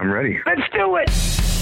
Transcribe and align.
I'm 0.00 0.12
ready. 0.12 0.38
Let's 0.46 0.62
do 0.72 0.96
it. 0.96 1.57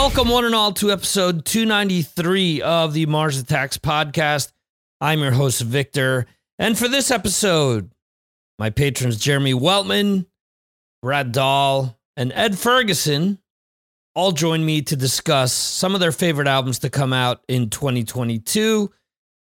Welcome, 0.00 0.28
one 0.28 0.44
and 0.44 0.54
all, 0.54 0.72
to 0.74 0.92
episode 0.92 1.44
293 1.44 2.62
of 2.62 2.94
the 2.94 3.06
Mars 3.06 3.36
Attacks 3.36 3.78
podcast. 3.78 4.52
I'm 5.00 5.18
your 5.18 5.32
host, 5.32 5.60
Victor. 5.60 6.26
And 6.56 6.78
for 6.78 6.86
this 6.86 7.10
episode, 7.10 7.90
my 8.60 8.70
patrons, 8.70 9.18
Jeremy 9.18 9.54
Weltman, 9.54 10.26
Brad 11.02 11.32
Dahl, 11.32 11.98
and 12.16 12.32
Ed 12.32 12.56
Ferguson, 12.56 13.40
all 14.14 14.30
join 14.30 14.64
me 14.64 14.82
to 14.82 14.94
discuss 14.94 15.52
some 15.52 15.94
of 15.94 16.00
their 16.00 16.12
favorite 16.12 16.46
albums 16.46 16.78
to 16.78 16.90
come 16.90 17.12
out 17.12 17.42
in 17.48 17.68
2022. 17.68 18.92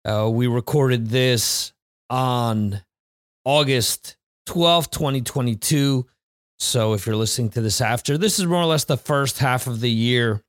Uh, 0.04 0.28
we 0.28 0.48
recorded 0.48 1.10
this 1.10 1.72
on 2.10 2.82
August 3.44 4.16
12th, 4.48 4.90
2022. 4.90 6.06
So 6.58 6.92
if 6.92 7.06
you're 7.06 7.16
listening 7.16 7.48
to 7.50 7.62
this 7.62 7.80
after, 7.80 8.18
this 8.18 8.38
is 8.38 8.44
more 8.44 8.60
or 8.60 8.66
less 8.66 8.84
the 8.84 8.98
first 8.98 9.38
half 9.38 9.66
of 9.66 9.80
the 9.80 9.90
year 9.90 10.42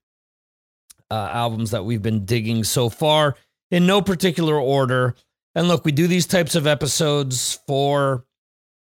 uh, 1.12 1.30
albums 1.32 1.72
that 1.72 1.84
we've 1.84 2.02
been 2.02 2.26
digging 2.26 2.64
so 2.64 2.90
far 2.90 3.36
in 3.70 3.86
no 3.86 4.02
particular 4.02 4.58
order. 4.58 5.14
And 5.54 5.68
look, 5.68 5.84
we 5.84 5.92
do 5.92 6.08
these 6.08 6.26
types 6.26 6.56
of 6.56 6.66
episodes 6.66 7.60
for 7.68 8.26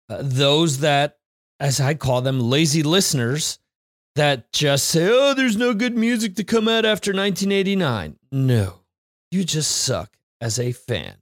uh, 0.09 0.19
those 0.21 0.79
that, 0.79 1.17
as 1.59 1.81
I 1.81 1.93
call 1.93 2.21
them, 2.21 2.39
lazy 2.39 2.83
listeners 2.83 3.59
that 4.15 4.51
just 4.53 4.87
say, 4.87 5.09
oh, 5.11 5.33
there's 5.33 5.57
no 5.57 5.73
good 5.73 5.97
music 5.97 6.35
to 6.35 6.45
come 6.45 6.69
out 6.69 6.85
after 6.85 7.11
1989. 7.11 8.17
No, 8.31 8.79
you 9.31 9.43
just 9.43 9.71
suck 9.71 10.15
as 10.39 10.57
a 10.57 10.71
fan. 10.71 11.15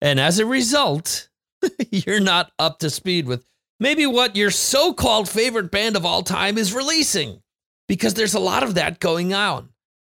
And 0.00 0.18
as 0.18 0.40
a 0.40 0.46
result, 0.46 1.28
you're 1.90 2.18
not 2.18 2.50
up 2.58 2.80
to 2.80 2.90
speed 2.90 3.26
with 3.26 3.44
maybe 3.78 4.06
what 4.06 4.34
your 4.34 4.50
so 4.50 4.92
called 4.92 5.28
favorite 5.28 5.70
band 5.70 5.94
of 5.94 6.04
all 6.04 6.24
time 6.24 6.58
is 6.58 6.74
releasing, 6.74 7.40
because 7.86 8.14
there's 8.14 8.34
a 8.34 8.40
lot 8.40 8.64
of 8.64 8.74
that 8.74 8.98
going 8.98 9.32
on. 9.32 9.68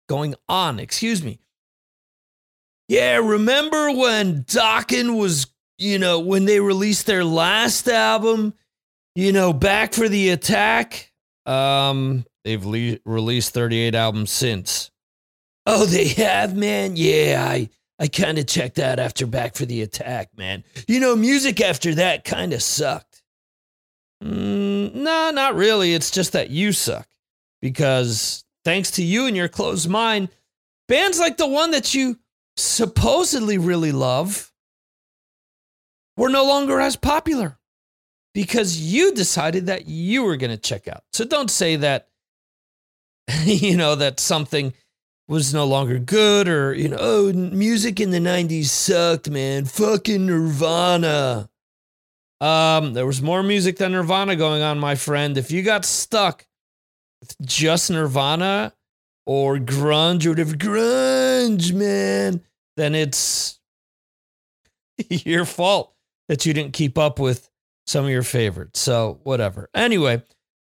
Going 0.08 0.36
on, 0.48 0.80
excuse 0.80 1.24
me. 1.24 1.40
Yeah, 2.88 3.18
remember 3.18 3.92
when 3.92 4.44
Dokken 4.44 5.20
was, 5.20 5.48
you 5.78 5.98
know, 5.98 6.20
when 6.20 6.46
they 6.46 6.60
released 6.60 7.08
their 7.08 7.24
last 7.24 7.88
album, 7.88 8.54
you 9.16 9.32
know, 9.32 9.54
Back 9.54 9.94
for 9.94 10.08
the 10.08 10.30
Attack? 10.30 11.12
Um, 11.48 12.26
they've 12.44 12.64
le- 12.64 13.00
released 13.06 13.54
38 13.54 13.96
albums 13.96 14.32
since. 14.32 14.92
Oh, 15.66 15.86
they 15.86 16.10
have, 16.10 16.56
man? 16.56 16.96
Yeah, 16.96 17.44
I 17.48 17.70
I 17.98 18.08
kind 18.08 18.38
of 18.38 18.46
checked 18.46 18.78
out 18.78 19.00
after 19.00 19.26
Back 19.26 19.56
for 19.56 19.66
the 19.66 19.82
Attack, 19.82 20.30
man. 20.38 20.64
You 20.88 21.00
know, 21.00 21.16
music 21.16 21.62
after 21.62 21.96
that 21.96 22.24
kind 22.24 22.54
of 22.54 22.62
sucked. 22.62 23.24
Mm, 24.24 24.94
no, 24.94 25.32
not 25.34 25.56
really. 25.56 25.94
It's 25.94 26.12
just 26.12 26.34
that 26.34 26.50
you 26.50 26.72
suck. 26.72 27.08
Because 27.62 28.45
thanks 28.66 28.92
to 28.92 29.04
you 29.04 29.28
and 29.28 29.38
your 29.38 29.48
closed 29.48 29.88
mind, 29.88 30.30
bands 30.90 31.20
like 31.20 31.38
the 31.38 31.48
one 31.48 31.72
that 31.72 31.94
you 31.94 32.20
supposedly 32.58 33.58
really 33.58 33.92
love 33.92 34.52
were 36.18 36.30
no 36.30 36.46
longer 36.46 36.82
as 36.82 36.96
popular 36.96 37.58
because 38.34 38.78
you 38.78 39.14
decided 39.14 39.68
that 39.68 39.88
you 39.88 40.24
were 40.24 40.36
going 40.36 40.52
to 40.52 40.58
check 40.58 40.88
out. 40.88 41.04
So 41.14 41.24
don't 41.24 41.52
say 41.52 41.78
that, 41.78 42.10
you 43.44 43.78
know, 43.78 43.96
that 43.96 44.20
something 44.20 44.74
was 45.28 45.54
no 45.54 45.66
longer 45.66 46.00
good 46.00 46.48
or, 46.48 46.74
you 46.74 46.90
know, 46.90 46.98
oh, 47.00 47.34
music 47.34 48.00
in 48.00 48.12
the 48.12 48.20
90s 48.20 48.66
sucked, 48.66 49.30
man. 49.30 49.66
Fucking 49.66 50.26
Nirvana. 50.26 51.50
Um, 52.42 52.94
there 52.94 53.06
was 53.06 53.22
more 53.22 53.42
music 53.42 53.78
than 53.78 53.94
Nirvana 53.94 54.36
going 54.36 54.62
on, 54.62 54.78
my 54.80 54.96
friend. 54.96 55.38
If 55.38 55.52
you 55.52 55.64
got 55.64 55.86
stuck 55.86 56.46
just 57.42 57.90
Nirvana 57.90 58.74
or 59.26 59.58
grunge 59.58 60.26
or 60.26 60.30
whatever, 60.30 60.54
grunge, 60.54 61.74
man, 61.74 62.42
then 62.78 62.96
it's 62.96 63.60
your 65.10 65.46
fault 65.46 65.94
that 66.30 66.46
you 66.46 66.54
didn't 66.54 66.74
keep 66.74 66.98
up 66.98 67.20
with 67.20 67.50
some 67.88 68.06
of 68.06 68.12
your 68.12 68.24
favorites. 68.24 68.80
So, 68.80 69.20
whatever. 69.24 69.70
Anyway, 69.74 70.24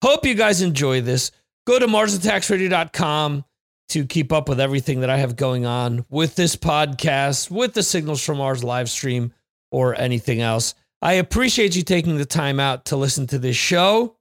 hope 0.02 0.24
you 0.24 0.34
guys 0.34 0.62
enjoy 0.62 1.00
this. 1.00 1.30
Go 1.66 1.78
to 1.78 1.86
MarsAttacksRadio.com 1.86 3.44
to 3.90 4.06
keep 4.06 4.32
up 4.32 4.48
with 4.48 4.58
everything 4.58 5.00
that 5.00 5.10
I 5.10 5.18
have 5.18 5.36
going 5.36 5.66
on 5.66 6.06
with 6.08 6.34
this 6.34 6.56
podcast, 6.56 7.50
with 7.50 7.74
the 7.74 7.82
Signals 7.82 8.24
from 8.24 8.38
Mars 8.38 8.64
live 8.64 8.88
stream, 8.88 9.32
or 9.70 9.94
anything 9.94 10.40
else. 10.40 10.74
I 11.02 11.14
appreciate 11.14 11.74
you 11.76 11.82
taking 11.82 12.16
the 12.16 12.24
time 12.24 12.60
out 12.60 12.86
to 12.86 12.96
listen 12.96 13.26
to 13.28 13.38
this 13.38 13.56
show. 13.56 14.16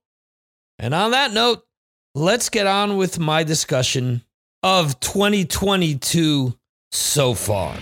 And 0.80 0.94
on 0.94 1.12
that 1.12 1.32
note, 1.32 1.64
let's 2.14 2.50
get 2.50 2.68
on 2.68 2.98
with 2.98 3.20
my 3.20 3.44
discussion 3.44 4.22
of 4.64 5.00
2022 5.00 6.58
so 6.92 7.34
far. 7.34 7.74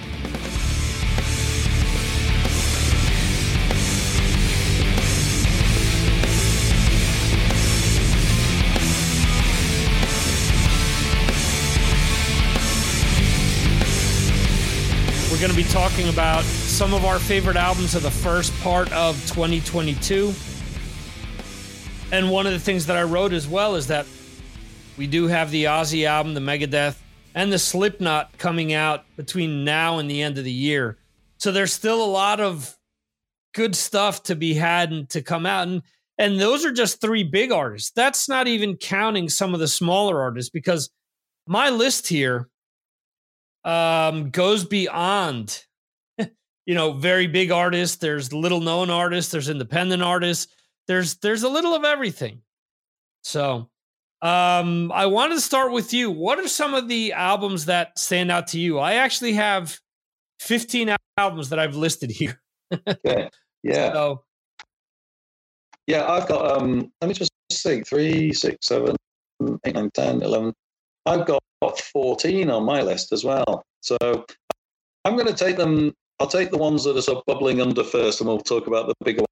We're 15.31 15.40
going 15.40 15.50
to 15.50 15.56
be 15.56 15.63
talking 15.63 16.09
about 16.09 16.44
some 16.44 16.94
of 16.94 17.03
our 17.03 17.17
favorite 17.17 17.56
albums 17.56 17.96
of 17.96 18.03
the 18.03 18.11
first 18.11 18.53
part 18.61 18.91
of 18.91 19.16
2022. 19.28 20.34
And 22.11 22.29
one 22.29 22.46
of 22.46 22.53
the 22.53 22.59
things 22.59 22.85
that 22.88 22.97
I 22.97 23.03
wrote 23.03 23.34
as 23.34 23.47
well 23.47 23.75
is 23.75 23.88
that 23.88 24.06
we 25.00 25.08
do 25.08 25.28
have 25.28 25.50
the 25.50 25.64
Ozzy 25.64 26.06
album, 26.06 26.34
the 26.34 26.42
Megadeth, 26.42 26.98
and 27.34 27.54
the 27.54 27.58
Slipknot 27.58 28.38
coming 28.38 28.74
out 28.74 29.06
between 29.16 29.64
now 29.64 29.98
and 29.98 30.12
the 30.12 30.22
end 30.22 30.38
of 30.38 30.44
the 30.44 30.52
year. 30.52 30.98
So 31.38 31.54
there's 31.54 31.72
still 31.72 32.04
a 32.04 32.06
lot 32.06 32.42
of 32.42 32.78
good 33.54 33.78
stuff 33.78 34.24
to 34.24 34.36
be 34.36 34.56
had 34.56 34.92
and 34.92 35.09
to 35.12 35.22
come 35.22 35.46
out. 35.46 35.70
And 35.70 35.84
and 36.18 36.38
those 36.38 36.66
are 36.66 36.74
just 36.74 37.00
three 37.00 37.24
big 37.24 37.50
artists. 37.50 37.92
That's 37.96 38.28
not 38.28 38.50
even 38.50 38.76
counting 38.76 39.30
some 39.30 39.54
of 39.54 39.62
the 39.62 39.70
smaller 39.70 40.20
artists 40.20 40.50
because 40.50 40.90
my 41.48 41.70
list 41.70 42.09
here 42.09 42.50
um, 43.64 44.32
goes 44.32 44.66
beyond, 44.66 45.64
you 46.18 46.76
know, 46.76 46.92
very 46.92 47.28
big 47.28 47.52
artists. 47.52 47.96
There's 47.96 48.34
little 48.34 48.59
known 48.59 48.90
artists. 48.90 49.32
There's 49.32 49.48
independent 49.48 50.04
artists. 50.04 50.54
There's 50.90 51.16
there's 51.20 51.44
a 51.44 51.50
little 51.50 51.74
of 51.74 51.86
everything. 51.86 52.42
So, 53.22 53.70
um, 54.22 54.91
I 54.91 55.06
wanted 55.06 55.35
to 55.35 55.41
start 55.41 55.72
with 55.72 55.94
you. 55.94 56.12
What 56.12 56.40
are 56.40 56.47
some 56.47 56.74
of 56.74 56.88
the 56.88 57.13
albums 57.13 57.66
that 57.66 57.97
stand 57.97 58.31
out 58.31 58.47
to 58.47 58.59
you? 58.59 58.80
I 58.80 58.96
actually 58.96 59.34
have 59.34 59.80
15 60.41 60.96
albums 61.18 61.50
that 61.50 61.59
I've 61.59 61.75
listed 61.75 62.12
here. 62.12 62.41
yeah, 63.03 63.29
yeah. 63.63 63.94
So, 63.94 64.24
yeah, 65.88 66.08
I've 66.08 66.28
got 66.28 66.58
um 66.58 66.91
let 67.02 67.08
me 67.08 67.13
just 67.13 67.31
see, 67.52 67.81
three, 67.81 68.31
six, 68.34 68.68
seven, 68.68 68.96
eight, 69.66 69.75
nine, 69.75 69.90
ten, 69.94 70.22
eleven. 70.22 70.53
I've 71.06 71.25
got 71.25 71.41
14 71.94 72.50
on 72.50 72.63
my 72.63 72.81
list 72.81 73.12
as 73.12 73.24
well. 73.24 73.63
So 73.81 73.97
I'm 75.06 75.16
going 75.16 75.28
to 75.28 75.34
take 75.34 75.58
them. 75.58 75.94
I'll 76.20 76.28
take 76.28 76.52
the 76.52 76.58
ones 76.58 76.84
that 76.84 76.97
are 76.97 77.02
sort 77.02 77.20
of 77.20 77.26
bubbling 77.26 77.61
under 77.61 77.84
first, 77.84 78.20
and 78.20 78.28
we'll 78.28 78.40
talk 78.40 78.67
about 78.67 78.88
the 78.88 78.94
bigger 79.03 79.23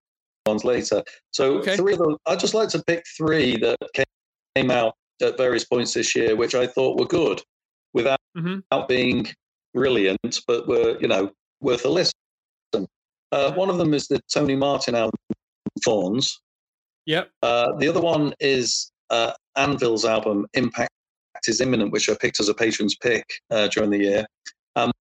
ones 0.46 0.64
later. 0.64 1.04
So 1.32 1.60
okay. 1.60 1.76
three 1.76 1.94
of 1.94 2.00
them. 2.00 2.18
I'd 2.26 2.40
just 2.40 2.54
like 2.54 2.70
to 2.70 2.84
pick 2.88 3.04
three 3.18 3.58
that 3.58 3.78
came 3.94 4.06
out 4.72 4.94
at 5.22 5.38
various 5.38 5.66
points 5.66 5.94
this 5.94 6.16
year, 6.16 6.36
which 6.36 6.56
I 6.56 6.68
thought 6.68 7.00
were 7.00 7.06
good, 7.06 7.42
without 7.94 8.20
mm-hmm. 8.38 8.88
being 8.88 9.28
brilliant, 9.74 10.40
but 10.48 10.68
were 10.68 10.98
you 11.00 11.08
know 11.08 11.32
worth 11.62 11.86
a 11.86 11.90
listen. 11.90 12.14
Uh, 13.32 13.52
one 13.54 13.70
of 13.70 13.78
them 13.78 13.94
is 13.94 14.08
the 14.08 14.20
Tony 14.34 14.56
Martin 14.56 14.96
album 14.96 15.20
Thorns. 15.84 16.40
Yep. 17.06 17.30
Uh, 17.42 17.76
the 17.78 17.88
other 17.88 18.02
one 18.02 18.34
is 18.40 18.92
uh, 19.10 19.34
Anvil's 19.58 20.06
album 20.06 20.46
Impact 20.54 20.92
is 21.48 21.62
imminent, 21.62 21.92
which 21.92 22.10
I 22.10 22.16
picked 22.16 22.40
as 22.40 22.50
a 22.50 22.54
patron's 22.54 22.96
pick 22.96 23.26
uh, 23.52 23.68
during 23.68 23.90
the 23.90 24.00
year. 24.00 24.26
Um, 24.76 24.92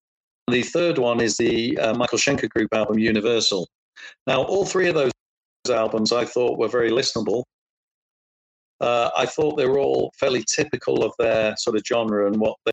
the 0.49 0.63
third 0.63 0.97
one 0.97 1.19
is 1.19 1.35
the 1.37 1.77
uh, 1.77 1.93
Michael 1.93 2.17
Schenker 2.17 2.49
Group 2.49 2.73
album 2.73 2.99
Universal. 2.99 3.67
Now, 4.27 4.43
all 4.43 4.65
three 4.65 4.87
of 4.87 4.95
those 4.95 5.11
albums 5.69 6.13
I 6.13 6.23
thought 6.25 6.57
were 6.57 6.69
very 6.69 6.91
listenable. 6.91 7.43
Uh, 8.79 9.09
I 9.17 9.25
thought 9.25 9.57
they 9.57 9.65
were 9.67 9.79
all 9.79 10.11
fairly 10.19 10.43
typical 10.43 11.03
of 11.03 11.13
their 11.17 11.55
sort 11.57 11.75
of 11.75 11.83
genre 11.85 12.27
and 12.27 12.35
what 12.39 12.55
they, 12.65 12.71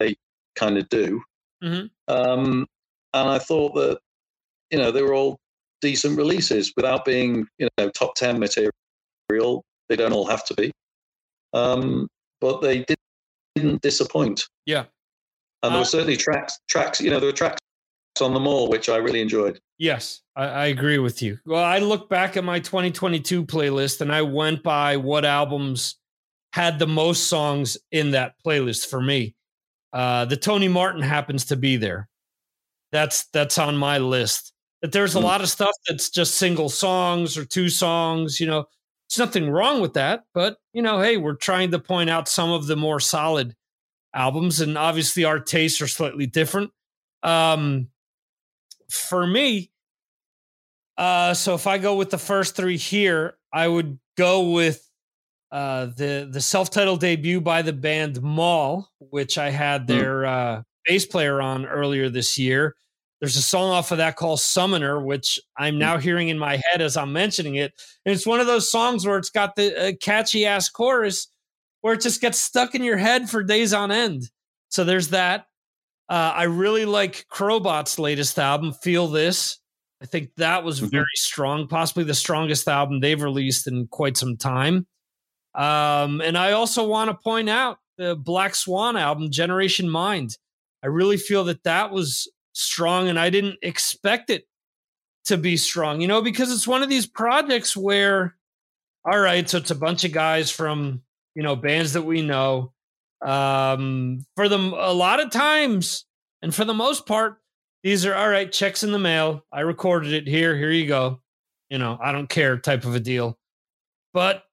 they 0.00 0.14
kind 0.54 0.76
of 0.78 0.88
do. 0.88 1.22
Mhm. 1.64 1.90
Um, 2.08 2.66
and 3.14 3.28
I 3.30 3.38
thought 3.38 3.74
that 3.74 3.98
you 4.70 4.78
know 4.78 4.90
they 4.90 5.02
were 5.02 5.14
all 5.14 5.38
decent 5.80 6.18
releases 6.18 6.72
without 6.76 7.04
being 7.04 7.46
you 7.58 7.68
know 7.78 7.88
top 7.90 8.14
ten 8.16 8.38
material. 8.38 9.64
They 9.88 9.96
don't 9.96 10.12
all 10.12 10.26
have 10.26 10.44
to 10.46 10.54
be, 10.54 10.72
um, 11.54 12.08
but 12.40 12.60
they 12.60 12.80
did, 12.84 12.96
didn't 13.54 13.80
disappoint. 13.82 14.44
Yeah. 14.66 14.84
and 15.62 15.72
there 15.72 15.76
Uh, 15.76 15.78
were 15.80 15.84
certainly 15.84 16.16
tracks. 16.16 16.58
Tracks, 16.68 17.00
you 17.00 17.10
know, 17.10 17.18
there 17.20 17.28
were 17.28 17.32
tracks 17.36 17.58
on 18.20 18.34
the 18.34 18.40
Mall, 18.40 18.68
which 18.68 18.88
I 18.88 18.96
really 18.96 19.20
enjoyed. 19.20 19.60
Yes, 19.78 20.22
I, 20.36 20.44
I 20.46 20.66
agree 20.66 20.98
with 20.98 21.22
you. 21.22 21.38
Well, 21.46 21.62
I 21.62 21.78
look 21.78 22.08
back 22.08 22.36
at 22.36 22.44
my 22.44 22.58
2022 22.60 23.44
playlist 23.44 24.00
and 24.00 24.12
I 24.12 24.22
went 24.22 24.62
by 24.62 24.96
what 24.96 25.24
albums 25.24 25.96
had 26.52 26.78
the 26.78 26.86
most 26.86 27.28
songs 27.28 27.76
in 27.92 28.12
that 28.12 28.34
playlist 28.44 28.86
for 28.88 29.00
me. 29.00 29.34
Uh, 29.92 30.24
the 30.24 30.36
Tony 30.36 30.68
Martin 30.68 31.02
happens 31.02 31.44
to 31.46 31.56
be 31.56 31.76
there. 31.76 32.08
That's 32.92 33.26
that's 33.32 33.58
on 33.58 33.76
my 33.76 33.98
list. 33.98 34.52
But 34.80 34.92
there's 34.92 35.14
a 35.14 35.18
Hmm. 35.18 35.24
lot 35.24 35.40
of 35.42 35.48
stuff 35.48 35.74
that's 35.88 36.10
just 36.10 36.36
single 36.36 36.68
songs 36.68 37.36
or 37.36 37.44
two 37.44 37.68
songs. 37.68 38.40
You 38.40 38.46
know, 38.46 38.66
there's 39.08 39.18
nothing 39.18 39.50
wrong 39.50 39.80
with 39.80 39.94
that. 39.94 40.22
But 40.34 40.56
you 40.72 40.82
know, 40.82 41.00
hey, 41.00 41.16
we're 41.16 41.34
trying 41.34 41.70
to 41.72 41.78
point 41.78 42.08
out 42.10 42.28
some 42.28 42.50
of 42.50 42.66
the 42.66 42.76
more 42.76 43.00
solid 43.00 43.54
albums, 44.14 44.60
and 44.60 44.78
obviously 44.78 45.24
our 45.24 45.40
tastes 45.40 45.80
are 45.82 45.86
slightly 45.88 46.26
different. 46.26 46.70
Um, 47.22 47.88
for 48.90 49.26
me, 49.26 49.70
uh, 50.96 51.34
so 51.34 51.54
if 51.54 51.66
I 51.66 51.78
go 51.78 51.96
with 51.96 52.10
the 52.10 52.18
first 52.18 52.56
three 52.56 52.76
here, 52.76 53.36
I 53.52 53.68
would 53.68 53.98
go 54.16 54.50
with 54.50 54.88
uh, 55.52 55.86
the 55.86 56.28
the 56.30 56.40
self 56.40 56.70
titled 56.70 57.00
debut 57.00 57.40
by 57.40 57.62
the 57.62 57.72
band 57.72 58.22
Mall, 58.22 58.90
which 58.98 59.38
I 59.38 59.50
had 59.50 59.86
Hmm. 59.88 59.88
their 59.88 60.26
uh, 60.26 60.62
bass 60.86 61.06
player 61.06 61.40
on 61.42 61.66
earlier 61.66 62.08
this 62.10 62.38
year. 62.38 62.76
There's 63.20 63.36
a 63.36 63.42
song 63.42 63.70
off 63.70 63.92
of 63.92 63.98
that 63.98 64.16
called 64.16 64.40
Summoner, 64.40 65.00
which 65.00 65.40
I'm 65.58 65.78
now 65.78 65.98
hearing 65.98 66.28
in 66.28 66.38
my 66.38 66.62
head 66.70 66.82
as 66.82 66.96
I'm 66.96 67.12
mentioning 67.12 67.56
it. 67.56 67.72
And 68.04 68.14
it's 68.14 68.26
one 68.26 68.40
of 68.40 68.46
those 68.46 68.70
songs 68.70 69.06
where 69.06 69.18
it's 69.18 69.30
got 69.30 69.56
the 69.56 69.88
uh, 69.88 69.92
catchy 70.02 70.46
ass 70.46 70.68
chorus 70.68 71.28
where 71.82 71.94
it 71.94 72.00
just 72.02 72.20
gets 72.20 72.40
stuck 72.40 72.74
in 72.74 72.82
your 72.84 72.96
head 72.98 73.30
for 73.30 73.42
days 73.42 73.72
on 73.72 73.90
end. 73.92 74.30
So 74.70 74.84
there's 74.84 75.08
that. 75.10 75.45
Uh, 76.08 76.32
I 76.34 76.44
really 76.44 76.84
like 76.84 77.26
Crobot's 77.32 77.98
latest 77.98 78.38
album, 78.38 78.72
Feel 78.72 79.08
This. 79.08 79.58
I 80.00 80.06
think 80.06 80.30
that 80.36 80.62
was 80.62 80.80
Mhm. 80.80 80.90
very 80.90 81.06
strong, 81.14 81.66
possibly 81.68 82.04
the 82.04 82.14
strongest 82.14 82.68
album 82.68 83.00
they've 83.00 83.20
released 83.22 83.66
in 83.66 83.88
quite 83.88 84.16
some 84.16 84.36
time. 84.36 84.86
Um, 85.54 86.20
and 86.20 86.36
I 86.36 86.52
also 86.52 86.86
want 86.86 87.10
to 87.10 87.14
point 87.16 87.48
out 87.48 87.78
the 87.96 88.14
Black 88.14 88.54
Swan 88.54 88.96
album, 88.96 89.30
Generation 89.30 89.88
Mind. 89.88 90.36
I 90.84 90.88
really 90.88 91.16
feel 91.16 91.44
that 91.44 91.62
that 91.64 91.90
was 91.90 92.30
strong, 92.52 93.08
and 93.08 93.18
I 93.18 93.30
didn't 93.30 93.58
expect 93.62 94.30
it 94.30 94.46
to 95.24 95.36
be 95.36 95.56
strong, 95.56 96.00
you 96.00 96.06
know, 96.06 96.22
because 96.22 96.52
it's 96.52 96.68
one 96.68 96.82
of 96.82 96.88
these 96.88 97.06
projects 97.06 97.76
where, 97.76 98.36
all 99.04 99.18
right, 99.18 99.48
so 99.48 99.58
it's 99.58 99.70
a 99.70 99.74
bunch 99.74 100.04
of 100.04 100.12
guys 100.12 100.50
from, 100.50 101.02
you 101.34 101.42
know, 101.42 101.56
bands 101.56 101.94
that 101.94 102.02
we 102.02 102.22
know. 102.22 102.72
Um, 103.22 104.26
for 104.36 104.48
them, 104.48 104.74
a 104.74 104.92
lot 104.92 105.20
of 105.20 105.30
times, 105.30 106.04
and 106.42 106.54
for 106.54 106.64
the 106.64 106.74
most 106.74 107.06
part, 107.06 107.38
these 107.82 108.04
are 108.04 108.14
all 108.14 108.28
right, 108.28 108.50
checks 108.50 108.82
in 108.82 108.92
the 108.92 108.98
mail. 108.98 109.44
I 109.52 109.60
recorded 109.60 110.12
it 110.12 110.26
here. 110.26 110.56
Here 110.56 110.70
you 110.70 110.86
go. 110.86 111.20
You 111.70 111.78
know, 111.78 111.98
I 112.00 112.12
don't 112.12 112.28
care 112.28 112.58
type 112.58 112.84
of 112.84 112.94
a 112.94 113.00
deal. 113.00 113.38
But 114.12 114.44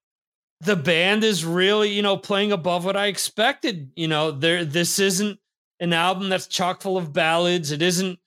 the 0.62 0.76
band 0.76 1.24
is 1.24 1.44
really, 1.44 1.90
you 1.90 2.02
know, 2.02 2.18
playing 2.18 2.52
above 2.52 2.86
what 2.86 2.96
I 2.96 3.08
expected. 3.08 3.92
You 3.96 4.08
know, 4.08 4.32
there 4.32 4.66
this 4.66 5.00
isn't 5.00 5.40
an 5.80 5.94
album 5.94 6.30
that's 6.30 6.48
chock 6.48 6.82
full 6.82 6.98
of 6.98 7.12
ballads. 7.12 7.72
It 7.72 7.82
isn't 7.82 8.20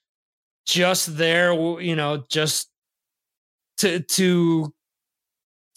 just 0.67 1.17
there, 1.17 1.53
you 1.81 1.97
know, 1.97 2.25
just 2.29 2.69
to 3.79 4.01
to 4.01 4.75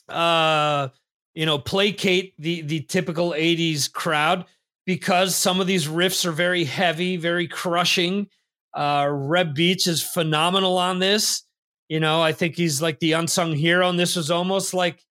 uh 0.10 0.90
you 1.40 1.46
know, 1.46 1.58
placate 1.58 2.34
the 2.38 2.64
the 2.64 2.82
typical 2.82 3.32
80s 3.32 3.90
crowd 3.90 4.44
because 4.86 5.38
some 5.38 5.62
of 5.62 5.68
these 5.68 5.88
riffs 5.88 6.26
are 6.26 6.34
very 6.34 6.66
heavy, 6.66 7.16
very 7.16 7.48
crushing. 7.48 8.28
Uh 8.74 9.08
Reb 9.10 9.56
Beach 9.56 9.88
is 9.88 10.04
phenomenal 10.04 10.78
on 10.78 11.00
this. 11.00 11.44
You 11.88 12.02
know, 12.02 12.22
I 12.22 12.34
think 12.34 12.58
he's 12.58 12.82
like 12.82 13.00
the 13.00 13.14
unsung 13.14 13.54
hero, 13.54 13.88
and 13.88 13.98
this 13.98 14.18
was 14.18 14.30
almost 14.30 14.74
like 14.74 15.02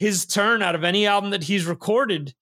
his 0.00 0.26
turn 0.26 0.62
out 0.62 0.74
of 0.74 0.82
any 0.82 1.06
album 1.06 1.30
that 1.30 1.44
he's 1.44 1.64
recorded 1.64 2.34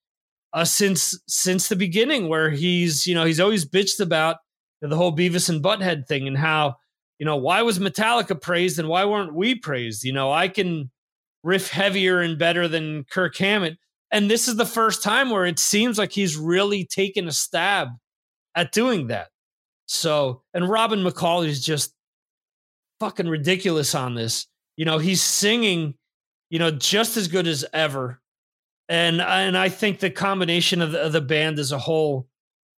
uh, 0.54 0.64
since 0.64 1.14
since 1.28 1.68
the 1.68 1.76
beginning, 1.76 2.26
where 2.30 2.48
he's 2.48 3.06
you 3.06 3.14
know 3.14 3.26
he's 3.26 3.38
always 3.38 3.66
bitched 3.66 4.00
about 4.00 4.36
the 4.80 4.96
whole 4.96 5.14
Beavis 5.14 5.50
and 5.50 5.62
Butthead 5.62 6.06
thing 6.06 6.26
and 6.26 6.38
how 6.38 6.76
you 7.18 7.26
know 7.26 7.36
why 7.36 7.60
was 7.60 7.78
Metallica 7.78 8.40
praised 8.40 8.78
and 8.78 8.88
why 8.88 9.04
weren't 9.04 9.34
we 9.34 9.56
praised? 9.56 10.04
You 10.04 10.14
know, 10.14 10.32
I 10.32 10.48
can 10.48 10.90
riff 11.42 11.70
heavier 11.70 12.20
and 12.20 12.38
better 12.38 12.68
than 12.68 13.04
Kirk 13.04 13.36
Hammett, 13.36 13.78
and 14.10 14.30
this 14.30 14.48
is 14.48 14.56
the 14.56 14.66
first 14.66 15.02
time 15.02 15.30
where 15.30 15.46
it 15.46 15.58
seems 15.58 15.98
like 15.98 16.12
he's 16.12 16.36
really 16.36 16.84
taken 16.84 17.28
a 17.28 17.32
stab 17.32 17.88
at 18.54 18.72
doing 18.72 19.06
that. 19.06 19.28
So, 19.86 20.42
and 20.52 20.68
Robin 20.68 21.00
McAuley 21.00 21.48
is 21.48 21.64
just 21.64 21.94
fucking 22.98 23.28
ridiculous 23.28 23.94
on 23.94 24.14
this. 24.14 24.46
You 24.76 24.84
know, 24.84 24.98
he's 24.98 25.22
singing, 25.22 25.94
you 26.48 26.58
know, 26.58 26.70
just 26.70 27.16
as 27.16 27.28
good 27.28 27.46
as 27.46 27.64
ever. 27.72 28.20
And 28.88 29.20
and 29.20 29.56
I 29.56 29.68
think 29.68 30.00
the 30.00 30.10
combination 30.10 30.82
of 30.82 30.92
the, 30.92 31.02
of 31.06 31.12
the 31.12 31.20
band 31.20 31.58
as 31.58 31.70
a 31.70 31.78
whole 31.78 32.28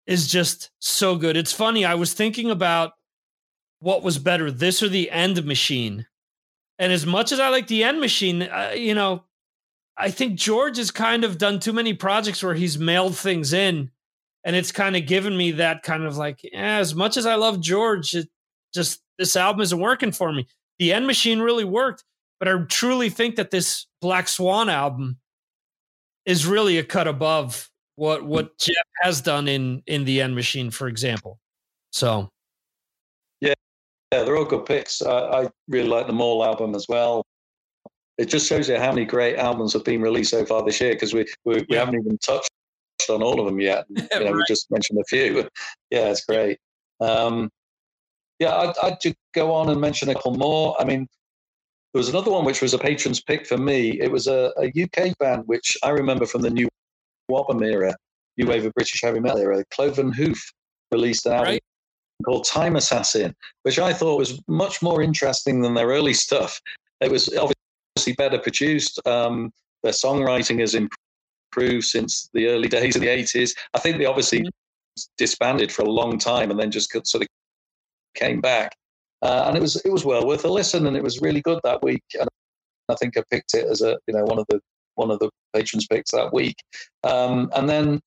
is 0.07 0.29
just 0.29 0.71
so 0.79 1.17
good. 1.17 1.37
It's 1.37 1.53
funny. 1.53 1.85
I 1.85 1.95
was 1.95 2.13
thinking 2.13 2.51
about 2.51 2.93
what 3.79 4.03
was 4.03 4.19
better, 4.19 4.51
this 4.51 4.83
or 4.83 4.89
the 4.89 5.11
End 5.11 5.45
Machine. 5.45 6.07
And 6.79 6.93
as 6.93 7.07
much 7.07 7.33
as 7.33 7.41
I 7.41 7.49
like 7.49 7.67
the 7.67 7.85
End 7.85 8.01
Machine, 8.01 8.43
uh, 8.43 8.73
you 8.75 8.95
know, 8.95 9.25
I 9.97 10.11
think 10.11 10.35
George 10.39 10.79
has 10.79 10.91
kind 10.91 11.23
of 11.25 11.39
done 11.39 11.61
too 11.61 11.73
many 11.73 11.95
projects 11.95 12.43
where 12.43 12.55
he's 12.55 12.79
mailed 12.79 13.17
things 13.17 13.53
in, 13.53 13.91
and 14.45 14.57
it's 14.57 14.73
kind 14.73 14.97
of 14.97 15.07
given 15.07 15.37
me 15.37 15.53
that 15.53 15.83
kind 15.83 16.05
of 16.05 16.17
like, 16.17 16.41
eh, 16.45 16.51
as 16.59 16.95
much 16.95 17.17
as 17.17 17.27
I 17.27 17.35
love 17.37 17.61
George, 17.61 18.15
it 18.15 18.29
just 18.75 19.01
this 19.19 19.37
album 19.37 19.61
isn't 19.61 19.79
working 19.79 20.13
for 20.13 20.33
me. 20.33 20.47
The 20.79 20.93
End 20.93 21.07
Machine 21.07 21.41
really 21.41 21.65
worked, 21.65 22.05
but 22.39 22.49
I 22.49 22.57
truly 22.69 23.11
think 23.11 23.37
that 23.37 23.51
this 23.51 23.87
Black 24.01 24.29
Swan 24.29 24.69
album 24.69 25.19
is 26.25 26.47
really 26.47 26.79
a 26.79 26.85
cut 26.85 27.07
above 27.07 27.71
what 27.97 28.25
what 28.25 28.59
Jeff 28.59 28.75
has 29.03 29.21
done 29.21 29.47
in 29.49 29.83
in 29.87 30.05
the 30.05 30.21
End 30.21 30.35
Machine, 30.35 30.71
for 30.71 30.89
example. 30.89 31.39
So 31.93 32.31
Yeah, 33.41 33.55
they're 34.25 34.37
all 34.37 34.45
good 34.45 34.67
picks. 34.67 35.01
I, 35.03 35.43
I 35.43 35.49
really 35.69 35.89
like 35.89 36.07
the 36.07 36.13
Mall 36.13 36.45
album 36.45 36.75
as 36.75 36.87
well. 36.89 37.25
It 38.19 38.27
just 38.27 38.47
shows 38.47 38.69
you 38.69 38.77
how 38.77 38.93
many 38.93 39.07
great 39.07 39.37
albums 39.37 39.73
have 39.73 39.85
been 39.85 40.03
released 40.03 40.31
so 40.31 40.45
far 40.45 40.65
this 40.65 40.81
year 40.81 40.93
because 40.93 41.15
we, 41.15 41.25
we 41.45 41.55
we 41.55 41.67
Yeah. 41.71 41.79
haven't 41.81 42.01
even 42.01 42.19
touched 42.19 42.51
on 43.09 43.23
all 43.23 43.41
of 43.41 43.47
them 43.47 43.59
yet. 43.61 43.87
You 44.13 44.25
know, 44.25 44.33
we 44.33 44.43
just 44.47 44.71
mentioned 44.71 44.99
a 45.01 45.05
few. 45.05 45.49
Yeah, 45.91 46.11
it's 46.11 46.25
great. 46.25 46.59
Um, 47.01 47.51
yeah, 48.39 48.55
I'd, 48.57 48.75
I'd 48.83 49.01
just 49.01 49.17
go 49.35 49.53
on 49.53 49.69
and 49.71 49.81
mention 49.81 50.09
a 50.11 50.15
couple 50.15 50.35
more. 50.35 50.77
I 50.81 50.85
mean, 50.85 51.07
there 51.93 51.99
was 52.01 52.09
another 52.09 52.31
one 52.31 52.45
which 52.45 52.63
was 52.63 52.73
a 52.75 52.79
patron's 52.79 53.21
pick 53.23 53.47
for 53.47 53.59
me. 53.59 54.01
It 54.01 54.11
was 54.11 54.27
a, 54.27 54.53
a 54.59 54.67
UK 54.83 55.17
band 55.19 55.43
which 55.47 55.77
I 55.83 55.91
remember 55.91 56.27
from 56.27 56.43
the 56.43 56.51
new 56.51 56.69
album 57.31 57.63
era, 57.63 57.95
new 58.37 58.47
wave 58.47 58.65
of 58.65 58.73
British 58.75 59.01
heavy 59.03 59.21
metal 59.21 59.39
era. 59.39 59.63
Cloven 59.71 60.13
Hoof 60.13 60.43
released 60.91 61.27
an 61.27 61.33
album 61.33 61.49
Right. 61.53 61.63
Called 62.23 62.47
Time 62.47 62.77
Assassin, 62.77 63.35
which 63.63 63.79
I 63.79 63.93
thought 63.93 64.19
was 64.19 64.41
much 64.49 64.83
more 64.83 65.03
interesting 65.03 65.61
than 65.61 65.75
their 65.75 65.89
early 65.89 66.15
stuff. 66.15 66.61
It 67.01 67.11
was 67.11 67.29
obviously 67.29 68.15
better 68.17 68.39
produced. 68.39 69.01
Um, 69.07 69.53
their 69.83 69.93
songwriting 69.93 70.61
has 70.61 70.75
improved 70.75 71.85
since 71.85 72.29
the 72.33 72.47
early 72.47 72.69
days 72.69 72.97
of 72.97 73.03
the 73.03 73.09
80s. 73.09 73.55
I 73.75 73.79
think 73.79 73.99
they 73.99 74.07
obviously 74.07 74.45
disbanded 75.19 75.73
for 75.73 75.83
a 75.83 75.91
long 75.91 76.19
time 76.19 76.51
and 76.51 76.59
then 76.59 76.71
just 76.71 76.93
sort 76.93 77.23
of 77.23 77.29
came 78.15 78.41
back. 78.41 78.75
Uh, 79.23 79.45
and 79.47 79.57
it 79.57 79.61
was 79.61 79.77
it 79.77 79.93
was 79.93 80.05
well 80.05 80.27
worth 80.27 80.45
a 80.45 80.49
listen, 80.49 80.87
and 80.89 80.97
it 80.97 81.03
was 81.03 81.21
really 81.21 81.41
good 81.43 81.61
that 81.63 81.83
week. 81.83 82.03
And 82.19 82.29
I 82.89 82.95
think 82.97 83.17
I 83.17 83.23
picked 83.31 83.55
it 83.55 83.67
as 83.67 83.81
a 83.81 83.97
you 84.09 84.15
know 84.15 84.25
one 84.25 84.39
of 84.39 84.47
the 84.49 84.61
one 84.97 85.11
of 85.11 85.21
the 85.21 85.31
patrons 85.55 85.87
picks 85.87 86.11
that 86.11 86.33
week. 86.33 86.57
Um, 87.05 87.51
and 87.55 87.69
then 87.69 88.01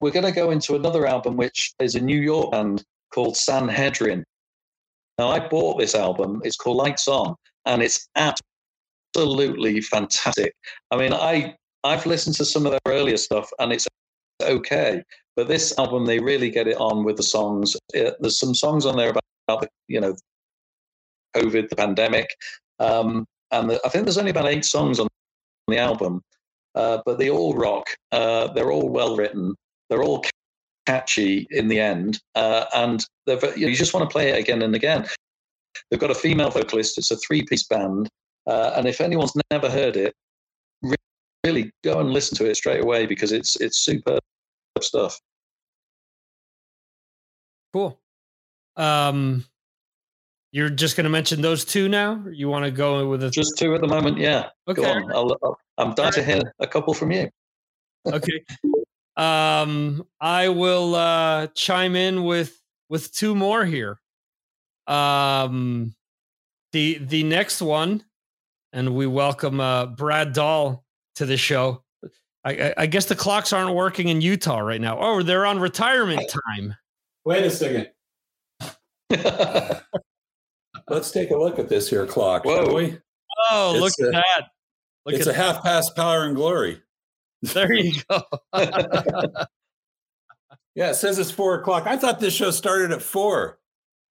we're 0.00 0.10
going 0.10 0.26
to 0.26 0.32
go 0.32 0.50
into 0.50 0.74
another 0.74 1.06
album, 1.06 1.36
which 1.36 1.72
is 1.80 1.94
a 1.94 2.00
New 2.00 2.20
York 2.20 2.52
band 2.52 2.84
called 3.14 3.36
Sanhedrin. 3.36 4.24
Now 5.18 5.28
I 5.28 5.46
bought 5.48 5.78
this 5.78 5.94
album. 5.94 6.40
It's 6.44 6.56
called 6.56 6.78
Lights 6.78 7.06
On, 7.06 7.34
and 7.66 7.82
it's 7.82 8.08
absolutely 8.16 9.80
fantastic. 9.80 10.52
I 10.90 10.96
mean, 10.96 11.12
I 11.12 11.54
I've 11.84 12.06
listened 12.06 12.36
to 12.36 12.44
some 12.44 12.66
of 12.66 12.72
their 12.72 12.80
earlier 12.86 13.16
stuff, 13.16 13.48
and 13.60 13.72
it's 13.72 13.86
okay. 14.42 15.02
But 15.36 15.48
this 15.48 15.76
album, 15.78 16.06
they 16.06 16.18
really 16.18 16.50
get 16.50 16.66
it 16.66 16.76
on 16.76 17.04
with 17.04 17.16
the 17.16 17.22
songs. 17.22 17.76
Uh, 17.96 18.12
there's 18.20 18.38
some 18.38 18.54
songs 18.54 18.86
on 18.86 18.96
there 18.96 19.10
about, 19.10 19.22
about 19.48 19.68
you 19.88 20.00
know, 20.00 20.14
COVID, 21.36 21.68
the 21.68 21.76
pandemic, 21.76 22.28
um, 22.78 23.24
and 23.50 23.70
the, 23.70 23.80
I 23.84 23.88
think 23.88 24.04
there's 24.04 24.18
only 24.18 24.30
about 24.30 24.48
eight 24.48 24.64
songs 24.64 24.98
on 24.98 25.06
the 25.68 25.78
album, 25.78 26.22
uh, 26.74 26.98
but 27.06 27.18
they 27.18 27.30
all 27.30 27.54
rock. 27.54 27.86
Uh, 28.10 28.48
they're 28.52 28.72
all 28.72 28.88
well 28.88 29.16
written. 29.16 29.54
They're 29.88 30.02
all 30.02 30.24
catchy 30.86 31.46
in 31.50 31.68
the 31.68 31.80
end, 31.80 32.20
uh, 32.34 32.64
and 32.74 33.04
you, 33.26 33.36
know, 33.36 33.52
you 33.54 33.76
just 33.76 33.94
want 33.94 34.08
to 34.08 34.12
play 34.12 34.30
it 34.30 34.38
again 34.38 34.62
and 34.62 34.74
again. 34.74 35.06
They've 35.90 36.00
got 36.00 36.10
a 36.10 36.14
female 36.14 36.50
vocalist. 36.50 36.98
It's 36.98 37.10
a 37.10 37.16
three-piece 37.16 37.66
band, 37.68 38.08
uh, 38.46 38.72
and 38.76 38.86
if 38.86 39.00
anyone's 39.00 39.32
never 39.50 39.70
heard 39.70 39.96
it, 39.96 40.14
really 41.44 41.70
go 41.82 42.00
and 42.00 42.10
listen 42.10 42.36
to 42.38 42.48
it 42.48 42.56
straight 42.56 42.82
away 42.82 43.06
because 43.06 43.32
it's 43.32 43.60
it's 43.60 43.84
superb 43.84 44.20
stuff. 44.80 45.18
Cool. 47.72 47.98
Um, 48.76 49.44
you're 50.52 50.70
just 50.70 50.96
going 50.96 51.04
to 51.04 51.10
mention 51.10 51.42
those 51.42 51.64
two 51.64 51.88
now? 51.88 52.24
you 52.30 52.48
want 52.48 52.64
to 52.64 52.70
go 52.70 53.08
with 53.08 53.24
a 53.24 53.30
just 53.30 53.58
two 53.58 53.74
at 53.74 53.80
the 53.80 53.88
moment? 53.88 54.18
Yeah. 54.18 54.50
Okay. 54.68 54.84
I'll, 55.12 55.36
i 55.78 55.82
am 55.82 55.94
dying 55.94 56.12
to 56.12 56.22
hear 56.22 56.54
a 56.60 56.66
couple 56.66 56.94
from 56.94 57.10
you. 57.10 57.28
okay. 58.06 58.44
Um, 59.16 60.06
I 60.20 60.48
will 60.48 60.94
uh, 60.94 61.46
chime 61.48 61.96
in 61.96 62.24
with 62.24 62.60
with 62.88 63.12
two 63.12 63.34
more 63.34 63.64
here. 63.64 64.00
Um, 64.86 65.94
the 66.72 66.98
the 66.98 67.22
next 67.22 67.62
one, 67.62 68.04
and 68.72 68.94
we 68.94 69.06
welcome 69.06 69.60
uh, 69.60 69.86
Brad 69.86 70.32
Dahl 70.32 70.84
to 71.16 71.26
the 71.26 71.36
show. 71.36 71.82
I, 72.46 72.74
I, 72.76 72.86
guess 72.86 73.06
the 73.06 73.14
clocks 73.14 73.54
aren't 73.54 73.74
working 73.74 74.08
in 74.08 74.20
Utah 74.20 74.58
right 74.58 74.80
now. 74.80 74.98
Oh, 75.00 75.22
they're 75.22 75.46
on 75.46 75.58
retirement 75.60 76.30
time. 76.30 76.76
Wait 77.24 77.42
a 77.42 77.50
second. 77.50 77.88
Let's 80.88 81.10
take 81.10 81.30
a 81.30 81.36
look 81.36 81.58
at 81.58 81.70
this 81.70 81.88
here 81.88 82.06
clock, 82.06 82.44
Whoa. 82.44 82.66
shall 82.66 82.74
we? 82.74 82.98
Oh, 83.50 83.72
it's 83.72 83.80
look 83.80 83.92
a, 84.02 84.08
at 84.08 84.22
that. 84.22 84.48
Look 85.06 85.14
it's 85.14 85.26
at 85.26 85.34
a 85.34 85.36
half 85.36 85.62
past 85.62 85.96
power 85.96 86.24
and 86.24 86.36
glory. 86.36 86.82
There 87.52 87.72
you 87.72 88.00
go. 88.08 88.22
yeah, 90.74 90.90
it 90.90 90.94
says 90.94 91.18
it's 91.18 91.30
four 91.30 91.54
o'clock. 91.54 91.86
I 91.86 91.96
thought 91.96 92.20
this 92.20 92.34
show 92.34 92.50
started 92.50 92.92
at 92.92 93.02
four. 93.02 93.58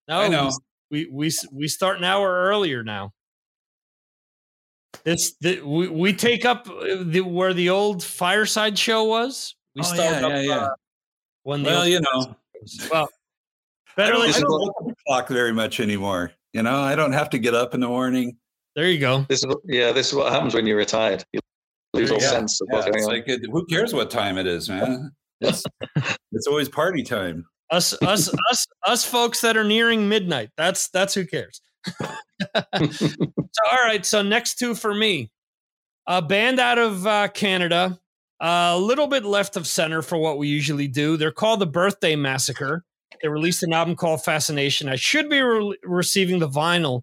No, 0.08 0.20
I 0.20 0.28
know. 0.28 0.50
We, 0.90 1.08
we 1.10 1.30
we 1.50 1.66
start 1.68 1.98
an 1.98 2.04
hour 2.04 2.44
earlier 2.44 2.84
now. 2.84 3.12
This 5.02 5.34
the, 5.40 5.60
we 5.62 5.88
we 5.88 6.12
take 6.12 6.44
up 6.44 6.66
the, 6.66 7.20
where 7.20 7.52
the 7.52 7.70
old 7.70 8.02
fireside 8.02 8.78
show 8.78 9.04
was. 9.04 9.56
We 9.74 9.80
oh, 9.80 9.84
start 9.84 10.20
yeah, 10.20 10.26
up, 10.26 10.32
yeah, 10.32 10.40
yeah. 10.40 10.56
Uh, 10.56 10.70
when 11.42 11.62
well, 11.62 11.88
you 11.88 12.00
know, 12.00 12.36
well, 12.90 13.08
better. 13.96 14.12
I 14.12 14.16
don't, 14.16 14.36
I 14.36 14.40
don't 14.40 14.50
look 14.50 14.74
at 14.80 14.86
the 14.86 14.94
clock 15.06 15.28
very 15.28 15.52
much 15.52 15.80
anymore. 15.80 16.32
You 16.52 16.62
know, 16.62 16.80
I 16.80 16.94
don't 16.94 17.12
have 17.12 17.30
to 17.30 17.38
get 17.38 17.54
up 17.54 17.74
in 17.74 17.80
the 17.80 17.88
morning. 17.88 18.36
There 18.76 18.88
you 18.88 18.98
go. 18.98 19.26
This 19.28 19.44
is 19.44 19.54
yeah. 19.64 19.92
This 19.92 20.08
is 20.08 20.14
what 20.14 20.32
happens 20.32 20.54
when 20.54 20.66
you're 20.66 20.76
retired. 20.76 21.24
You 21.32 21.40
lose 21.94 22.10
all 22.10 22.20
yeah, 22.20 22.30
sense 22.30 22.60
of 22.60 22.68
yeah, 22.70 22.76
what's 22.76 22.90
going 22.90 23.04
on. 23.04 23.10
Like 23.10 23.28
it, 23.28 23.42
who 23.50 23.64
cares 23.66 23.94
what 23.94 24.10
time 24.10 24.38
it 24.38 24.46
is, 24.46 24.68
man? 24.68 25.12
It's 25.40 25.64
it's 26.32 26.46
always 26.46 26.68
party 26.68 27.02
time. 27.02 27.46
Us 27.70 27.94
us 28.02 28.32
us 28.50 28.66
us 28.86 29.04
folks 29.04 29.40
that 29.40 29.56
are 29.56 29.64
nearing 29.64 30.08
midnight. 30.08 30.50
That's 30.56 30.88
that's 30.88 31.14
who 31.14 31.26
cares. 31.26 31.60
so 31.86 32.62
all 33.70 33.84
right. 33.84 34.04
So 34.04 34.22
next 34.22 34.58
two 34.58 34.74
for 34.74 34.94
me, 34.94 35.30
a 36.06 36.22
band 36.22 36.60
out 36.60 36.78
of 36.78 37.06
uh, 37.06 37.28
Canada, 37.28 37.98
a 38.40 38.78
little 38.78 39.06
bit 39.06 39.24
left 39.24 39.56
of 39.56 39.66
center 39.66 40.02
for 40.02 40.18
what 40.18 40.38
we 40.38 40.48
usually 40.48 40.88
do. 40.88 41.16
They're 41.16 41.32
called 41.32 41.60
the 41.60 41.66
Birthday 41.66 42.16
Massacre. 42.16 42.84
They 43.22 43.28
released 43.28 43.62
an 43.62 43.72
album 43.72 43.96
called 43.96 44.24
Fascination. 44.24 44.88
I 44.88 44.96
should 44.96 45.30
be 45.30 45.40
re- 45.40 45.78
receiving 45.84 46.40
the 46.40 46.48
vinyl 46.48 47.02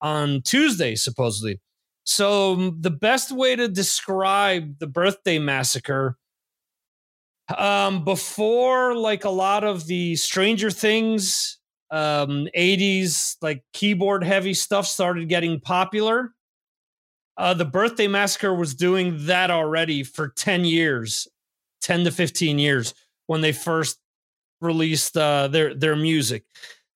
on 0.00 0.42
Tuesday, 0.42 0.94
supposedly. 0.94 1.60
So, 2.04 2.70
the 2.70 2.90
best 2.90 3.30
way 3.30 3.54
to 3.54 3.68
describe 3.68 4.78
the 4.78 4.88
birthday 4.88 5.38
massacre 5.38 6.18
um, 7.56 8.04
before 8.04 8.94
like 8.96 9.24
a 9.24 9.30
lot 9.30 9.64
of 9.64 9.86
the 9.86 10.16
Stranger 10.16 10.70
Things 10.70 11.58
um, 11.90 12.48
80s, 12.56 13.36
like 13.42 13.62
keyboard 13.72 14.24
heavy 14.24 14.54
stuff 14.54 14.86
started 14.86 15.28
getting 15.28 15.60
popular, 15.60 16.32
uh, 17.36 17.54
the 17.54 17.64
birthday 17.64 18.08
massacre 18.08 18.54
was 18.54 18.74
doing 18.74 19.26
that 19.26 19.50
already 19.50 20.02
for 20.02 20.28
10 20.28 20.64
years, 20.64 21.28
10 21.82 22.04
to 22.04 22.10
15 22.10 22.58
years 22.58 22.94
when 23.26 23.40
they 23.40 23.52
first 23.52 23.98
released 24.60 25.16
uh, 25.16 25.48
their 25.48 25.74
their 25.74 25.96
music. 25.96 26.44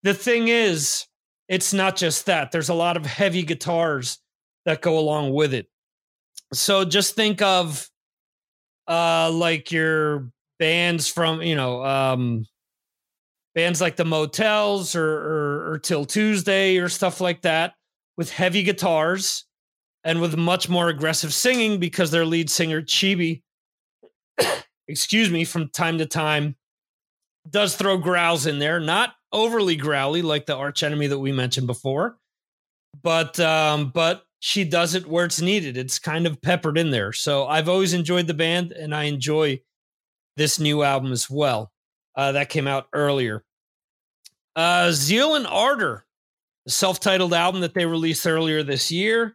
The 0.03 0.15
thing 0.15 0.49
is, 0.49 1.07
it's 1.49 1.73
not 1.73 1.97
just 1.97 2.27
that. 2.27 2.53
There's 2.53 2.69
a 2.69 2.75
lot 2.75 2.97
of 2.97 3.05
heavy 3.05 3.43
guitars 3.43 4.19
that 4.67 4.83
go 4.83 4.99
along 4.99 5.33
with 5.33 5.55
it. 5.55 5.67
So 6.53 6.85
just 6.85 7.15
think 7.15 7.41
of 7.41 7.89
uh 8.87 9.31
like 9.33 9.73
your 9.73 10.31
bands 10.59 11.09
from, 11.09 11.41
you 11.41 11.57
know, 11.57 11.85
um 11.85 12.45
bands 13.55 13.81
like 13.81 13.97
the 13.97 14.05
Motels 14.05 14.95
or, 14.95 15.09
or, 15.09 15.73
or 15.73 15.79
'Til 15.79 16.05
Tuesday 16.05 16.77
or 16.77 16.91
stuff 16.91 17.21
like 17.21 17.43
that 17.43 17.75
with 18.19 18.31
heavy 18.31 18.63
guitars 18.63 19.47
and 20.05 20.21
with 20.21 20.37
much 20.37 20.69
more 20.69 20.89
aggressive 20.89 21.33
singing 21.33 21.81
because 21.81 22.11
their 22.11 22.27
lead 22.27 22.51
singer 22.51 22.83
Chibi 22.83 23.43
excuse 24.89 25.31
me 25.31 25.45
from 25.45 25.69
time 25.71 25.99
to 25.99 26.07
time 26.07 26.57
does 27.49 27.77
throw 27.77 27.97
growls 27.97 28.47
in 28.47 28.59
there, 28.59 28.81
not 28.81 29.15
overly 29.33 29.77
growly 29.77 30.23
like 30.23 30.47
the 30.47 30.57
arch 30.57 30.83
enemy 30.83 31.07
that 31.07 31.19
we 31.19 31.33
mentioned 31.33 31.67
before, 31.67 32.19
but 33.03 33.39
um, 33.41 33.91
but 33.95 34.26
she 34.47 34.63
does 34.63 34.95
it 34.95 35.09
where 35.09 35.25
it's 35.25 35.41
needed. 35.41 35.77
It's 35.77 35.99
kind 35.99 36.25
of 36.25 36.41
peppered 36.41 36.79
in 36.79 36.93
there. 36.93 37.13
So 37.13 37.49
I've 37.49 37.69
always 37.69 37.93
enjoyed 37.93 38.29
the 38.29 38.33
band, 38.33 38.71
and 38.71 38.95
I 38.95 39.05
enjoy 39.05 39.61
this 40.37 40.61
new 40.61 40.85
album 40.85 41.11
as 41.11 41.29
well. 41.29 41.73
Uh, 42.15 42.31
that 42.31 42.49
came 42.49 42.69
out 42.69 42.87
earlier. 42.93 43.43
Uh, 44.55 44.93
Zeal 44.93 45.35
and 45.35 45.49
Ardor, 45.49 46.07
the 46.65 46.71
self-titled 46.71 47.35
album 47.35 47.61
that 47.63 47.75
they 47.75 47.87
released 47.87 48.25
earlier 48.25 48.63
this 48.63 48.89
year, 48.89 49.35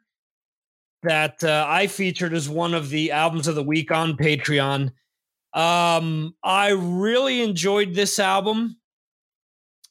that 1.04 1.44
uh, 1.44 1.66
I 1.68 1.88
featured 1.88 2.34
as 2.34 2.48
one 2.48 2.74
of 2.74 2.90
the 2.90 3.12
albums 3.12 3.50
of 3.50 3.56
the 3.56 3.64
week 3.64 3.92
on 3.92 4.16
Patreon. 4.16 4.94
Um, 5.52 6.36
I 6.42 6.70
really 6.70 7.42
enjoyed 7.42 7.94
this 7.94 8.18
album 8.18 8.78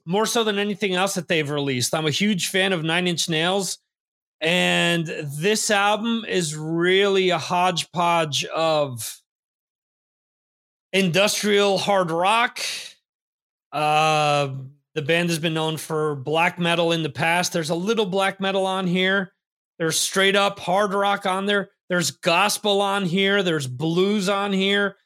more 0.06 0.24
so 0.24 0.44
than 0.44 0.58
anything 0.58 0.94
else 0.94 1.12
that 1.16 1.28
they've 1.28 1.50
released. 1.50 1.94
I'm 1.94 2.06
a 2.06 2.10
huge 2.10 2.48
fan 2.48 2.72
of 2.72 2.84
Nine 2.84 3.06
Inch 3.06 3.28
Nails, 3.28 3.76
and 4.40 5.06
this 5.06 5.70
album 5.70 6.24
is 6.28 6.56
really 6.56 7.30
a 7.30 7.38
hodgepodge 7.38 8.44
of 8.46 9.20
industrial 10.92 11.78
hard 11.78 12.10
rock. 12.10 12.60
Uh, 13.72 14.54
the 14.94 15.02
band 15.02 15.28
has 15.28 15.38
been 15.38 15.54
known 15.54 15.76
for 15.76 16.16
black 16.16 16.58
metal 16.58 16.92
in 16.92 17.02
the 17.02 17.10
past. 17.10 17.52
There's 17.52 17.70
a 17.70 17.74
little 17.74 18.06
black 18.06 18.40
metal 18.40 18.66
on 18.66 18.86
here. 18.86 19.32
There's 19.78 19.98
straight 19.98 20.36
up 20.36 20.58
hard 20.58 20.92
rock 20.92 21.26
on 21.26 21.46
there. 21.46 21.70
There's 21.88 22.10
gospel 22.10 22.80
on 22.80 23.04
here. 23.04 23.42
There's 23.42 23.66
blues 23.66 24.28
on 24.28 24.52
here 24.52 24.96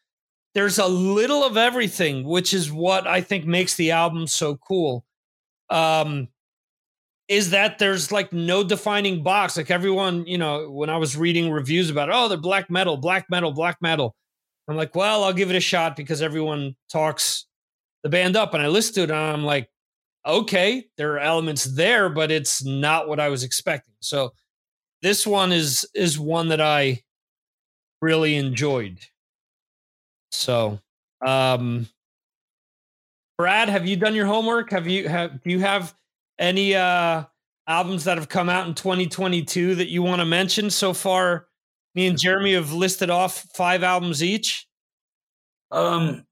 there's 0.55 0.79
a 0.79 0.87
little 0.87 1.45
of 1.45 1.57
everything, 1.57 2.25
which 2.25 2.55
is 2.55 2.73
what 2.73 3.07
I 3.07 3.21
think 3.21 3.45
makes 3.45 3.75
the 3.75 3.91
album 3.91 4.26
so 4.26 4.57
cool. 4.57 5.05
Um, 5.69 6.29
is 7.28 7.50
that 7.50 7.78
there's 7.78 8.12
like 8.12 8.33
no 8.33 8.62
defining 8.62 9.23
box. 9.23 9.57
Like 9.57 9.71
everyone, 9.71 10.26
you 10.26 10.38
know, 10.38 10.71
when 10.71 10.90
I 10.90 10.97
was 10.97 11.16
reading 11.16 11.50
reviews 11.50 11.90
about, 11.90 12.11
oh, 12.12 12.28
they're 12.28 12.38
black 12.38 12.71
metal, 12.71 12.97
black 12.97 13.26
metal, 13.31 13.52
black 13.52 13.78
metal. 13.81 14.14
I'm 14.69 14.76
like, 14.76 14.95
well, 14.95 15.25
I'll 15.25 15.33
give 15.33 15.50
it 15.50 15.57
a 15.57 15.61
shot 15.61 15.97
because 15.97 16.23
everyone 16.23 16.75
talks 16.90 17.47
the 18.02 18.09
band 18.09 18.37
up. 18.37 18.54
And 18.54 18.62
I 18.62 18.69
listened 18.69 18.95
to 18.95 19.02
it 19.02 19.11
and 19.11 19.19
I'm 19.19 19.45
like, 19.45 19.69
okay, 20.26 20.87
there 20.97 21.12
are 21.14 21.19
elements 21.19 21.64
there, 21.64 22.09
but 22.09 22.31
it's 22.31 22.64
not 22.64 23.09
what 23.09 23.21
I 23.21 23.28
was 23.28 23.43
expecting. 23.43 23.95
So 24.00 24.33
this 25.02 25.26
one 25.26 25.52
is 25.52 25.87
is 25.95 26.19
one 26.19 26.49
that 26.49 26.61
I 26.61 27.02
really 28.00 28.37
enjoyed. 28.37 28.99
So, 30.31 30.81
um, 31.25 31.88
Brad, 33.37 33.69
have 33.69 33.87
you 33.87 33.97
done 33.97 34.14
your 34.14 34.26
homework? 34.26 34.71
Have 34.71 34.87
you 34.87 35.09
have 35.09 35.43
do 35.43 35.50
you 35.50 35.61
have 35.61 35.95
any 36.38 36.75
uh 36.75 37.25
albums 37.67 38.05
that 38.05 38.19
have 38.19 38.29
come 38.29 38.49
out 38.49 38.67
in 38.69 38.75
2022 38.75 39.76
that 39.76 39.88
you 39.88 40.03
want 40.03 40.21
to 40.21 40.26
mention 40.26 40.71
so 40.71 40.93
far? 40.93 41.49
Me 41.95 42.07
and 42.07 42.19
Jeremy 42.19 42.55
have 42.55 42.73
listed 42.73 43.11
off 43.11 43.47
five 43.55 43.83
albums 43.83 44.23
each. 44.23 44.67
Um, 45.71 46.25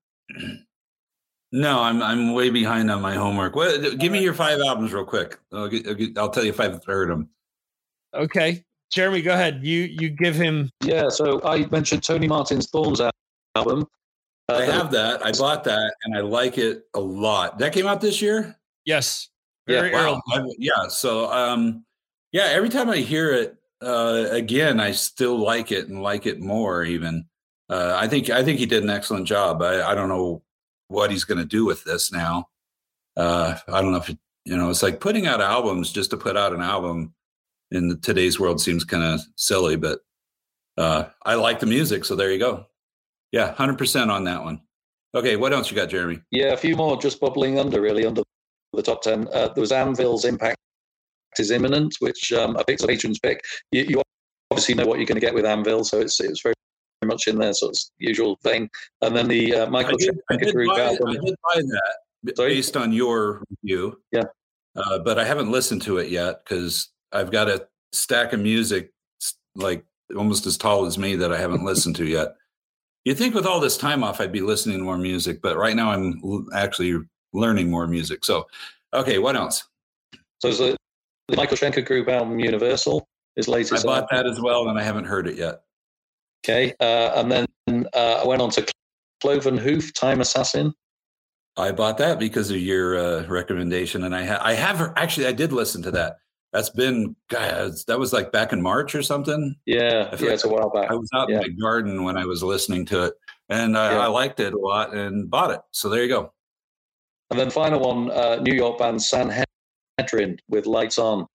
no, 1.52 1.80
I'm 1.80 2.02
I'm 2.02 2.32
way 2.32 2.50
behind 2.50 2.90
on 2.90 3.00
my 3.00 3.14
homework. 3.14 3.54
What? 3.54 3.98
Give 3.98 4.10
me 4.12 4.22
your 4.22 4.34
five 4.34 4.60
albums 4.60 4.92
real 4.92 5.04
quick. 5.04 5.38
I'll, 5.52 5.68
get, 5.68 6.18
I'll 6.18 6.30
tell 6.30 6.44
you 6.44 6.50
if 6.50 6.60
I've 6.60 6.84
heard 6.84 7.10
them. 7.10 7.28
Okay, 8.14 8.64
Jeremy, 8.90 9.22
go 9.22 9.32
ahead. 9.32 9.60
You 9.62 9.80
you 9.82 10.10
give 10.10 10.34
him. 10.34 10.70
Yeah, 10.82 11.08
so 11.08 11.40
I 11.44 11.66
mentioned 11.66 12.02
Tony 12.02 12.26
Martin's 12.26 12.68
Thorns 12.68 13.00
album. 13.54 13.86
Uh, 14.48 14.54
I 14.54 14.64
have 14.64 14.90
that. 14.92 15.24
I 15.24 15.32
bought 15.32 15.64
that 15.64 15.94
and 16.04 16.16
I 16.16 16.20
like 16.20 16.58
it 16.58 16.86
a 16.94 17.00
lot. 17.00 17.58
That 17.58 17.72
came 17.72 17.86
out 17.86 18.00
this 18.00 18.20
year? 18.20 18.56
Yes. 18.84 19.28
Very 19.66 19.90
yeah, 19.90 20.18
wow. 20.28 20.46
yeah. 20.58 20.88
So 20.88 21.30
um 21.32 21.84
yeah, 22.32 22.44
every 22.44 22.68
time 22.68 22.90
I 22.90 22.98
hear 22.98 23.32
it 23.32 23.56
uh 23.80 24.26
again, 24.30 24.80
I 24.80 24.92
still 24.92 25.38
like 25.38 25.72
it 25.72 25.88
and 25.88 26.02
like 26.02 26.26
it 26.26 26.40
more 26.40 26.84
even. 26.84 27.26
Uh 27.68 27.96
I 27.98 28.08
think 28.08 28.30
I 28.30 28.42
think 28.42 28.58
he 28.58 28.66
did 28.66 28.82
an 28.82 28.90
excellent 28.90 29.26
job. 29.26 29.62
I, 29.62 29.90
I 29.90 29.94
don't 29.94 30.08
know 30.08 30.42
what 30.92 31.10
he's 31.10 31.24
going 31.24 31.38
to 31.38 31.44
do 31.44 31.64
with 31.64 31.82
this 31.84 32.12
now. 32.12 32.48
Uh, 33.16 33.56
I 33.68 33.80
don't 33.80 33.92
know 33.92 33.98
if 33.98 34.10
it, 34.10 34.18
you 34.44 34.56
know. 34.56 34.70
It's 34.70 34.82
like 34.82 35.00
putting 35.00 35.26
out 35.26 35.40
albums 35.40 35.92
just 35.92 36.10
to 36.10 36.16
put 36.16 36.36
out 36.36 36.52
an 36.52 36.60
album 36.60 37.14
in 37.70 37.98
today's 38.00 38.38
world 38.38 38.60
seems 38.60 38.84
kind 38.84 39.02
of 39.02 39.20
silly, 39.36 39.76
but 39.76 40.00
uh, 40.76 41.04
I 41.24 41.34
like 41.34 41.60
the 41.60 41.66
music, 41.66 42.04
so 42.04 42.14
there 42.14 42.30
you 42.30 42.38
go. 42.38 42.66
Yeah, 43.32 43.52
hundred 43.54 43.78
percent 43.78 44.10
on 44.10 44.24
that 44.24 44.44
one. 44.44 44.60
Okay, 45.14 45.36
what 45.36 45.52
else 45.52 45.70
you 45.70 45.76
got, 45.76 45.88
Jeremy? 45.88 46.20
Yeah, 46.30 46.52
a 46.52 46.56
few 46.56 46.76
more 46.76 47.00
just 47.00 47.20
bubbling 47.20 47.58
under, 47.58 47.80
really, 47.80 48.06
under 48.06 48.22
the 48.72 48.82
top 48.82 49.02
10. 49.02 49.28
Uh, 49.32 49.48
there 49.48 49.60
was 49.60 49.72
Anvil's 49.72 50.24
Impact 50.24 50.56
is 51.38 51.50
Imminent, 51.50 51.96
which 52.00 52.32
um, 52.32 52.56
I 52.56 52.62
picked 52.62 52.82
a 52.82 52.86
patron's 52.86 53.18
pick. 53.18 53.42
You, 53.70 53.84
you, 53.88 54.02
obviously 54.50 54.74
know 54.74 54.84
what 54.84 54.98
you're 54.98 55.06
going 55.06 55.16
to 55.16 55.26
get 55.26 55.32
with 55.32 55.46
Anvil, 55.46 55.82
so 55.82 55.98
it's, 55.98 56.20
it's 56.20 56.42
very 56.42 56.54
much 57.06 57.26
in 57.26 57.38
their 57.38 57.54
sort 57.54 57.74
of 57.74 57.82
usual 57.98 58.38
thing. 58.42 58.68
And 59.00 59.16
then 59.16 59.26
the 59.26 59.54
uh, 59.54 59.70
Michael 59.70 59.94
I 59.94 60.04
did, 60.04 60.20
I 60.30 60.36
did, 60.36 60.54
buy, 60.54 60.80
album. 60.80 61.08
I 61.08 61.12
did 61.12 61.34
buy 61.42 61.62
that 61.62 62.36
Sorry? 62.36 62.54
based 62.54 62.76
on 62.76 62.92
your 62.92 63.42
review. 63.50 63.98
Yeah. 64.12 64.24
Uh, 64.76 64.98
but 64.98 65.18
I 65.18 65.24
haven't 65.24 65.50
listened 65.50 65.80
to 65.82 65.98
it 65.98 66.10
yet 66.10 66.44
because 66.44 66.90
I've 67.12 67.30
got 67.30 67.48
a 67.48 67.66
stack 67.92 68.34
of 68.34 68.40
music 68.40 68.90
like 69.54 69.84
almost 70.16 70.46
as 70.46 70.56
tall 70.58 70.84
as 70.84 70.98
me 70.98 71.16
that 71.16 71.32
I 71.32 71.38
haven't 71.38 71.64
listened 71.64 71.96
to 71.96 72.06
yet. 72.06 72.34
You'd 73.04 73.18
think 73.18 73.34
with 73.34 73.46
all 73.46 73.60
this 73.60 73.76
time 73.76 74.04
off, 74.04 74.20
I'd 74.20 74.32
be 74.32 74.42
listening 74.42 74.78
to 74.78 74.84
more 74.84 74.98
music, 74.98 75.40
but 75.42 75.56
right 75.56 75.74
now 75.74 75.90
I'm 75.90 76.46
actually 76.54 77.00
learning 77.32 77.70
more 77.70 77.86
music. 77.86 78.24
So, 78.24 78.46
okay, 78.92 79.18
what 79.18 79.36
else? 79.36 79.64
So 80.40 80.52
the, 80.52 80.76
the 81.28 81.36
Michael 81.36 81.56
Schenker 81.56 81.84
Group 81.84 82.08
album 82.08 82.38
Universal 82.38 83.06
is 83.36 83.48
latest. 83.48 83.84
I 83.84 83.86
bought 83.86 84.12
album. 84.12 84.24
that 84.24 84.26
as 84.26 84.40
well, 84.40 84.68
and 84.68 84.78
I 84.78 84.82
haven't 84.82 85.04
heard 85.04 85.26
it 85.26 85.36
yet. 85.36 85.62
Okay, 86.44 86.74
uh, 86.80 87.20
and 87.20 87.30
then 87.30 87.46
uh, 87.94 88.20
I 88.22 88.26
went 88.26 88.42
on 88.42 88.50
to 88.50 88.66
Cloven 89.20 89.56
Hoof, 89.56 89.94
Time 89.94 90.20
Assassin. 90.20 90.74
I 91.56 91.70
bought 91.70 91.98
that 91.98 92.18
because 92.18 92.50
of 92.50 92.56
your 92.56 92.98
uh, 92.98 93.26
recommendation, 93.26 94.04
and 94.04 94.14
I 94.14 94.24
ha- 94.24 94.40
I 94.42 94.54
have 94.54 94.92
actually 94.96 95.26
I 95.26 95.32
did 95.32 95.52
listen 95.52 95.82
to 95.82 95.90
that. 95.92 96.16
That's 96.52 96.70
been 96.70 97.16
guys, 97.30 97.84
that 97.86 97.98
was 97.98 98.12
like 98.12 98.30
back 98.30 98.52
in 98.52 98.60
March 98.60 98.94
or 98.94 99.02
something. 99.02 99.56
Yeah, 99.64 99.80
yeah, 99.80 100.08
like 100.10 100.20
it's 100.20 100.44
a 100.44 100.48
while 100.48 100.70
back. 100.70 100.90
I 100.90 100.94
was 100.94 101.08
out 101.14 101.30
yeah. 101.30 101.36
in 101.36 101.42
my 101.42 101.48
garden 101.48 102.04
when 102.04 102.18
I 102.18 102.26
was 102.26 102.42
listening 102.42 102.84
to 102.86 103.04
it, 103.04 103.14
and 103.48 103.76
I, 103.76 103.92
yeah. 103.92 104.00
I, 104.00 104.06
liked 104.08 104.40
it 104.40 104.52
a 104.52 104.58
lot 104.58 104.94
and 104.94 105.30
bought 105.30 105.50
it. 105.50 105.60
So 105.70 105.88
there 105.88 106.02
you 106.02 106.08
go. 106.08 106.32
And 107.32 107.40
then 107.40 107.48
final 107.48 107.80
one, 107.80 108.10
uh, 108.10 108.36
New 108.42 108.52
York 108.52 108.78
band 108.78 109.02
Sanhedrin 109.02 110.38
with 110.50 110.66
Lights 110.66 110.98
On. 110.98 111.26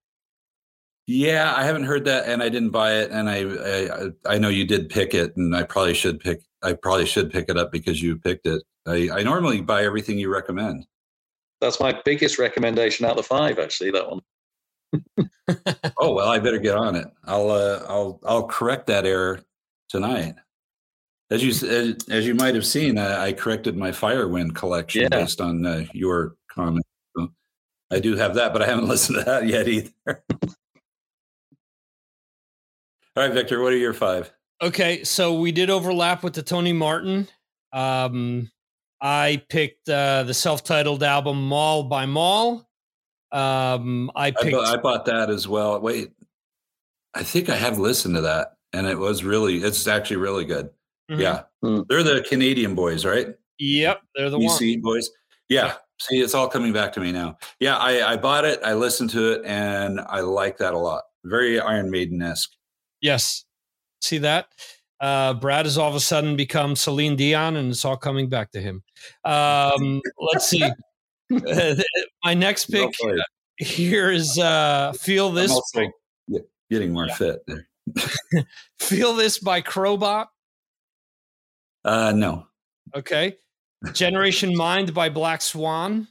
Yeah, 1.07 1.55
I 1.57 1.63
haven't 1.63 1.85
heard 1.85 2.05
that, 2.05 2.27
and 2.27 2.43
I 2.43 2.49
didn't 2.49 2.69
buy 2.69 2.97
it. 2.97 3.09
And 3.09 3.27
I, 3.27 4.11
I, 4.29 4.35
I 4.35 4.37
know 4.37 4.49
you 4.49 4.63
did 4.63 4.89
pick 4.89 5.15
it, 5.15 5.35
and 5.37 5.55
I 5.55 5.63
probably 5.63 5.95
should 5.95 6.19
pick. 6.19 6.41
I 6.61 6.73
probably 6.73 7.07
should 7.07 7.31
pick 7.31 7.49
it 7.49 7.57
up 7.57 7.71
because 7.71 7.99
you 7.99 8.15
picked 8.15 8.45
it. 8.45 8.61
I, 8.85 9.09
I 9.11 9.23
normally 9.23 9.59
buy 9.59 9.85
everything 9.85 10.19
you 10.19 10.31
recommend. 10.31 10.85
That's 11.61 11.79
my 11.79 11.99
biggest 12.05 12.37
recommendation 12.37 13.07
out 13.07 13.11
of 13.11 13.17
the 13.17 13.23
five, 13.23 13.57
actually. 13.57 13.89
That 13.89 14.07
one 14.07 14.21
oh 15.97 16.13
well, 16.13 16.29
I 16.29 16.37
better 16.37 16.59
get 16.59 16.75
on 16.75 16.95
it. 16.95 17.07
I'll 17.23 17.49
uh, 17.49 17.83
I'll 17.87 18.19
I'll 18.23 18.47
correct 18.47 18.85
that 18.85 19.07
error 19.07 19.39
tonight. 19.89 20.35
As 21.29 21.43
you 21.43 21.49
as, 21.67 21.97
as 22.09 22.25
you 22.25 22.35
might 22.35 22.55
have 22.55 22.65
seen, 22.65 22.97
I, 22.97 23.25
I 23.27 23.33
corrected 23.33 23.75
my 23.75 23.91
Firewind 23.91 24.55
collection 24.55 25.03
yeah. 25.03 25.09
based 25.09 25.41
on 25.41 25.65
uh, 25.65 25.85
your 25.93 26.35
comment. 26.49 26.85
So 27.17 27.29
I 27.91 27.99
do 27.99 28.15
have 28.15 28.35
that, 28.35 28.53
but 28.53 28.61
I 28.61 28.65
haven't 28.65 28.87
listened 28.89 29.19
to 29.19 29.25
that 29.25 29.47
yet 29.47 29.67
either. 29.67 29.91
All 33.17 33.23
right, 33.23 33.33
Victor, 33.33 33.61
what 33.61 33.73
are 33.73 33.77
your 33.77 33.93
five? 33.93 34.31
Okay, 34.61 35.03
so 35.03 35.39
we 35.39 35.51
did 35.51 35.69
overlap 35.69 36.23
with 36.23 36.33
the 36.33 36.43
Tony 36.43 36.71
Martin. 36.71 37.27
Um, 37.73 38.49
I 39.01 39.43
picked 39.49 39.89
uh, 39.89 40.23
the 40.23 40.33
self-titled 40.33 41.03
album 41.03 41.47
"Mall 41.47 41.83
by 41.83 42.05
Mall." 42.05 42.67
Um, 43.31 44.11
I 44.15 44.31
picked. 44.31 44.55
I, 44.55 44.73
I 44.73 44.77
bought 44.77 45.05
that 45.05 45.29
as 45.29 45.47
well. 45.47 45.79
Wait, 45.81 46.11
I 47.13 47.23
think 47.23 47.49
I 47.49 47.55
have 47.55 47.79
listened 47.79 48.15
to 48.15 48.21
that, 48.21 48.57
and 48.71 48.87
it 48.87 48.97
was 48.97 49.23
really. 49.23 49.57
It's 49.57 49.87
actually 49.87 50.17
really 50.17 50.45
good. 50.45 50.69
Mm-hmm. 51.09 51.21
Yeah, 51.21 51.43
mm. 51.63 51.85
they're 51.87 52.03
the 52.03 52.25
Canadian 52.27 52.75
boys, 52.75 53.05
right? 53.05 53.27
Yep, 53.59 54.01
they're 54.15 54.29
the 54.29 54.37
BC 54.37 54.75
one. 54.75 54.81
boys. 54.81 55.09
Yeah. 55.49 55.73
See, 55.99 56.21
it's 56.21 56.35
all 56.35 56.47
coming 56.47 56.73
back 56.73 56.93
to 56.93 56.99
me 56.99 57.11
now. 57.11 57.37
Yeah, 57.59 57.75
I, 57.75 58.13
I 58.13 58.17
bought 58.17 58.45
it, 58.45 58.59
I 58.63 58.73
listened 58.75 59.09
to 59.11 59.31
it, 59.31 59.41
and 59.45 59.99
I 59.99 60.19
like 60.19 60.57
that 60.57 60.73
a 60.73 60.77
lot. 60.77 61.03
Very 61.23 61.59
Iron 61.59 61.89
Maiden 61.89 62.21
esque. 62.21 62.51
Yes. 63.01 63.45
See 64.01 64.19
that? 64.19 64.47
Uh, 64.99 65.33
Brad 65.33 65.65
has 65.65 65.77
all 65.77 65.89
of 65.89 65.95
a 65.95 65.99
sudden 65.99 66.35
become 66.35 66.75
Celine 66.75 67.15
Dion, 67.15 67.55
and 67.55 67.69
it's 67.69 67.85
all 67.85 67.97
coming 67.97 68.29
back 68.29 68.51
to 68.51 68.61
him. 68.61 68.83
Um, 69.23 70.01
let's 70.33 70.47
see. 70.47 70.63
my 72.23 72.33
next 72.33 72.67
pick 72.67 72.93
here 73.57 74.11
is 74.11 74.37
uh, 74.39 74.93
"Feel 74.93 75.31
This." 75.31 75.59
Getting 76.69 76.93
more 76.93 77.07
yeah. 77.07 77.15
fit 77.15 77.39
there. 77.47 77.67
"Feel 78.79 79.13
This" 79.13 79.39
by 79.39 79.61
Crobot. 79.61 80.27
Uh, 81.87 82.11
no. 82.11 82.45
Okay. 82.95 83.37
Generation 83.93 84.55
Mind 84.55 84.93
by 84.93 85.09
Black 85.09 85.41
Swan. 85.41 86.07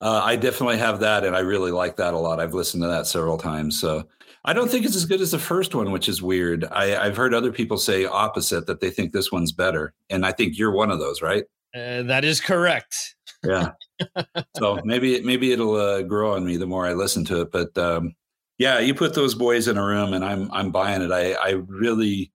Uh, 0.00 0.22
I 0.24 0.36
definitely 0.36 0.78
have 0.78 1.00
that, 1.00 1.24
and 1.24 1.34
I 1.34 1.40
really 1.40 1.72
like 1.72 1.96
that 1.96 2.14
a 2.14 2.18
lot. 2.18 2.38
I've 2.38 2.54
listened 2.54 2.84
to 2.84 2.88
that 2.88 3.08
several 3.08 3.36
times. 3.36 3.80
So 3.80 4.06
I 4.44 4.52
don't 4.52 4.70
think 4.70 4.86
it's 4.86 4.94
as 4.94 5.04
good 5.04 5.20
as 5.20 5.32
the 5.32 5.40
first 5.40 5.74
one, 5.74 5.90
which 5.90 6.08
is 6.08 6.22
weird. 6.22 6.64
I, 6.66 7.04
have 7.04 7.16
heard 7.16 7.34
other 7.34 7.50
people 7.50 7.78
say 7.78 8.06
opposite 8.06 8.66
that 8.68 8.78
they 8.80 8.90
think 8.90 9.12
this 9.12 9.32
one's 9.32 9.50
better, 9.50 9.94
and 10.08 10.24
I 10.24 10.30
think 10.30 10.56
you're 10.56 10.70
one 10.70 10.92
of 10.92 11.00
those, 11.00 11.20
right? 11.20 11.42
Uh, 11.74 12.02
that 12.04 12.24
is 12.24 12.40
correct. 12.40 13.16
yeah. 13.44 13.72
So 14.56 14.80
maybe 14.84 15.20
maybe 15.22 15.50
it'll 15.50 15.74
uh, 15.74 16.02
grow 16.02 16.34
on 16.34 16.44
me 16.44 16.56
the 16.56 16.66
more 16.66 16.86
I 16.86 16.92
listen 16.92 17.24
to 17.26 17.40
it. 17.40 17.50
But 17.50 17.76
um, 17.76 18.14
yeah, 18.58 18.78
you 18.78 18.94
put 18.94 19.14
those 19.14 19.34
boys 19.34 19.66
in 19.66 19.76
a 19.76 19.84
room, 19.84 20.12
and 20.14 20.24
I'm 20.24 20.50
I'm 20.52 20.70
buying 20.70 21.02
it. 21.02 21.10
I 21.10 21.32
I 21.32 21.50
really 21.66 22.32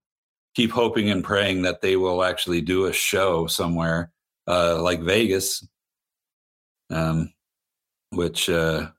keep 0.56 0.72
hoping 0.72 1.10
and 1.10 1.24
praying 1.24 1.64
that 1.64 1.82
they 1.82 1.96
will 1.96 2.24
actually 2.24 2.62
do 2.62 2.86
a 2.86 2.94
show 2.94 3.48
somewhere 3.48 4.12
uh, 4.48 4.82
like 4.82 5.02
Vegas. 5.02 5.68
Um, 6.90 7.34
which 8.12 8.50
uh, 8.50 8.90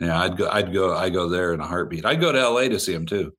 yeah, 0.00 0.20
I'd 0.20 0.36
go 0.36 0.48
I'd 0.48 0.72
go 0.72 0.94
I 0.94 1.10
go 1.10 1.28
there 1.28 1.52
in 1.52 1.60
a 1.60 1.66
heartbeat. 1.66 2.04
I'd 2.04 2.20
go 2.20 2.32
to 2.32 2.48
LA 2.48 2.62
to 2.62 2.78
see 2.78 2.92
them 2.92 3.06
too. 3.06 3.32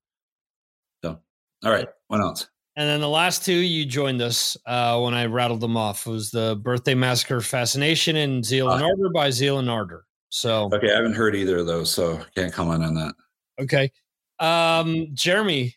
So 1.03 1.19
all 1.63 1.71
right, 1.71 1.87
what 2.07 2.21
else? 2.21 2.47
And 2.75 2.89
then 2.89 3.01
the 3.01 3.09
last 3.09 3.45
two 3.45 3.53
you 3.53 3.85
joined 3.85 4.21
us 4.21 4.57
uh, 4.65 4.99
when 4.99 5.13
I 5.13 5.25
rattled 5.25 5.61
them 5.61 5.77
off 5.77 6.07
it 6.07 6.09
was 6.09 6.31
the 6.31 6.59
Birthday 6.61 6.95
Massacre 6.95 7.41
Fascination 7.41 8.15
and 8.15 8.43
Zeal 8.43 8.71
and 8.71 8.81
uh, 8.81 8.85
Ardor 8.85 9.09
by 9.13 9.29
Zeal 9.29 9.59
and 9.59 9.69
Ardor. 9.69 10.05
So 10.29 10.69
okay, 10.73 10.91
I 10.91 10.95
haven't 10.95 11.13
heard 11.13 11.35
either 11.35 11.59
of 11.59 11.67
those, 11.67 11.91
so 11.91 12.19
can't 12.35 12.53
comment 12.53 12.83
on 12.83 12.95
that. 12.95 13.13
Okay, 13.61 13.91
um, 14.39 15.07
Jeremy, 15.13 15.75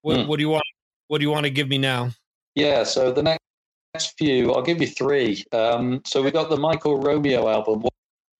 what, 0.00 0.20
hmm. 0.20 0.26
what 0.26 0.36
do 0.38 0.42
you 0.42 0.48
want? 0.48 0.64
What 1.12 1.18
do 1.18 1.26
you 1.26 1.30
want 1.30 1.44
to 1.44 1.50
give 1.50 1.68
me 1.68 1.76
now? 1.76 2.12
Yeah, 2.54 2.84
so 2.84 3.12
the 3.12 3.22
next 3.22 4.14
few, 4.16 4.54
I'll 4.54 4.62
give 4.62 4.80
you 4.80 4.86
three. 4.86 5.44
Um, 5.52 6.00
so 6.06 6.22
we 6.22 6.30
got 6.30 6.48
the 6.48 6.56
Michael 6.56 6.96
Romeo 6.96 7.50
album, 7.50 7.84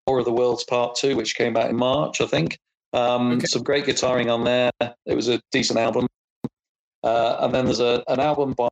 War 0.07 0.21
of 0.21 0.25
the 0.25 0.33
Worlds 0.33 0.65
Part 0.65 0.95
Two, 0.95 1.15
which 1.15 1.35
came 1.35 1.55
out 1.59 1.69
in 1.69 1.77
March, 1.77 2.23
I 2.23 2.27
think. 2.27 2.57
Um, 2.95 3.33
okay. 3.33 3.45
Some 3.45 3.63
great 3.63 3.85
guitaring 3.85 4.33
on 4.33 4.45
there. 4.45 4.71
It 5.05 5.15
was 5.15 5.29
a 5.29 5.39
decent 5.51 5.81
album. 5.81 6.07
Uh, 7.05 7.37
and 7.41 7.55
then 7.55 7.67
there's 7.67 7.81
a, 7.81 8.03
an 8.09 8.21
album 8.21 8.55
by, 8.55 8.71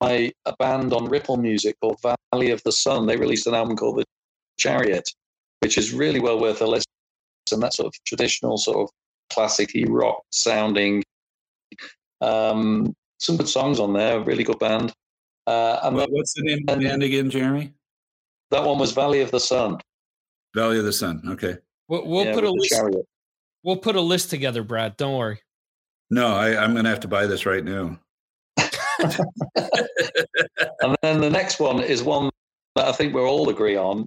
by 0.00 0.32
a 0.46 0.56
band 0.58 0.94
on 0.94 1.04
Ripple 1.04 1.36
Music 1.36 1.76
called 1.82 2.00
Valley 2.32 2.52
of 2.52 2.62
the 2.62 2.72
Sun. 2.72 3.04
They 3.04 3.18
released 3.18 3.46
an 3.46 3.54
album 3.54 3.76
called 3.76 3.98
The 3.98 4.04
Chariot, 4.58 5.06
which 5.60 5.76
is 5.76 5.92
really 5.92 6.20
well 6.20 6.40
worth 6.40 6.62
a 6.62 6.66
listen. 6.66 6.86
And 7.52 7.62
that 7.62 7.74
sort 7.74 7.88
of 7.88 8.04
traditional, 8.06 8.56
sort 8.56 8.78
of 8.78 8.88
classic 9.28 9.72
rock 9.88 10.22
sounding. 10.30 11.04
Um, 12.22 12.94
some 13.22 13.36
good 13.36 13.48
songs 13.48 13.80
on 13.80 13.92
there. 13.92 14.20
Really 14.20 14.44
good 14.44 14.58
band. 14.58 14.92
Uh, 15.46 15.78
and 15.82 15.96
well, 15.96 16.06
what's 16.10 16.34
the 16.34 16.42
name 16.42 16.64
of 16.68 16.78
the 16.78 16.86
band 16.86 17.02
again, 17.02 17.30
Jeremy? 17.30 17.72
That 18.50 18.64
one 18.64 18.78
was 18.78 18.92
Valley 18.92 19.20
of 19.20 19.30
the 19.30 19.40
Sun. 19.40 19.78
Valley 20.54 20.78
of 20.78 20.84
the 20.84 20.92
Sun. 20.92 21.22
Okay. 21.26 21.56
We'll, 21.88 22.06
we'll 22.06 22.26
yeah, 22.26 22.34
put 22.34 22.44
a 22.44 22.50
list. 22.50 22.74
Chariot. 22.74 23.06
We'll 23.62 23.78
put 23.78 23.96
a 23.96 24.00
list 24.00 24.30
together, 24.30 24.62
Brad. 24.62 24.96
Don't 24.96 25.16
worry. 25.16 25.40
No, 26.10 26.34
I, 26.34 26.62
I'm 26.62 26.72
going 26.72 26.84
to 26.84 26.90
have 26.90 27.00
to 27.00 27.08
buy 27.08 27.26
this 27.26 27.46
right 27.46 27.64
now. 27.64 27.98
and 28.58 29.18
then 31.02 31.20
the 31.20 31.30
next 31.30 31.58
one 31.58 31.80
is 31.80 32.02
one 32.02 32.30
that 32.76 32.86
I 32.86 32.92
think 32.92 33.14
we'll 33.14 33.24
all 33.24 33.48
agree 33.48 33.76
on 33.76 34.04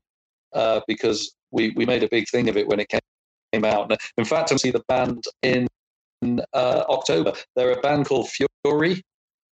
uh, 0.54 0.82
because 0.88 1.34
we, 1.52 1.72
we 1.72 1.86
made 1.86 2.04
a 2.04 2.10
big 2.10 2.28
thing 2.30 2.50
of 2.50 2.58
it 2.58 2.68
when 2.68 2.80
it 2.80 2.90
came 2.90 3.66
out. 3.66 3.92
In 4.18 4.26
fact, 4.26 4.52
I 4.52 4.58
see 4.58 4.72
the 4.72 4.84
band 4.88 5.24
in 5.42 5.68
uh, 6.54 6.84
October. 6.90 7.34
They're 7.56 7.72
a 7.72 7.82
band 7.82 8.06
called 8.06 8.30
Fury 8.30 8.50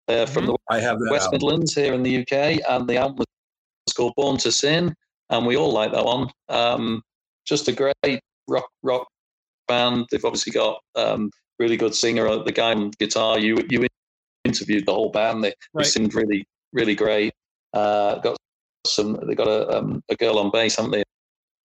uh, 0.08 0.26
from 0.26 0.46
the 0.46 0.56
I 0.70 0.80
have 0.80 0.98
West 1.10 1.26
album. 1.26 1.32
Midlands 1.32 1.74
here 1.74 1.94
in 1.94 2.02
the 2.02 2.18
UK, 2.20 2.60
and 2.68 2.88
the 2.88 2.96
album 2.96 3.18
was 3.18 3.94
called 3.94 4.14
Born 4.16 4.36
to 4.38 4.52
Sin, 4.52 4.94
and 5.30 5.46
we 5.46 5.56
all 5.56 5.72
like 5.72 5.92
that 5.92 6.04
one. 6.04 6.28
Um, 6.48 7.02
just 7.46 7.68
a 7.68 7.72
great 7.72 8.20
rock 8.48 8.68
rock 8.82 9.06
band. 9.68 10.06
They've 10.10 10.24
obviously 10.24 10.52
got 10.52 10.80
um, 10.94 11.30
really 11.58 11.76
good 11.76 11.94
singer, 11.94 12.26
uh, 12.26 12.42
the 12.42 12.52
guy 12.52 12.72
on 12.72 12.90
guitar. 12.98 13.38
You 13.38 13.58
you 13.70 13.86
interviewed 14.44 14.86
the 14.86 14.94
whole 14.94 15.10
band. 15.10 15.44
They, 15.44 15.54
right. 15.74 15.84
they 15.84 15.90
seemed 15.90 16.14
really 16.14 16.44
really 16.72 16.94
great. 16.94 17.32
Uh, 17.72 18.18
got 18.18 18.36
some. 18.86 19.18
They 19.26 19.34
got 19.34 19.48
a 19.48 19.78
um, 19.78 20.02
a 20.08 20.16
girl 20.16 20.38
on 20.38 20.50
bass, 20.50 20.76
haven't 20.76 20.92
they? 20.92 21.02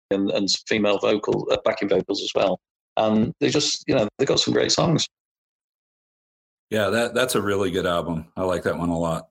And, 0.10 0.32
and 0.32 0.48
female 0.68 1.00
vocal 1.00 1.48
uh, 1.52 1.58
backing 1.66 1.90
vocals 1.90 2.22
as 2.22 2.32
well. 2.34 2.62
And 2.96 3.34
they 3.42 3.50
just, 3.50 3.84
you 3.88 3.94
know, 3.94 4.08
they 4.18 4.26
got 4.26 4.40
some 4.40 4.54
great 4.54 4.72
songs. 4.72 5.06
Yeah, 6.70 6.90
that 6.90 7.14
that's 7.14 7.36
a 7.36 7.42
really 7.42 7.72
good 7.72 7.86
album. 7.86 8.28
I 8.36 8.44
like 8.44 8.64
that 8.64 8.78
one 8.78 8.90
a 8.90 8.98
lot. 8.98 9.30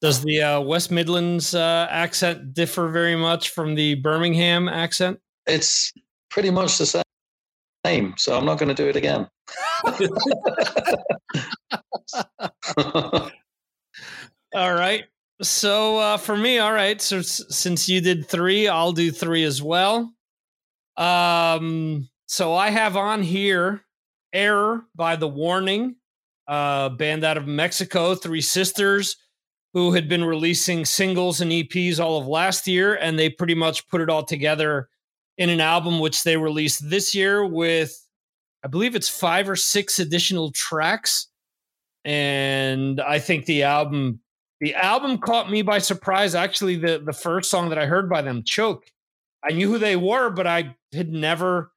Does 0.00 0.22
the 0.22 0.42
uh, 0.42 0.60
West 0.60 0.90
Midlands 0.90 1.54
uh, 1.54 1.86
accent 1.88 2.54
differ 2.54 2.88
very 2.88 3.14
much 3.14 3.50
from 3.50 3.76
the 3.76 3.94
Birmingham 3.96 4.68
accent? 4.68 5.20
It's 5.46 5.92
pretty 6.28 6.50
much 6.50 6.78
the 6.78 7.04
same. 7.86 8.14
So 8.16 8.36
I'm 8.36 8.44
not 8.44 8.58
going 8.58 8.68
to 8.68 8.74
do 8.74 8.88
it 8.88 8.96
again. 8.96 9.28
all 14.54 14.74
right. 14.74 15.04
So 15.40 15.98
uh, 15.98 16.16
for 16.16 16.36
me, 16.36 16.58
all 16.58 16.72
right. 16.72 17.00
So 17.00 17.18
s- 17.18 17.42
since 17.48 17.88
you 17.88 18.00
did 18.00 18.28
three, 18.28 18.68
I'll 18.68 18.92
do 18.92 19.10
three 19.10 19.44
as 19.44 19.62
well. 19.62 20.12
Um. 20.96 22.08
So 22.26 22.54
I 22.54 22.70
have 22.70 22.96
on 22.96 23.22
here 23.22 23.82
"Error" 24.32 24.84
by 24.94 25.16
The 25.16 25.28
Warning, 25.28 25.96
uh, 26.52 26.90
band 26.90 27.24
out 27.24 27.38
of 27.38 27.46
Mexico, 27.46 28.14
Three 28.14 28.42
Sisters, 28.42 29.16
who 29.72 29.92
had 29.92 30.06
been 30.06 30.22
releasing 30.22 30.84
singles 30.84 31.40
and 31.40 31.50
EPs 31.50 31.98
all 31.98 32.20
of 32.20 32.26
last 32.26 32.66
year, 32.66 32.96
and 32.96 33.18
they 33.18 33.30
pretty 33.30 33.54
much 33.54 33.88
put 33.88 34.02
it 34.02 34.10
all 34.10 34.22
together 34.22 34.90
in 35.38 35.48
an 35.48 35.62
album 35.62 35.98
which 35.98 36.24
they 36.24 36.36
released 36.36 36.90
this 36.90 37.14
year 37.14 37.46
with, 37.46 37.96
I 38.62 38.68
believe 38.68 38.94
it's 38.94 39.08
five 39.08 39.48
or 39.48 39.56
six 39.56 39.98
additional 39.98 40.52
tracks. 40.52 41.28
And 42.04 43.00
I 43.00 43.18
think 43.18 43.46
the 43.46 43.62
album 43.62 44.20
the 44.60 44.74
album 44.74 45.18
caught 45.18 45.50
me 45.50 45.62
by 45.62 45.78
surprise. 45.78 46.34
Actually, 46.34 46.76
the 46.76 47.02
the 47.04 47.14
first 47.14 47.48
song 47.50 47.70
that 47.70 47.78
I 47.78 47.86
heard 47.86 48.10
by 48.10 48.20
them, 48.20 48.42
"Choke," 48.44 48.84
I 49.42 49.52
knew 49.52 49.68
who 49.68 49.78
they 49.78 49.96
were, 49.96 50.28
but 50.28 50.46
I 50.46 50.76
had 50.92 51.10
never 51.12 51.72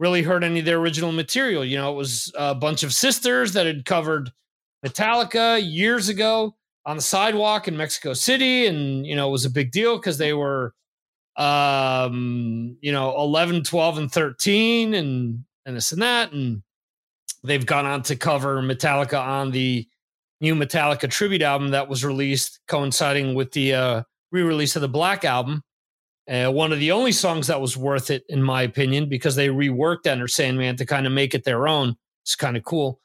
really 0.00 0.22
heard 0.22 0.42
any 0.42 0.60
of 0.60 0.64
their 0.64 0.78
original 0.78 1.12
material. 1.12 1.64
You 1.64 1.76
know, 1.76 1.92
it 1.92 1.96
was 1.96 2.32
a 2.36 2.54
bunch 2.54 2.82
of 2.82 2.92
sisters 2.92 3.52
that 3.52 3.66
had 3.66 3.84
covered 3.84 4.32
Metallica 4.84 5.60
years 5.62 6.08
ago 6.08 6.56
on 6.86 6.96
the 6.96 7.02
sidewalk 7.02 7.68
in 7.68 7.76
Mexico 7.76 8.14
City, 8.14 8.66
and 8.66 9.06
you 9.06 9.14
know, 9.14 9.28
it 9.28 9.32
was 9.32 9.44
a 9.44 9.50
big 9.50 9.70
deal 9.70 9.96
because 9.96 10.16
they 10.16 10.32
were, 10.32 10.74
um, 11.36 12.76
you 12.80 12.90
know, 12.90 13.14
11, 13.18 13.62
12, 13.62 13.98
and 13.98 14.10
13, 14.10 14.94
and 14.94 15.44
and 15.66 15.76
this 15.76 15.92
and 15.92 16.00
that, 16.00 16.32
and 16.32 16.62
they've 17.44 17.66
gone 17.66 17.84
on 17.84 18.02
to 18.04 18.16
cover 18.16 18.62
Metallica 18.62 19.20
on 19.20 19.50
the 19.50 19.86
new 20.40 20.54
Metallica 20.54 21.10
tribute 21.10 21.42
album 21.42 21.70
that 21.72 21.88
was 21.88 22.04
released, 22.06 22.60
coinciding 22.66 23.34
with 23.34 23.52
the 23.52 23.74
uh, 23.74 24.02
re-release 24.32 24.74
of 24.76 24.82
the 24.82 24.88
Black 24.88 25.26
album. 25.26 25.62
Uh, 26.28 26.50
one 26.50 26.72
of 26.72 26.78
the 26.78 26.92
only 26.92 27.12
songs 27.12 27.46
that 27.48 27.60
was 27.60 27.76
worth 27.76 28.10
it, 28.10 28.24
in 28.28 28.42
my 28.42 28.62
opinion, 28.62 29.08
because 29.08 29.34
they 29.34 29.48
reworked 29.48 30.06
Enter 30.06 30.28
Sandman 30.28 30.76
to 30.76 30.86
kind 30.86 31.06
of 31.06 31.12
make 31.12 31.34
it 31.34 31.44
their 31.44 31.66
own. 31.66 31.96
It's 32.22 32.36
kind 32.36 32.56
of 32.56 32.64
cool. 32.64 33.00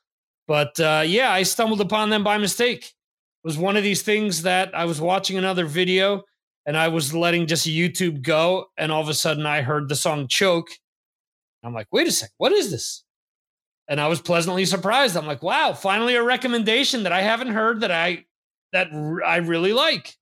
But 0.48 0.80
uh, 0.80 1.04
yeah, 1.06 1.32
I 1.32 1.44
stumbled 1.44 1.82
upon 1.82 2.10
them 2.10 2.24
by 2.24 2.38
mistake. 2.38 2.84
It 2.84 3.48
was 3.48 3.58
one 3.58 3.78
of 3.78 3.84
these 3.84 4.04
things 4.04 4.44
that 4.44 4.76
I 4.76 4.86
was 4.86 5.02
watching 5.02 5.38
another 5.38 5.66
video 5.66 6.24
and 6.68 6.78
I 6.78 6.88
was 6.88 7.14
letting 7.14 7.46
just 7.46 7.68
YouTube 7.68 8.24
go, 8.24 8.66
and 8.76 8.92
all 8.92 9.02
of 9.02 9.10
a 9.10 9.14
sudden 9.14 9.46
I 9.46 9.62
heard 9.62 9.88
the 9.88 9.96
song 9.96 10.28
Choke. 10.28 10.70
I'm 11.64 11.74
like, 11.74 11.88
wait 11.92 12.08
a 12.08 12.12
sec, 12.12 12.32
what 12.38 12.52
is 12.52 12.72
this? 12.72 13.06
and 13.88 14.02
I 14.02 14.08
was 14.08 14.22
pleasantly 14.22 14.66
surprised. 14.66 15.16
I'm 15.16 15.28
like, 15.28 15.44
wow, 15.44 15.74
finally 15.74 16.16
a 16.16 16.24
recommendation 16.24 17.04
that 17.04 17.12
I 17.12 17.22
haven't 17.22 17.50
heard 17.50 17.82
that 17.82 17.92
I 17.92 18.26
that 18.74 18.88
I 19.26 19.38
really 19.38 19.74
like. 19.74 20.16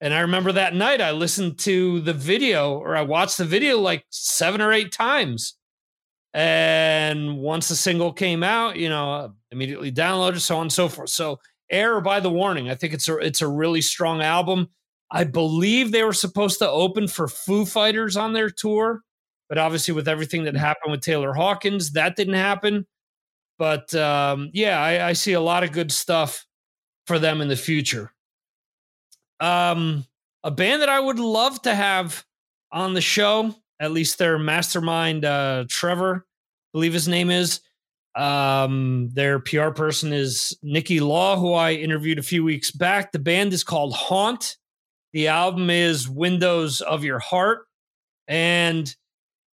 And 0.00 0.14
I 0.14 0.20
remember 0.20 0.52
that 0.52 0.74
night 0.74 1.00
I 1.00 1.10
listened 1.10 1.58
to 1.60 2.00
the 2.00 2.12
video 2.12 2.78
or 2.78 2.96
I 2.96 3.02
watched 3.02 3.38
the 3.38 3.44
video 3.44 3.78
like 3.78 4.04
seven 4.10 4.60
or 4.60 4.72
eight 4.72 4.92
times. 4.92 5.54
And 6.34 7.38
once 7.38 7.68
the 7.68 7.74
single 7.74 8.12
came 8.12 8.42
out, 8.42 8.76
you 8.76 8.88
know, 8.88 9.34
immediately 9.50 9.90
downloaded, 9.90 10.40
so 10.40 10.56
on 10.56 10.62
and 10.62 10.72
so 10.72 10.88
forth. 10.88 11.08
So 11.08 11.38
Error 11.70 12.00
by 12.00 12.20
the 12.20 12.30
Warning. 12.30 12.70
I 12.70 12.74
think 12.74 12.94
it's 12.94 13.08
a 13.08 13.16
it's 13.18 13.42
a 13.42 13.48
really 13.48 13.80
strong 13.80 14.22
album. 14.22 14.68
I 15.10 15.24
believe 15.24 15.90
they 15.90 16.04
were 16.04 16.12
supposed 16.12 16.58
to 16.58 16.68
open 16.68 17.08
for 17.08 17.28
Foo 17.28 17.64
Fighters 17.64 18.16
on 18.16 18.32
their 18.32 18.50
tour, 18.50 19.02
but 19.48 19.58
obviously 19.58 19.94
with 19.94 20.08
everything 20.08 20.44
that 20.44 20.56
happened 20.56 20.92
with 20.92 21.00
Taylor 21.00 21.32
Hawkins, 21.32 21.92
that 21.92 22.16
didn't 22.16 22.34
happen. 22.34 22.86
But 23.58 23.94
um, 23.94 24.50
yeah, 24.52 24.80
I, 24.80 25.08
I, 25.08 25.12
see 25.14 25.32
a 25.32 25.40
lot 25.40 25.64
of 25.64 25.72
good 25.72 25.90
stuff 25.90 26.46
for 27.06 27.18
them 27.18 27.40
in 27.40 27.48
the 27.48 27.56
future. 27.56 28.12
Um, 29.40 30.04
a 30.42 30.50
band 30.50 30.82
that 30.82 30.88
I 30.88 31.00
would 31.00 31.18
love 31.18 31.62
to 31.62 31.74
have 31.74 32.24
on 32.72 32.94
the 32.94 33.00
show, 33.00 33.54
at 33.80 33.92
least 33.92 34.18
their 34.18 34.38
mastermind, 34.38 35.24
uh, 35.24 35.64
Trevor, 35.68 36.26
I 36.26 36.70
believe 36.72 36.92
his 36.92 37.08
name 37.08 37.30
is. 37.30 37.60
Um, 38.14 39.10
their 39.12 39.38
PR 39.38 39.70
person 39.70 40.12
is 40.12 40.56
Nikki 40.62 41.00
Law, 41.00 41.38
who 41.38 41.52
I 41.52 41.72
interviewed 41.72 42.18
a 42.18 42.22
few 42.22 42.42
weeks 42.42 42.70
back. 42.70 43.12
The 43.12 43.18
band 43.18 43.52
is 43.52 43.62
called 43.62 43.94
Haunt. 43.94 44.56
The 45.12 45.28
album 45.28 45.70
is 45.70 46.08
Windows 46.08 46.80
of 46.80 47.04
Your 47.04 47.20
Heart. 47.20 47.66
And 48.26 48.94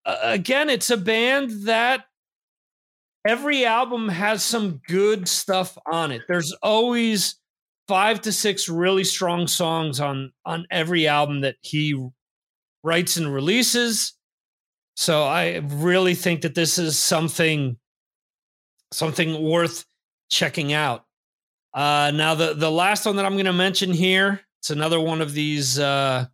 uh, 0.06 0.17
again, 0.24 0.69
it's 0.69 0.89
a 0.89 0.98
band 0.98 1.65
that 1.67 2.06
every 3.26 3.65
album 3.65 4.10
has 4.10 4.43
some 4.43 4.82
good 4.88 5.28
stuff 5.28 5.78
on 5.86 6.12
it. 6.12 6.24
There's 6.28 6.52
always 6.63 7.36
five 7.88 8.21
to 8.21 8.32
six 8.32 8.67
really 8.69 9.04
strong 9.04 9.48
songs 9.48 10.00
on 10.00 10.32
on 10.45 10.65
every 10.71 11.08
album 11.08 11.41
that 11.41 11.56
he 11.62 12.10
writes 12.84 13.17
and 13.17 13.34
releases. 13.34 14.13
So 14.95 15.24
I 15.24 15.62
really 15.63 16.15
think 16.15 16.41
that 16.41 16.56
this 16.56 16.78
is 16.78 16.98
something 16.98 17.78
something 18.91 19.43
worth 19.43 19.86
checking 20.30 20.74
out. 20.74 21.06
Uh, 21.74 22.12
now 22.13 22.36
the 22.36 22.54
the 22.54 22.71
last 22.71 23.06
one 23.06 23.17
that 23.17 23.26
I'm 23.26 23.34
going 23.34 23.45
to 23.45 23.54
mention 23.54 23.91
here, 23.91 24.41
it's 24.60 24.69
another 24.69 25.00
one 25.00 25.21
of 25.21 25.34
these 25.34 25.78
uh, 25.78 26.26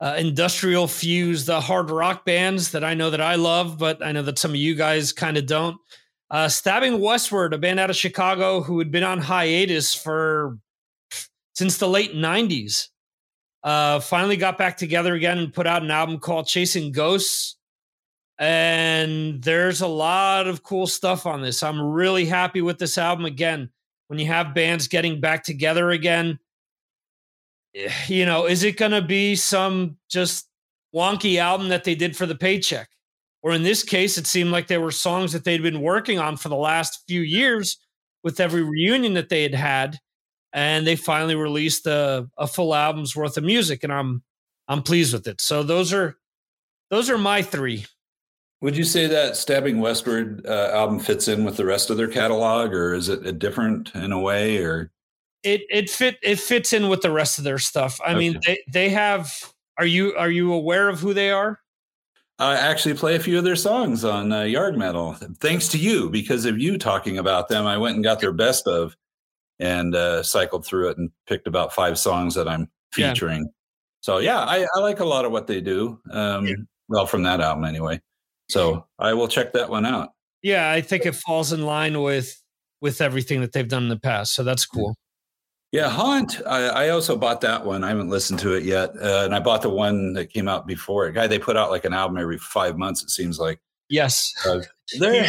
uh, 0.00 0.14
industrial 0.18 0.88
fuse, 0.88 1.44
the 1.44 1.60
hard 1.60 1.90
rock 1.90 2.24
bands 2.24 2.72
that 2.72 2.82
I 2.82 2.94
know 2.94 3.10
that 3.10 3.20
I 3.20 3.34
love, 3.34 3.78
but 3.78 4.04
I 4.04 4.12
know 4.12 4.22
that 4.22 4.38
some 4.38 4.52
of 4.52 4.56
you 4.56 4.74
guys 4.74 5.12
kind 5.12 5.36
of 5.36 5.46
don't. 5.46 5.76
Uh, 6.30 6.48
Stabbing 6.48 6.98
Westward, 6.98 7.52
a 7.52 7.58
band 7.58 7.78
out 7.78 7.90
of 7.90 7.96
Chicago 7.96 8.62
who 8.62 8.78
had 8.78 8.90
been 8.90 9.04
on 9.04 9.20
hiatus 9.20 9.94
for 9.94 10.56
since 11.62 11.78
the 11.78 11.86
late 11.86 12.12
90s, 12.12 12.88
uh, 13.62 14.00
finally 14.00 14.36
got 14.36 14.58
back 14.58 14.76
together 14.76 15.14
again 15.14 15.38
and 15.38 15.54
put 15.54 15.64
out 15.64 15.84
an 15.84 15.92
album 15.92 16.18
called 16.18 16.48
Chasing 16.48 16.90
Ghosts. 16.90 17.54
And 18.36 19.40
there's 19.40 19.80
a 19.80 19.86
lot 19.86 20.48
of 20.48 20.64
cool 20.64 20.88
stuff 20.88 21.24
on 21.24 21.40
this. 21.40 21.62
I'm 21.62 21.80
really 21.80 22.24
happy 22.24 22.62
with 22.62 22.78
this 22.78 22.98
album. 22.98 23.26
Again, 23.26 23.70
when 24.08 24.18
you 24.18 24.26
have 24.26 24.56
bands 24.56 24.88
getting 24.88 25.20
back 25.20 25.44
together 25.44 25.92
again, 25.92 26.40
eh, 27.76 27.92
you 28.08 28.26
know, 28.26 28.46
is 28.46 28.64
it 28.64 28.76
going 28.76 28.90
to 28.90 29.00
be 29.00 29.36
some 29.36 29.98
just 30.10 30.48
wonky 30.92 31.36
album 31.36 31.68
that 31.68 31.84
they 31.84 31.94
did 31.94 32.16
for 32.16 32.26
the 32.26 32.34
paycheck? 32.34 32.88
Or 33.40 33.52
in 33.52 33.62
this 33.62 33.84
case, 33.84 34.18
it 34.18 34.26
seemed 34.26 34.50
like 34.50 34.66
there 34.66 34.80
were 34.80 34.90
songs 34.90 35.32
that 35.32 35.44
they'd 35.44 35.62
been 35.62 35.80
working 35.80 36.18
on 36.18 36.36
for 36.36 36.48
the 36.48 36.56
last 36.56 37.04
few 37.06 37.20
years 37.20 37.78
with 38.24 38.40
every 38.40 38.64
reunion 38.64 39.14
that 39.14 39.28
they 39.28 39.44
had 39.44 39.54
had. 39.54 40.00
And 40.52 40.86
they 40.86 40.96
finally 40.96 41.34
released 41.34 41.86
a, 41.86 42.28
a 42.36 42.46
full 42.46 42.74
album's 42.74 43.16
worth 43.16 43.36
of 43.38 43.44
music, 43.44 43.84
and 43.84 43.92
I'm 43.92 44.22
I'm 44.68 44.82
pleased 44.82 45.12
with 45.12 45.26
it. 45.26 45.40
So 45.40 45.62
those 45.62 45.92
are 45.92 46.16
those 46.90 47.08
are 47.08 47.18
my 47.18 47.42
three. 47.42 47.86
Would 48.60 48.76
you 48.76 48.84
say 48.84 49.06
that 49.08 49.36
Stabbing 49.36 49.80
Westward 49.80 50.46
uh, 50.46 50.70
album 50.72 51.00
fits 51.00 51.26
in 51.26 51.44
with 51.44 51.56
the 51.56 51.64
rest 51.64 51.90
of 51.90 51.96
their 51.96 52.06
catalog, 52.06 52.72
or 52.72 52.94
is 52.94 53.08
it 53.08 53.38
different 53.38 53.94
in 53.94 54.12
a 54.12 54.20
way? 54.20 54.58
Or 54.58 54.92
it 55.42 55.62
it 55.70 55.90
fit 55.90 56.18
it 56.22 56.38
fits 56.38 56.72
in 56.72 56.88
with 56.88 57.00
the 57.00 57.10
rest 57.10 57.38
of 57.38 57.44
their 57.44 57.58
stuff. 57.58 57.98
I 58.04 58.10
okay. 58.10 58.18
mean, 58.18 58.40
they 58.46 58.58
they 58.70 58.88
have. 58.90 59.32
Are 59.78 59.86
you 59.86 60.14
are 60.16 60.30
you 60.30 60.52
aware 60.52 60.88
of 60.88 61.00
who 61.00 61.14
they 61.14 61.30
are? 61.30 61.58
I 62.38 62.56
actually 62.56 62.94
play 62.94 63.14
a 63.16 63.20
few 63.20 63.38
of 63.38 63.44
their 63.44 63.56
songs 63.56 64.04
on 64.04 64.32
uh, 64.32 64.42
Yard 64.42 64.76
Metal. 64.76 65.14
Thanks 65.40 65.68
to 65.68 65.78
you, 65.78 66.10
because 66.10 66.44
of 66.44 66.58
you 66.58 66.76
talking 66.78 67.18
about 67.18 67.48
them, 67.48 67.66
I 67.66 67.78
went 67.78 67.94
and 67.94 68.04
got 68.04 68.20
their 68.20 68.32
best 68.32 68.66
of 68.66 68.96
and 69.58 69.94
uh, 69.94 70.22
cycled 70.22 70.66
through 70.66 70.90
it 70.90 70.98
and 70.98 71.10
picked 71.26 71.46
about 71.46 71.72
five 71.72 71.98
songs 71.98 72.34
that 72.34 72.48
I'm 72.48 72.70
featuring. 72.92 73.42
Yeah. 73.42 73.50
So 74.00 74.18
yeah, 74.18 74.40
I, 74.40 74.66
I, 74.74 74.80
like 74.80 75.00
a 75.00 75.04
lot 75.04 75.24
of 75.24 75.32
what 75.32 75.46
they 75.46 75.60
do. 75.60 76.00
Um, 76.10 76.46
yeah. 76.46 76.54
Well, 76.88 77.06
from 77.06 77.22
that 77.22 77.40
album 77.40 77.64
anyway. 77.64 78.00
So 78.50 78.86
I 78.98 79.14
will 79.14 79.28
check 79.28 79.52
that 79.54 79.70
one 79.70 79.86
out. 79.86 80.10
Yeah, 80.42 80.70
I 80.70 80.80
think 80.80 81.06
it 81.06 81.14
falls 81.14 81.52
in 81.52 81.64
line 81.64 82.02
with 82.02 82.36
with 82.80 83.00
everything 83.00 83.40
that 83.40 83.52
they've 83.52 83.68
done 83.68 83.84
in 83.84 83.88
the 83.88 83.98
past. 83.98 84.34
So 84.34 84.42
that's 84.42 84.66
cool. 84.66 84.96
Yeah, 85.70 85.88
Haunt. 85.88 86.42
I, 86.46 86.66
I, 86.66 86.88
also 86.90 87.16
bought 87.16 87.40
that 87.40 87.64
one. 87.64 87.82
I 87.82 87.88
haven't 87.88 88.10
listened 88.10 88.40
to 88.40 88.52
it 88.52 88.64
yet, 88.64 88.90
uh, 89.00 89.22
and 89.24 89.34
I 89.34 89.40
bought 89.40 89.62
the 89.62 89.70
one 89.70 90.12
that 90.12 90.30
came 90.30 90.46
out 90.46 90.66
before 90.66 91.06
it. 91.06 91.14
Guy, 91.14 91.26
they 91.26 91.38
put 91.38 91.56
out 91.56 91.70
like 91.70 91.86
an 91.86 91.94
album 91.94 92.18
every 92.18 92.36
five 92.36 92.76
months. 92.76 93.02
It 93.02 93.08
seems 93.08 93.38
like. 93.38 93.58
Yes. 93.88 94.34
Uh, 94.44 94.60
they're 94.98 95.28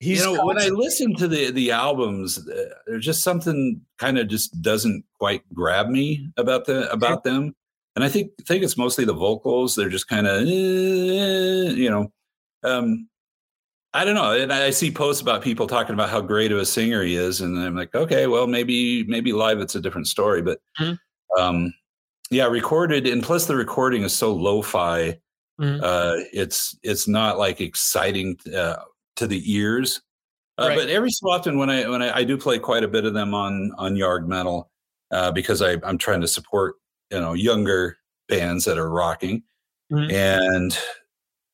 He's 0.00 0.24
you 0.24 0.36
know 0.36 0.46
when 0.46 0.58
I 0.58 0.68
listen 0.68 1.16
to 1.16 1.26
the 1.26 1.50
the 1.50 1.72
albums, 1.72 2.38
uh, 2.38 2.64
there's 2.86 3.04
just 3.04 3.22
something 3.22 3.80
kind 3.98 4.16
of 4.16 4.28
just 4.28 4.60
doesn't 4.62 5.04
quite 5.18 5.42
grab 5.52 5.88
me 5.88 6.30
about 6.36 6.66
the 6.66 6.90
about 6.92 7.24
them, 7.24 7.54
and 7.96 8.04
I 8.04 8.08
think 8.08 8.30
think 8.46 8.62
it's 8.62 8.76
mostly 8.76 9.04
the 9.04 9.12
vocals. 9.12 9.74
They're 9.74 9.88
just 9.88 10.06
kind 10.06 10.28
of 10.28 10.42
eh, 10.42 11.72
you 11.72 11.90
know, 11.90 12.12
um, 12.62 13.08
I 13.92 14.04
don't 14.04 14.14
know. 14.14 14.32
And 14.38 14.52
I 14.52 14.70
see 14.70 14.92
posts 14.92 15.20
about 15.20 15.42
people 15.42 15.66
talking 15.66 15.94
about 15.94 16.10
how 16.10 16.20
great 16.20 16.52
of 16.52 16.58
a 16.58 16.66
singer 16.66 17.02
he 17.02 17.16
is, 17.16 17.40
and 17.40 17.58
I'm 17.58 17.74
like, 17.74 17.92
okay, 17.92 18.28
well 18.28 18.46
maybe 18.46 19.02
maybe 19.04 19.32
live 19.32 19.58
it's 19.58 19.74
a 19.74 19.80
different 19.80 20.06
story, 20.06 20.42
but 20.42 20.60
mm-hmm. 20.78 21.42
um, 21.42 21.74
yeah, 22.30 22.46
recorded 22.46 23.04
and 23.08 23.20
plus 23.20 23.46
the 23.46 23.56
recording 23.56 24.02
is 24.02 24.14
so 24.14 24.32
lo-fi. 24.32 25.18
Mm-hmm. 25.60 25.80
Uh, 25.82 26.22
it's 26.32 26.78
it's 26.84 27.08
not 27.08 27.36
like 27.36 27.60
exciting. 27.60 28.38
Uh, 28.54 28.76
to 29.18 29.26
the 29.26 29.52
ears. 29.52 30.00
Uh, 30.58 30.68
right. 30.68 30.78
But 30.78 30.88
every 30.88 31.10
so 31.10 31.30
often, 31.30 31.58
when 31.58 31.70
I 31.70 31.88
when 31.88 32.02
I, 32.02 32.18
I, 32.18 32.24
do 32.24 32.36
play 32.36 32.58
quite 32.58 32.82
a 32.82 32.88
bit 32.88 33.04
of 33.04 33.14
them 33.14 33.32
on 33.34 33.72
on 33.78 33.94
Yard 33.94 34.28
Metal, 34.28 34.70
uh, 35.12 35.30
because 35.30 35.62
I, 35.62 35.76
I'm 35.84 35.98
trying 35.98 36.20
to 36.20 36.28
support 36.28 36.76
you 37.12 37.20
know 37.20 37.34
younger 37.34 37.96
bands 38.28 38.64
that 38.64 38.78
are 38.78 38.90
rocking, 38.90 39.44
mm-hmm. 39.92 40.10
and 40.10 40.76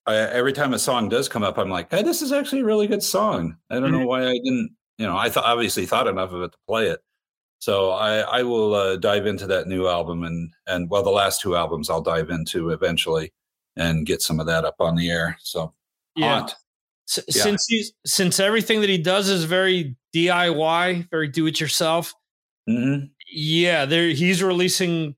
I, 0.06 0.16
every 0.16 0.52
time 0.52 0.72
a 0.72 0.78
song 0.78 1.08
does 1.08 1.28
come 1.28 1.42
up, 1.42 1.58
I'm 1.58 1.70
like, 1.70 1.90
hey, 1.90 2.02
this 2.02 2.22
is 2.22 2.32
actually 2.32 2.62
a 2.62 2.64
really 2.64 2.86
good 2.86 3.02
song. 3.02 3.56
I 3.70 3.74
don't 3.74 3.90
mm-hmm. 3.90 4.00
know 4.00 4.06
why 4.06 4.26
I 4.26 4.32
didn't, 4.32 4.70
you 4.98 5.06
know, 5.06 5.16
I 5.16 5.28
thought 5.28 5.44
obviously 5.44 5.86
thought 5.86 6.06
enough 6.06 6.32
of 6.32 6.42
it 6.42 6.52
to 6.52 6.58
play 6.66 6.88
it. 6.88 7.00
So 7.58 7.90
I, 7.92 8.18
I 8.20 8.42
will 8.42 8.74
uh, 8.74 8.96
dive 8.96 9.26
into 9.26 9.46
that 9.46 9.66
new 9.66 9.86
album 9.86 10.24
and 10.24 10.52
and 10.66 10.90
well, 10.90 11.02
the 11.02 11.10
last 11.10 11.40
two 11.40 11.56
albums 11.56 11.88
I'll 11.88 12.02
dive 12.02 12.30
into 12.30 12.70
eventually 12.70 13.32
and 13.76 14.06
get 14.06 14.22
some 14.22 14.40
of 14.40 14.46
that 14.46 14.64
up 14.64 14.76
on 14.80 14.96
the 14.96 15.10
air. 15.10 15.36
So 15.40 15.72
yeah. 16.16 16.40
Haunt 16.40 16.56
yeah. 17.06 17.22
since 17.28 17.66
he's 17.66 17.92
since 18.04 18.40
everything 18.40 18.80
that 18.80 18.90
he 18.90 18.98
does 18.98 19.28
is 19.28 19.44
very 19.44 19.96
DIY, 20.14 21.10
very 21.10 21.28
do 21.28 21.46
it 21.46 21.60
yourself. 21.60 22.14
Mm-hmm. 22.68 23.06
Yeah, 23.32 23.84
there 23.84 24.08
he's 24.08 24.42
releasing 24.42 25.16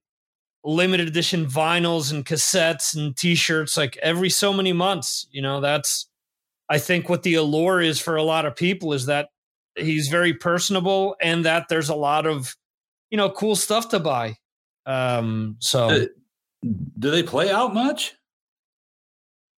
limited 0.65 1.07
edition 1.07 1.47
vinyls 1.47 2.13
and 2.13 2.27
cassettes 2.27 2.97
and 2.97 3.17
t-shirts 3.17 3.77
like 3.77 3.97
every 3.99 4.31
so 4.31 4.53
many 4.53 4.73
months. 4.73 5.27
You 5.31 5.43
know, 5.43 5.61
that's 5.61 6.09
I 6.69 6.79
think 6.79 7.09
what 7.09 7.23
the 7.23 7.35
allure 7.35 7.81
is 7.81 8.01
for 8.01 8.17
a 8.17 8.23
lot 8.23 8.47
of 8.47 8.57
people 8.57 8.93
is 8.93 9.07
that 9.07 9.29
he's 9.77 10.09
very 10.09 10.35
personable 10.35 11.15
and 11.21 11.45
that 11.45 11.69
there's 11.69 11.89
a 11.89 11.95
lot 11.95 12.27
of 12.27 12.57
you 13.11 13.17
know 13.17 13.31
cool 13.31 13.55
stuff 13.55 13.89
to 13.91 14.01
buy. 14.01 14.37
Um 14.87 15.57
so 15.61 15.89
do, 15.91 16.09
do 16.99 17.11
they 17.11 17.23
play 17.23 17.51
out 17.51 17.73
much? 17.73 18.15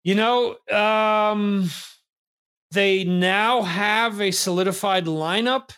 You 0.04 0.14
know, 0.14 0.56
um 0.70 1.70
they 2.70 3.04
now 3.04 3.62
have 3.62 4.20
a 4.20 4.30
solidified 4.30 5.06
lineup. 5.06 5.70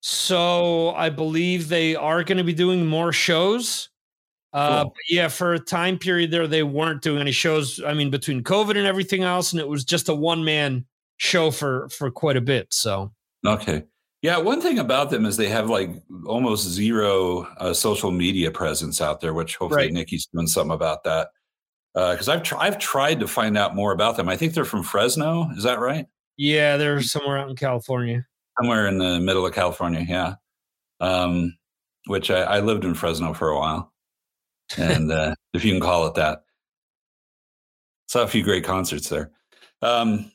So 0.00 0.90
I 0.90 1.10
believe 1.10 1.68
they 1.68 1.96
are 1.96 2.22
going 2.22 2.38
to 2.38 2.44
be 2.44 2.54
doing 2.54 2.86
more 2.86 3.12
shows. 3.12 3.88
Uh, 4.52 4.84
cool. 4.84 4.94
yeah, 5.08 5.28
for 5.28 5.54
a 5.54 5.58
time 5.58 5.98
period 5.98 6.30
there, 6.30 6.46
they 6.46 6.62
weren't 6.62 7.02
doing 7.02 7.20
any 7.20 7.32
shows. 7.32 7.80
I 7.84 7.94
mean, 7.94 8.10
between 8.10 8.42
COVID 8.42 8.76
and 8.76 8.86
everything 8.86 9.22
else, 9.22 9.52
and 9.52 9.60
it 9.60 9.68
was 9.68 9.84
just 9.84 10.08
a 10.08 10.14
one 10.14 10.44
man 10.44 10.86
show 11.18 11.50
for 11.50 11.88
for 11.90 12.10
quite 12.10 12.36
a 12.36 12.40
bit. 12.40 12.72
So 12.72 13.12
okay, 13.44 13.84
yeah. 14.22 14.38
One 14.38 14.62
thing 14.62 14.78
about 14.78 15.10
them 15.10 15.26
is 15.26 15.36
they 15.36 15.48
have 15.48 15.68
like 15.68 15.90
almost 16.26 16.66
zero 16.66 17.42
uh, 17.58 17.74
social 17.74 18.10
media 18.10 18.50
presence 18.50 19.02
out 19.02 19.20
there, 19.20 19.34
which 19.34 19.56
hopefully 19.56 19.86
right. 19.86 19.92
Nikki's 19.92 20.26
doing 20.32 20.46
something 20.46 20.74
about 20.74 21.04
that 21.04 21.28
because 21.98 22.28
uh, 22.28 22.34
I've 22.34 22.42
tr- 22.44 22.56
I've 22.58 22.78
tried 22.78 23.20
to 23.20 23.26
find 23.26 23.58
out 23.58 23.74
more 23.74 23.92
about 23.92 24.16
them. 24.16 24.28
I 24.28 24.36
think 24.36 24.54
they're 24.54 24.64
from 24.64 24.84
Fresno. 24.84 25.50
Is 25.56 25.64
that 25.64 25.80
right? 25.80 26.06
Yeah, 26.36 26.76
they're 26.76 27.02
somewhere 27.02 27.38
out 27.38 27.50
in 27.50 27.56
California. 27.56 28.24
Somewhere 28.60 28.86
in 28.86 28.98
the 28.98 29.18
middle 29.18 29.44
of 29.44 29.52
California. 29.52 30.04
Yeah. 30.08 30.34
Um, 31.00 31.56
which 32.06 32.30
I, 32.30 32.42
I 32.42 32.60
lived 32.60 32.84
in 32.84 32.94
Fresno 32.94 33.34
for 33.34 33.50
a 33.50 33.58
while, 33.58 33.92
and 34.76 35.10
uh, 35.10 35.34
if 35.54 35.64
you 35.64 35.72
can 35.72 35.80
call 35.80 36.06
it 36.06 36.14
that, 36.14 36.44
saw 38.06 38.22
a 38.22 38.28
few 38.28 38.44
great 38.44 38.64
concerts 38.64 39.08
there. 39.08 39.32
Um, 39.82 40.30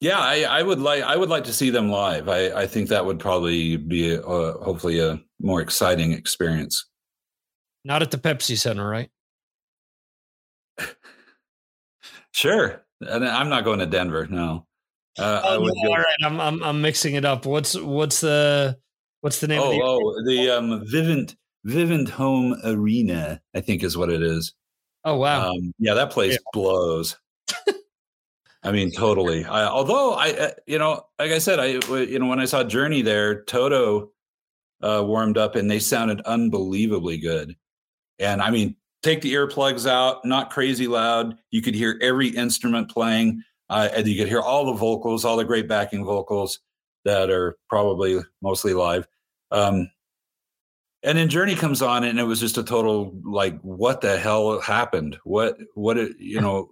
yeah, 0.00 0.18
I, 0.18 0.42
I, 0.42 0.62
would 0.62 0.80
like 0.80 1.02
I 1.02 1.16
would 1.16 1.30
like 1.30 1.44
to 1.44 1.52
see 1.52 1.70
them 1.70 1.90
live. 1.90 2.28
I, 2.28 2.62
I 2.62 2.66
think 2.66 2.88
that 2.88 3.06
would 3.06 3.18
probably 3.18 3.76
be 3.76 4.14
a, 4.14 4.20
hopefully 4.22 4.98
a 5.00 5.20
more 5.40 5.60
exciting 5.60 6.12
experience. 6.12 6.86
Not 7.84 8.02
at 8.02 8.10
the 8.10 8.18
Pepsi 8.18 8.58
Center, 8.58 8.86
right? 8.86 9.10
Sure. 12.34 12.84
And 13.00 13.26
I'm 13.26 13.48
not 13.48 13.64
going 13.64 13.78
to 13.78 13.86
Denver. 13.86 14.26
No. 14.26 14.66
Uh, 15.18 15.40
oh, 15.44 15.58
no, 15.58 15.88
all 15.88 15.96
right. 15.96 16.16
I'm, 16.24 16.40
I'm 16.40 16.62
I'm 16.64 16.82
mixing 16.82 17.14
it 17.14 17.24
up. 17.24 17.46
What's 17.46 17.78
what's 17.78 18.20
the 18.20 18.76
what's 19.20 19.38
the 19.38 19.46
name? 19.46 19.60
Oh, 19.62 19.70
the 19.70 19.80
oh, 19.82 20.24
the 20.26 20.50
um, 20.50 20.84
Vivint 20.86 21.36
Vivint 21.64 22.08
Home 22.08 22.56
Arena, 22.64 23.40
I 23.54 23.60
think 23.60 23.84
is 23.84 23.96
what 23.96 24.10
it 24.10 24.22
is. 24.22 24.52
Oh 25.04 25.16
wow. 25.16 25.50
Um, 25.50 25.72
yeah, 25.78 25.94
that 25.94 26.10
place 26.10 26.32
yeah. 26.32 26.38
blows. 26.52 27.16
I 28.64 28.72
mean, 28.72 28.90
totally. 28.90 29.44
I, 29.44 29.66
although 29.66 30.14
I, 30.14 30.30
uh, 30.30 30.50
you 30.66 30.78
know, 30.78 31.06
like 31.20 31.30
I 31.30 31.38
said, 31.38 31.60
I, 31.60 31.66
you 31.66 32.18
know, 32.18 32.26
when 32.26 32.40
I 32.40 32.46
saw 32.46 32.64
Journey 32.64 33.02
there, 33.02 33.44
Toto 33.44 34.10
uh, 34.82 35.04
warmed 35.06 35.38
up 35.38 35.54
and 35.54 35.70
they 35.70 35.78
sounded 35.78 36.22
unbelievably 36.22 37.18
good. 37.18 37.56
And 38.18 38.42
I 38.42 38.50
mean, 38.50 38.74
take 39.04 39.20
the 39.20 39.34
earplugs 39.34 39.88
out, 39.88 40.24
not 40.24 40.50
crazy 40.50 40.86
loud. 40.86 41.36
You 41.50 41.62
could 41.62 41.74
hear 41.74 41.98
every 42.02 42.28
instrument 42.28 42.90
playing, 42.90 43.42
uh, 43.68 43.90
and 43.94 44.06
you 44.06 44.18
could 44.18 44.28
hear 44.28 44.40
all 44.40 44.66
the 44.66 44.72
vocals, 44.72 45.24
all 45.24 45.36
the 45.36 45.44
great 45.44 45.68
backing 45.68 46.04
vocals 46.04 46.60
that 47.04 47.30
are 47.30 47.56
probably 47.68 48.20
mostly 48.42 48.74
live. 48.74 49.06
Um, 49.50 49.90
and 51.02 51.18
then 51.18 51.28
Journey 51.28 51.54
comes 51.54 51.82
on, 51.82 52.02
and 52.02 52.18
it 52.18 52.24
was 52.24 52.40
just 52.40 52.56
a 52.56 52.62
total 52.62 53.14
like, 53.24 53.60
what 53.60 54.00
the 54.00 54.18
hell 54.18 54.58
happened? 54.60 55.18
What, 55.24 55.58
what, 55.74 55.98
it 55.98 56.16
you 56.18 56.40
know, 56.40 56.70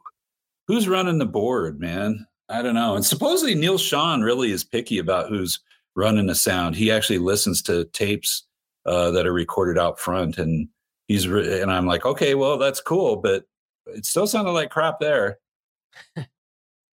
who's 0.67 0.89
running 0.89 1.19
the 1.19 1.27
board, 1.27 1.79
man? 1.79 2.27
I 2.49 2.63
don't 2.63 2.75
know. 2.75 2.97
And 2.97 3.05
supposedly 3.05 3.55
Neal 3.55 3.77
Schon 3.79 4.25
really 4.25 4.51
is 4.51 4.65
picky 4.65 4.99
about 4.99 5.29
who's 5.29 5.61
running 5.95 6.27
the 6.27 6.35
sound. 6.35 6.77
He 6.77 6.91
actually 6.91 7.19
listens 7.19 7.61
to 7.63 7.85
tapes 7.87 8.45
uh, 8.87 9.11
that 9.11 9.27
are 9.27 9.33
recorded 9.33 9.79
out 9.79 10.01
front 10.01 10.39
and 10.39 10.69
he's 11.13 11.29
re- 11.29 11.61
and 11.61 11.71
I'm 11.71 11.87
like, 11.87 12.07
okay, 12.07 12.35
well, 12.35 12.59
that's 12.59 12.81
cool, 12.81 13.17
but 13.17 13.45
it 13.87 14.07
still 14.07 14.27
sounded 14.27 14.53
like 14.53 14.71
crap 14.71 14.99
there. 14.99 15.39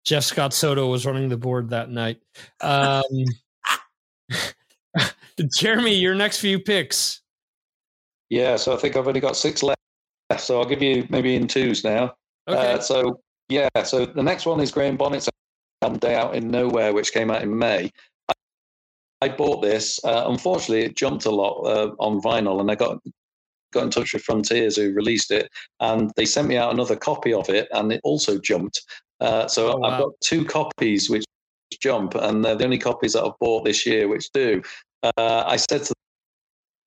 Jeff 0.04 0.24
Scott 0.24 0.52
Soto 0.52 0.88
was 0.88 1.06
running 1.06 1.28
the 1.28 1.36
board 1.36 1.70
that 1.70 1.90
night. 1.90 2.20
Um, 2.60 3.02
Jeremy, 5.56 5.94
your 5.94 6.14
next 6.14 6.38
few 6.38 6.58
picks. 6.58 7.22
Yeah, 8.28 8.56
so 8.56 8.74
I 8.74 8.76
think 8.76 8.96
I've 8.96 9.08
only 9.08 9.20
got 9.20 9.36
six 9.36 9.62
left. 9.62 9.78
So 10.38 10.60
I'll 10.60 10.68
give 10.68 10.82
you 10.82 11.06
maybe 11.10 11.34
in 11.34 11.48
twos 11.48 11.82
now. 11.82 12.14
Okay. 12.46 12.74
Uh, 12.74 12.80
so 12.80 13.20
yeah, 13.48 13.68
so 13.84 14.06
the 14.06 14.22
next 14.22 14.46
one 14.46 14.60
is 14.60 14.70
Graham 14.70 14.96
Bonnet's 14.96 15.28
album 15.82 15.98
"Day 15.98 16.14
Out 16.14 16.36
in 16.36 16.50
Nowhere," 16.50 16.92
which 16.92 17.12
came 17.12 17.30
out 17.30 17.42
in 17.42 17.56
May. 17.56 17.90
I, 18.28 18.32
I 19.22 19.28
bought 19.28 19.62
this. 19.62 19.98
Uh, 20.04 20.24
unfortunately, 20.28 20.84
it 20.84 20.96
jumped 20.96 21.24
a 21.24 21.30
lot 21.30 21.62
uh, 21.64 21.90
on 21.98 22.20
vinyl, 22.20 22.60
and 22.60 22.70
I 22.70 22.76
got 22.76 22.98
got 23.72 23.84
in 23.84 23.90
touch 23.90 24.12
with 24.12 24.22
Frontiers 24.22 24.76
who 24.76 24.92
released 24.92 25.30
it, 25.30 25.48
and 25.80 26.10
they 26.16 26.24
sent 26.24 26.48
me 26.48 26.56
out 26.56 26.72
another 26.72 26.96
copy 26.96 27.32
of 27.32 27.48
it, 27.48 27.68
and 27.72 27.92
it 27.92 28.00
also 28.04 28.38
jumped. 28.38 28.80
Uh, 29.20 29.46
so 29.48 29.72
oh, 29.72 29.76
wow. 29.78 29.88
I've 29.88 30.00
got 30.00 30.12
two 30.22 30.44
copies 30.44 31.10
which 31.10 31.24
jump, 31.80 32.14
and 32.14 32.44
they're 32.44 32.56
the 32.56 32.64
only 32.64 32.78
copies 32.78 33.12
that 33.12 33.24
I've 33.24 33.38
bought 33.40 33.64
this 33.64 33.86
year 33.86 34.08
which 34.08 34.30
do. 34.32 34.62
Uh, 35.02 35.44
I 35.46 35.56
said 35.56 35.84
to 35.84 35.94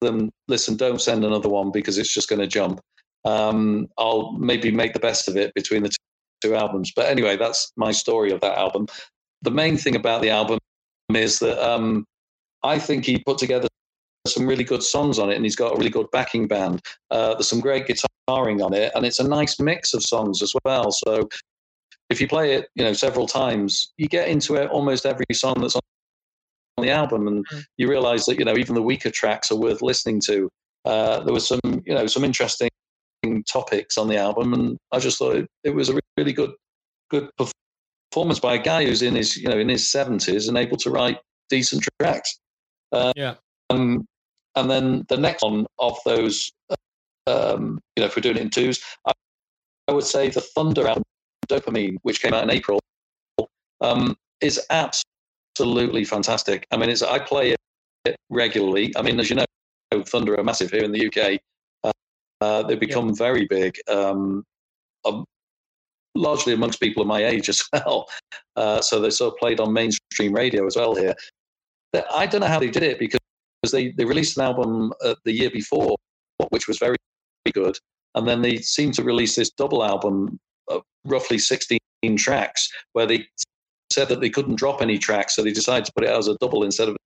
them, 0.01 0.29
"Listen, 0.47 0.75
don't 0.75 1.01
send 1.01 1.23
another 1.23 1.49
one 1.49 1.71
because 1.71 1.97
it's 1.97 2.13
just 2.13 2.29
going 2.29 2.41
to 2.41 2.47
jump. 2.47 2.79
Um, 3.25 3.87
I'll 3.97 4.33
maybe 4.33 4.71
make 4.71 4.93
the 4.93 4.99
best 4.99 5.27
of 5.27 5.37
it 5.37 5.53
between 5.53 5.83
the 5.83 5.89
two, 5.89 5.95
two 6.49 6.55
albums." 6.55 6.91
But 6.95 7.07
anyway, 7.07 7.37
that's 7.37 7.71
my 7.75 7.91
story 7.91 8.31
of 8.31 8.41
that 8.41 8.57
album. 8.57 8.87
The 9.41 9.51
main 9.51 9.77
thing 9.77 9.95
about 9.95 10.21
the 10.21 10.29
album 10.29 10.59
is 11.13 11.39
that 11.39 11.59
um, 11.63 12.05
I 12.63 12.79
think 12.79 13.05
he 13.05 13.19
put 13.19 13.37
together 13.37 13.67
some 14.27 14.47
really 14.47 14.63
good 14.63 14.83
songs 14.83 15.19
on 15.19 15.29
it, 15.29 15.35
and 15.35 15.45
he's 15.45 15.55
got 15.55 15.73
a 15.73 15.77
really 15.77 15.89
good 15.89 16.09
backing 16.11 16.47
band. 16.47 16.81
Uh, 17.11 17.33
there's 17.33 17.49
some 17.49 17.59
great 17.59 17.87
guitaring 17.87 18.63
on 18.63 18.73
it, 18.73 18.91
and 18.95 19.05
it's 19.05 19.19
a 19.19 19.27
nice 19.27 19.59
mix 19.59 19.93
of 19.93 20.01
songs 20.03 20.41
as 20.41 20.53
well. 20.63 20.91
So 20.91 21.27
if 22.09 22.21
you 22.21 22.27
play 22.27 22.53
it, 22.53 22.69
you 22.75 22.83
know, 22.83 22.93
several 22.93 23.27
times, 23.27 23.91
you 23.97 24.07
get 24.07 24.29
into 24.29 24.55
it 24.55 24.69
almost 24.69 25.05
every 25.05 25.25
song 25.33 25.55
that's 25.59 25.75
on 25.75 25.81
the 26.77 26.89
album, 26.89 27.27
and 27.27 27.47
mm. 27.47 27.63
you 27.77 27.89
realise 27.89 28.25
that 28.25 28.39
you 28.39 28.45
know 28.45 28.57
even 28.57 28.75
the 28.75 28.81
weaker 28.81 29.11
tracks 29.11 29.51
are 29.51 29.59
worth 29.59 29.81
listening 29.81 30.21
to. 30.27 30.49
Uh, 30.85 31.21
there 31.21 31.33
was 31.33 31.47
some, 31.47 31.59
you 31.85 31.93
know, 31.93 32.07
some 32.07 32.23
interesting 32.23 32.69
topics 33.47 33.97
on 33.97 34.07
the 34.07 34.17
album, 34.17 34.53
and 34.53 34.77
I 34.91 34.99
just 34.99 35.17
thought 35.17 35.35
it, 35.35 35.47
it 35.63 35.71
was 35.71 35.89
a 35.89 35.99
really 36.17 36.33
good, 36.33 36.51
good 37.09 37.29
performance 38.11 38.39
by 38.39 38.55
a 38.55 38.61
guy 38.61 38.85
who's 38.85 39.01
in 39.01 39.15
his, 39.15 39.37
you 39.37 39.47
know, 39.47 39.57
in 39.57 39.69
his 39.69 39.89
seventies 39.89 40.47
and 40.47 40.57
able 40.57 40.77
to 40.77 40.89
write 40.89 41.19
decent 41.49 41.87
tracks. 41.99 42.37
Uh, 42.91 43.13
yeah. 43.15 43.35
Um, 43.69 44.05
and 44.55 44.69
then 44.69 45.05
the 45.09 45.17
next 45.17 45.41
one 45.43 45.65
of 45.79 45.97
those, 46.05 46.51
um, 47.27 47.79
you 47.95 48.01
know, 48.01 48.07
if 48.07 48.15
we're 48.15 48.21
doing 48.21 48.37
it 48.37 48.41
in 48.41 48.49
twos, 48.49 48.83
I, 49.07 49.11
I 49.87 49.93
would 49.93 50.05
say 50.05 50.29
the 50.29 50.41
Thunder 50.41 50.87
album, 50.87 51.03
Dopamine, 51.47 51.97
which 52.03 52.21
came 52.21 52.33
out 52.33 52.43
in 52.43 52.49
April. 52.49 52.79
Um, 53.81 54.15
is 54.41 54.61
absolutely 54.69 56.05
fantastic. 56.05 56.67
I 56.71 56.77
mean, 56.77 56.89
it's 56.89 57.01
I 57.01 57.19
play 57.19 57.55
it 58.05 58.15
regularly. 58.29 58.93
I 58.95 59.01
mean, 59.01 59.19
as 59.19 59.29
you 59.29 59.35
know, 59.35 59.45
Thunder 60.05 60.37
are 60.39 60.43
massive 60.43 60.71
here 60.71 60.83
in 60.83 60.91
the 60.91 61.07
UK. 61.07 61.39
Uh, 61.83 61.91
uh, 62.41 62.63
they've 62.63 62.79
become 62.79 63.09
yeah. 63.09 63.15
very 63.15 63.45
big, 63.45 63.75
um, 63.89 64.43
um, 65.05 65.25
largely 66.15 66.53
amongst 66.53 66.79
people 66.79 67.01
of 67.01 67.07
my 67.07 67.25
age 67.25 67.49
as 67.49 67.63
well. 67.73 68.07
Uh, 68.55 68.81
so 68.81 68.99
they 68.99 69.09
sort 69.09 69.33
of 69.33 69.39
played 69.39 69.59
on 69.59 69.73
mainstream 69.73 70.33
radio 70.33 70.65
as 70.65 70.75
well 70.75 70.95
here. 70.95 71.15
I 72.13 72.25
don't 72.25 72.41
know 72.41 72.47
how 72.47 72.59
they 72.59 72.71
did 72.71 72.83
it 72.83 72.97
because 72.97 73.19
they, 73.71 73.91
they 73.91 74.05
released 74.05 74.37
an 74.37 74.43
album 74.43 74.93
uh, 75.03 75.15
the 75.25 75.31
year 75.31 75.49
before, 75.49 75.95
which 76.49 76.67
was 76.67 76.77
very 76.77 76.97
very 77.45 77.53
good. 77.53 77.77
And 78.15 78.27
then 78.27 78.41
they 78.41 78.57
seemed 78.57 78.93
to 78.95 79.03
release 79.03 79.35
this 79.35 79.51
double 79.51 79.83
album 79.83 80.39
of 80.69 80.83
roughly 81.05 81.37
16 81.37 81.79
tracks 82.17 82.69
where 82.93 83.05
they 83.05 83.25
said 83.91 84.07
that 84.09 84.21
they 84.21 84.29
couldn't 84.29 84.55
drop 84.55 84.81
any 84.81 84.97
tracks. 84.97 85.35
So 85.35 85.43
they 85.43 85.51
decided 85.51 85.85
to 85.85 85.93
put 85.93 86.03
it 86.03 86.09
out 86.09 86.19
as 86.19 86.27
a 86.27 86.37
double 86.37 86.63
instead 86.63 86.89
of 86.89 86.97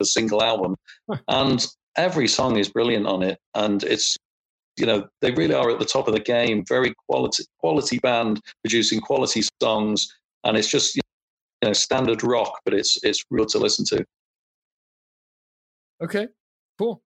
a 0.00 0.04
single 0.04 0.42
album. 0.42 0.76
and 1.28 1.66
every 1.96 2.28
song 2.28 2.56
is 2.56 2.68
brilliant 2.68 3.06
on 3.06 3.22
it. 3.22 3.38
And 3.54 3.82
it's, 3.84 4.16
you 4.76 4.86
know, 4.86 5.06
they 5.20 5.30
really 5.32 5.54
are 5.54 5.70
at 5.70 5.78
the 5.78 5.84
top 5.84 6.08
of 6.08 6.14
the 6.14 6.20
game. 6.20 6.64
Very 6.68 6.94
quality, 7.08 7.44
quality 7.58 7.98
band 7.98 8.40
producing 8.62 9.00
quality 9.00 9.42
songs. 9.62 10.08
And 10.44 10.56
it's 10.56 10.68
just, 10.68 10.96
you 10.96 11.02
know, 11.62 11.72
standard 11.72 12.22
rock, 12.22 12.58
but 12.64 12.74
it's, 12.74 13.02
it's 13.02 13.22
real 13.30 13.46
to 13.46 13.58
listen 13.58 13.84
to. 13.86 14.04
Okay, 16.04 16.28
cool. 16.78 17.02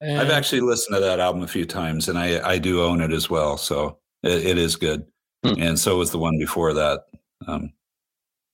And 0.00 0.20
I've 0.20 0.30
actually 0.30 0.60
listened 0.60 0.94
to 0.94 1.00
that 1.00 1.20
album 1.20 1.42
a 1.42 1.48
few 1.48 1.66
times, 1.66 2.08
and 2.08 2.18
I 2.18 2.48
I 2.48 2.58
do 2.58 2.82
own 2.82 3.00
it 3.00 3.12
as 3.12 3.28
well, 3.28 3.56
so 3.58 3.98
it, 4.22 4.46
it 4.46 4.58
is 4.58 4.76
good. 4.76 5.04
Hmm. 5.44 5.60
And 5.60 5.78
so 5.78 5.96
was 5.96 6.10
the 6.10 6.18
one 6.18 6.38
before 6.38 6.72
that. 6.74 7.00
Um, 7.46 7.72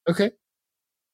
okay. 0.09 0.31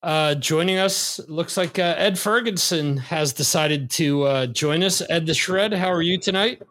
Uh, 0.03 0.35
joining 0.37 0.79
us 0.79 1.19
looks 1.29 1.57
like 1.57 1.79
uh, 1.79 1.95
Ed 1.99 2.19
Ferguson 2.19 2.97
has 2.99 3.33
decided 3.33 3.91
to 3.91 4.23
uh, 4.23 4.47
join 4.47 4.85
us. 4.85 5.03
Ed 5.11 5.27
the 5.27 5.35
Shred, 5.35 5.73
how 5.73 5.93
are 5.93 6.03
you 6.03 6.19
tonight? 6.19 6.63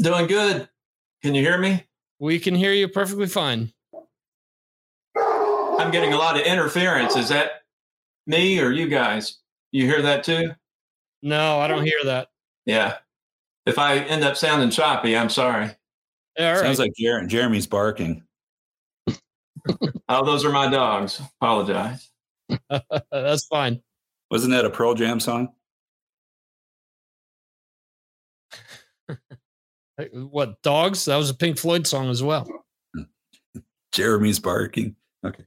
Doing 0.00 0.26
good. 0.26 0.68
Can 1.22 1.34
you 1.34 1.42
hear 1.42 1.58
me? 1.58 1.84
We 2.18 2.38
can 2.38 2.54
hear 2.54 2.72
you 2.72 2.88
perfectly 2.88 3.26
fine. 3.26 3.72
I'm 5.16 5.90
getting 5.90 6.12
a 6.12 6.16
lot 6.16 6.40
of 6.40 6.46
interference. 6.46 7.14
Is 7.14 7.28
that 7.28 7.62
me 8.26 8.58
or 8.60 8.70
you 8.70 8.88
guys? 8.88 9.38
You 9.70 9.86
hear 9.86 10.00
that 10.02 10.24
too? 10.24 10.52
No, 11.22 11.60
I 11.60 11.68
don't 11.68 11.84
hear 11.84 11.98
that. 12.04 12.28
Yeah. 12.66 12.96
If 13.64 13.78
I 13.78 13.98
end 13.98 14.24
up 14.24 14.36
sounding 14.36 14.70
choppy, 14.70 15.16
I'm 15.16 15.30
sorry. 15.30 15.70
Yeah, 16.38 16.56
Sounds 16.56 16.78
like 16.78 16.92
Jer- 16.98 17.26
Jeremy's 17.26 17.66
barking. 17.66 18.22
oh, 20.08 20.24
those 20.24 20.44
are 20.44 20.50
my 20.50 20.68
dogs. 20.68 21.20
Apologize. 21.40 22.10
That's 23.10 23.46
fine. 23.46 23.82
Wasn't 24.30 24.52
that 24.52 24.64
a 24.64 24.70
Pearl 24.70 24.94
Jam 24.94 25.20
song? 25.20 25.50
what 30.12 30.60
dogs? 30.62 31.04
That 31.04 31.16
was 31.16 31.30
a 31.30 31.34
Pink 31.34 31.58
Floyd 31.58 31.86
song 31.86 32.08
as 32.08 32.22
well. 32.22 32.48
Jeremy's 33.92 34.40
barking. 34.40 34.96
Okay. 35.24 35.44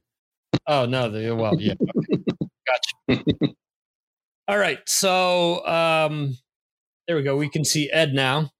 Oh 0.68 0.86
no, 0.86 1.10
the, 1.10 1.34
well, 1.34 1.60
yeah. 1.60 1.74
Okay. 1.98 2.22
Gotcha. 3.08 3.22
All 4.48 4.58
right. 4.58 4.78
So 4.86 5.66
um, 5.66 6.36
there 7.06 7.16
we 7.16 7.22
go. 7.22 7.36
We 7.36 7.48
can 7.48 7.64
see 7.64 7.90
Ed 7.90 8.14
now. 8.14 8.50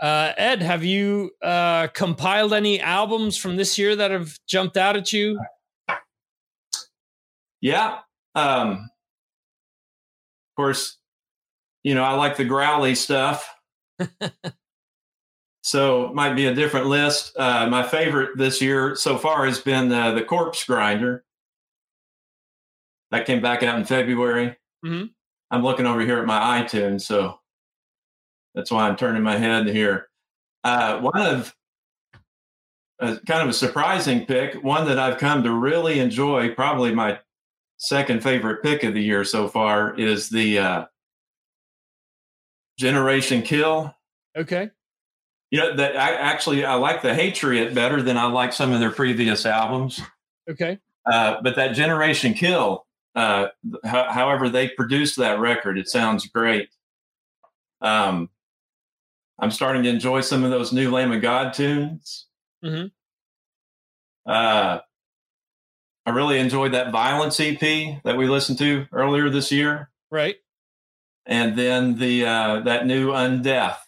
Uh, 0.00 0.32
Ed, 0.36 0.62
have 0.62 0.84
you 0.84 1.30
uh, 1.42 1.88
compiled 1.88 2.52
any 2.52 2.80
albums 2.80 3.36
from 3.36 3.56
this 3.56 3.78
year 3.78 3.96
that 3.96 4.10
have 4.10 4.38
jumped 4.46 4.76
out 4.76 4.96
at 4.96 5.12
you? 5.12 5.40
Yeah. 7.60 8.00
Um, 8.34 8.72
of 8.72 10.56
course, 10.56 10.98
you 11.82 11.94
know, 11.94 12.04
I 12.04 12.12
like 12.14 12.36
the 12.36 12.44
growly 12.44 12.94
stuff. 12.94 13.52
so 15.62 16.10
might 16.14 16.34
be 16.34 16.46
a 16.46 16.54
different 16.54 16.86
list. 16.86 17.36
Uh, 17.36 17.66
my 17.68 17.82
favorite 17.82 18.36
this 18.36 18.60
year 18.60 18.94
so 18.94 19.16
far 19.16 19.46
has 19.46 19.58
been 19.58 19.90
uh, 19.90 20.12
the 20.12 20.22
Corpsegrinder. 20.22 21.22
That 23.10 23.24
came 23.24 23.40
back 23.40 23.62
out 23.62 23.78
in 23.78 23.84
February. 23.84 24.56
Mm-hmm. 24.84 25.06
I'm 25.50 25.62
looking 25.62 25.86
over 25.86 26.00
here 26.00 26.18
at 26.18 26.26
my 26.26 26.62
iTunes, 26.62 27.02
so 27.02 27.38
that's 28.54 28.70
why 28.70 28.88
I'm 28.88 28.96
turning 28.96 29.22
my 29.22 29.36
head 29.36 29.68
here. 29.68 30.08
Uh, 30.64 31.00
one 31.00 31.20
of 31.20 31.54
a, 32.98 33.16
kind 33.26 33.42
of 33.42 33.48
a 33.48 33.52
surprising 33.52 34.26
pick, 34.26 34.62
one 34.64 34.86
that 34.86 34.98
I've 34.98 35.18
come 35.18 35.42
to 35.44 35.52
really 35.52 36.00
enjoy, 36.00 36.54
probably 36.54 36.94
my 36.94 37.20
second 37.76 38.22
favorite 38.22 38.62
pick 38.62 38.82
of 38.82 38.94
the 38.94 39.02
year 39.02 39.24
so 39.24 39.48
far, 39.48 39.94
is 39.94 40.30
the 40.30 40.58
uh, 40.58 40.84
Generation 42.78 43.42
Kill. 43.42 43.94
Okay. 44.36 44.70
You 45.50 45.60
know 45.60 45.76
that 45.76 45.96
I 45.96 46.14
actually 46.14 46.64
I 46.64 46.74
like 46.74 47.02
the 47.02 47.14
Hatriot 47.14 47.74
better 47.74 48.02
than 48.02 48.16
I 48.16 48.26
like 48.26 48.52
some 48.52 48.72
of 48.72 48.80
their 48.80 48.90
previous 48.90 49.46
albums. 49.46 50.00
Okay. 50.50 50.78
Uh, 51.04 51.36
but 51.42 51.54
that 51.56 51.74
Generation 51.74 52.34
Kill 52.34 52.85
uh, 53.16 53.48
however 53.82 54.48
they 54.48 54.68
produced 54.68 55.16
that 55.16 55.40
record, 55.40 55.78
it 55.78 55.88
sounds 55.88 56.26
great. 56.26 56.68
Um, 57.80 58.28
I'm 59.38 59.50
starting 59.50 59.82
to 59.84 59.88
enjoy 59.88 60.20
some 60.20 60.44
of 60.44 60.50
those 60.50 60.72
new 60.72 60.90
Lamb 60.90 61.12
of 61.12 61.22
God 61.22 61.54
tunes. 61.54 62.26
Mm-hmm. 62.64 62.86
Uh, 64.30 64.80
I 66.04 66.10
really 66.10 66.38
enjoyed 66.38 66.74
that 66.74 66.92
Violence 66.92 67.40
EP 67.40 68.02
that 68.04 68.16
we 68.16 68.28
listened 68.28 68.58
to 68.58 68.86
earlier 68.92 69.30
this 69.30 69.50
year. 69.50 69.90
Right. 70.10 70.36
And 71.24 71.58
then 71.58 71.98
the 71.98 72.24
uh, 72.24 72.60
that 72.60 72.86
new 72.86 73.10
Undeath. 73.10 73.78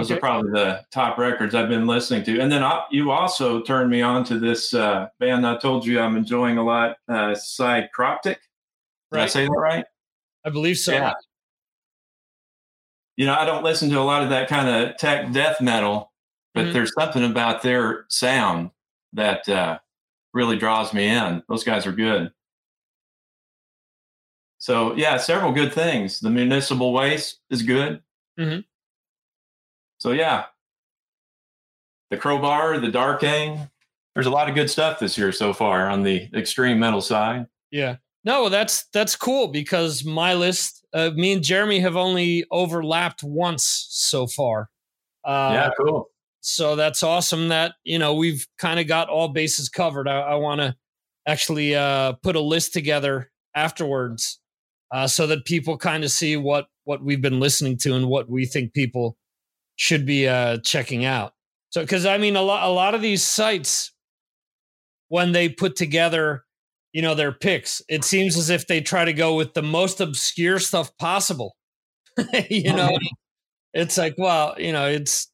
Those 0.00 0.10
okay. 0.10 0.16
are 0.16 0.20
probably 0.20 0.52
the 0.52 0.82
top 0.90 1.18
records 1.18 1.54
I've 1.54 1.68
been 1.68 1.86
listening 1.86 2.24
to. 2.24 2.40
And 2.40 2.50
then 2.50 2.62
I, 2.62 2.84
you 2.90 3.10
also 3.10 3.60
turned 3.60 3.90
me 3.90 4.00
on 4.00 4.24
to 4.24 4.38
this 4.38 4.72
uh, 4.72 5.08
band 5.18 5.46
I 5.46 5.58
told 5.58 5.84
you 5.84 6.00
I'm 6.00 6.16
enjoying 6.16 6.56
a 6.56 6.64
lot, 6.64 6.96
uh, 7.06 7.34
Psycroptic. 7.34 8.24
Did 8.24 8.38
right. 9.12 9.24
I 9.24 9.26
say 9.26 9.44
that 9.44 9.50
right? 9.50 9.84
I 10.46 10.48
believe 10.48 10.78
so. 10.78 10.92
Yeah. 10.92 11.12
You 13.18 13.26
know, 13.26 13.34
I 13.34 13.44
don't 13.44 13.62
listen 13.62 13.90
to 13.90 13.98
a 13.98 14.00
lot 14.00 14.22
of 14.22 14.30
that 14.30 14.48
kind 14.48 14.68
of 14.70 14.96
tech 14.96 15.32
death 15.32 15.60
metal, 15.60 16.10
but 16.54 16.64
mm-hmm. 16.64 16.72
there's 16.72 16.94
something 16.98 17.22
about 17.22 17.60
their 17.60 18.06
sound 18.08 18.70
that 19.12 19.46
uh, 19.50 19.80
really 20.32 20.56
draws 20.56 20.94
me 20.94 21.08
in. 21.08 21.42
Those 21.46 21.62
guys 21.62 21.86
are 21.86 21.92
good. 21.92 22.32
So 24.56 24.94
yeah, 24.96 25.18
several 25.18 25.52
good 25.52 25.74
things. 25.74 26.20
The 26.20 26.30
municipal 26.30 26.94
waste 26.94 27.40
is 27.50 27.62
good. 27.62 28.00
Mm-hmm. 28.38 28.60
So 30.00 30.12
yeah, 30.12 30.46
the 32.10 32.16
crowbar, 32.16 32.80
the 32.80 32.90
dark 32.90 33.22
aim. 33.22 33.70
There's 34.14 34.26
a 34.26 34.30
lot 34.30 34.48
of 34.48 34.54
good 34.54 34.68
stuff 34.68 34.98
this 34.98 35.16
year 35.16 35.30
so 35.30 35.52
far 35.52 35.88
on 35.88 36.02
the 36.02 36.28
extreme 36.34 36.80
metal 36.80 37.00
side. 37.00 37.46
Yeah. 37.70 37.96
No, 38.24 38.48
that's 38.48 38.86
that's 38.92 39.14
cool 39.14 39.48
because 39.48 40.04
my 40.04 40.34
list, 40.34 40.84
uh, 40.92 41.10
me 41.14 41.32
and 41.32 41.42
Jeremy 41.42 41.80
have 41.80 41.96
only 41.96 42.44
overlapped 42.50 43.22
once 43.22 43.86
so 43.88 44.26
far. 44.26 44.68
Uh, 45.24 45.50
yeah, 45.52 45.70
cool. 45.78 46.10
So 46.40 46.76
that's 46.76 47.02
awesome 47.02 47.48
that 47.48 47.74
you 47.84 47.98
know 47.98 48.14
we've 48.14 48.46
kind 48.58 48.80
of 48.80 48.86
got 48.86 49.08
all 49.08 49.28
bases 49.28 49.68
covered. 49.68 50.08
I, 50.08 50.20
I 50.20 50.34
want 50.36 50.60
to 50.60 50.74
actually 51.26 51.74
uh, 51.74 52.14
put 52.22 52.36
a 52.36 52.40
list 52.40 52.72
together 52.72 53.30
afterwards 53.54 54.40
uh, 54.92 55.06
so 55.06 55.26
that 55.26 55.44
people 55.44 55.78
kind 55.78 56.04
of 56.04 56.10
see 56.10 56.36
what 56.36 56.66
what 56.84 57.02
we've 57.02 57.22
been 57.22 57.40
listening 57.40 57.78
to 57.78 57.94
and 57.94 58.06
what 58.08 58.28
we 58.28 58.44
think 58.44 58.72
people 58.74 59.16
should 59.80 60.04
be 60.04 60.28
uh, 60.28 60.58
checking 60.58 61.06
out. 61.06 61.32
So, 61.70 61.80
because 61.80 62.04
I 62.04 62.18
mean, 62.18 62.36
a 62.36 62.42
lot, 62.42 62.68
a 62.68 62.70
lot 62.70 62.94
of 62.94 63.00
these 63.00 63.22
sites, 63.22 63.94
when 65.08 65.32
they 65.32 65.48
put 65.48 65.74
together, 65.74 66.44
you 66.92 67.00
know, 67.00 67.14
their 67.14 67.32
picks, 67.32 67.80
it 67.88 68.04
seems 68.04 68.36
as 68.36 68.50
if 68.50 68.66
they 68.66 68.82
try 68.82 69.06
to 69.06 69.14
go 69.14 69.34
with 69.34 69.54
the 69.54 69.62
most 69.62 70.02
obscure 70.02 70.58
stuff 70.58 70.94
possible. 70.98 71.56
you 72.50 72.74
know, 72.74 72.90
it's 73.72 73.96
like, 73.96 74.16
well, 74.18 74.54
you 74.58 74.72
know, 74.72 74.86
it's 74.86 75.32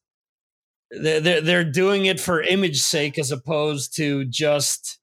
they're 0.91 1.41
they're 1.41 1.69
doing 1.69 2.05
it 2.05 2.17
for 2.17 2.41
image 2.41 2.79
sake 2.79 3.19
as 3.19 3.31
opposed 3.31 3.97
to 3.97 4.23
just, 4.23 4.97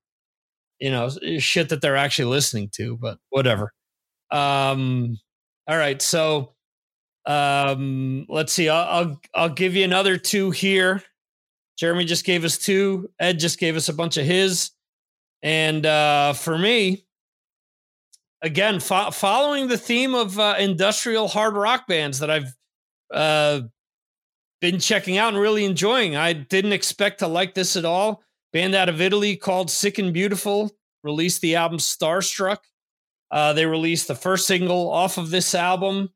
you 0.81 0.91
know, 0.91 1.11
shit 1.39 1.69
that 1.69 1.83
they're 1.83 1.97
actually 1.97 2.31
listening 2.31 2.71
to. 2.77 2.97
But 2.97 3.19
whatever. 3.29 3.75
Um, 4.31 5.19
all 5.69 5.77
right, 5.77 6.01
so 6.01 6.55
um, 7.27 8.27
let's 8.29 8.53
see. 8.53 8.69
I'll, 8.69 8.89
I'll 8.89 9.21
I'll 9.35 9.49
give 9.49 9.75
you 9.75 9.85
another 9.85 10.17
two 10.17 10.51
here. 10.51 11.03
Jeremy 11.79 12.05
just 12.05 12.25
gave 12.25 12.45
us 12.45 12.59
two. 12.59 13.11
Ed 13.19 13.39
just 13.39 13.59
gave 13.59 13.77
us 13.77 13.89
a 13.89 13.95
bunch 13.95 14.17
of 14.17 14.25
his. 14.27 14.71
And 15.43 15.85
uh, 15.85 16.33
for 16.35 16.57
me, 16.57 17.07
again, 18.43 18.81
fo- 18.81 19.11
following 19.11 19.69
the 19.69 19.79
theme 19.79 20.15
of 20.15 20.39
uh, 20.39 20.55
industrial 20.59 21.29
hard 21.29 21.55
rock 21.55 21.87
bands 21.87 22.21
that 22.21 22.31
I've 22.31 22.55
uh, 23.13 23.63
been 24.61 24.79
checking 24.79 25.19
out 25.19 25.33
and 25.35 25.43
really 25.43 25.65
enjoying. 25.65 26.17
I 26.17 26.33
didn't 26.33 26.73
expect 26.73 27.19
to 27.19 27.27
like 27.27 27.55
this 27.55 27.77
at 27.77 27.85
all. 27.85 28.23
Band 28.53 28.75
out 28.75 28.89
of 28.89 29.01
Italy 29.01 29.37
called 29.37 29.71
Sick 29.71 29.99
and 29.99 30.13
Beautiful. 30.13 30.71
released 31.03 31.41
the 31.43 31.57
album 31.57 31.79
Starstruck. 31.79 32.59
Uh, 33.31 33.53
they 33.53 33.67
released 33.67 34.07
the 34.07 34.15
first 34.15 34.47
single 34.47 34.89
off 34.91 35.19
of 35.19 35.31
this 35.31 35.55
album. 35.55 36.11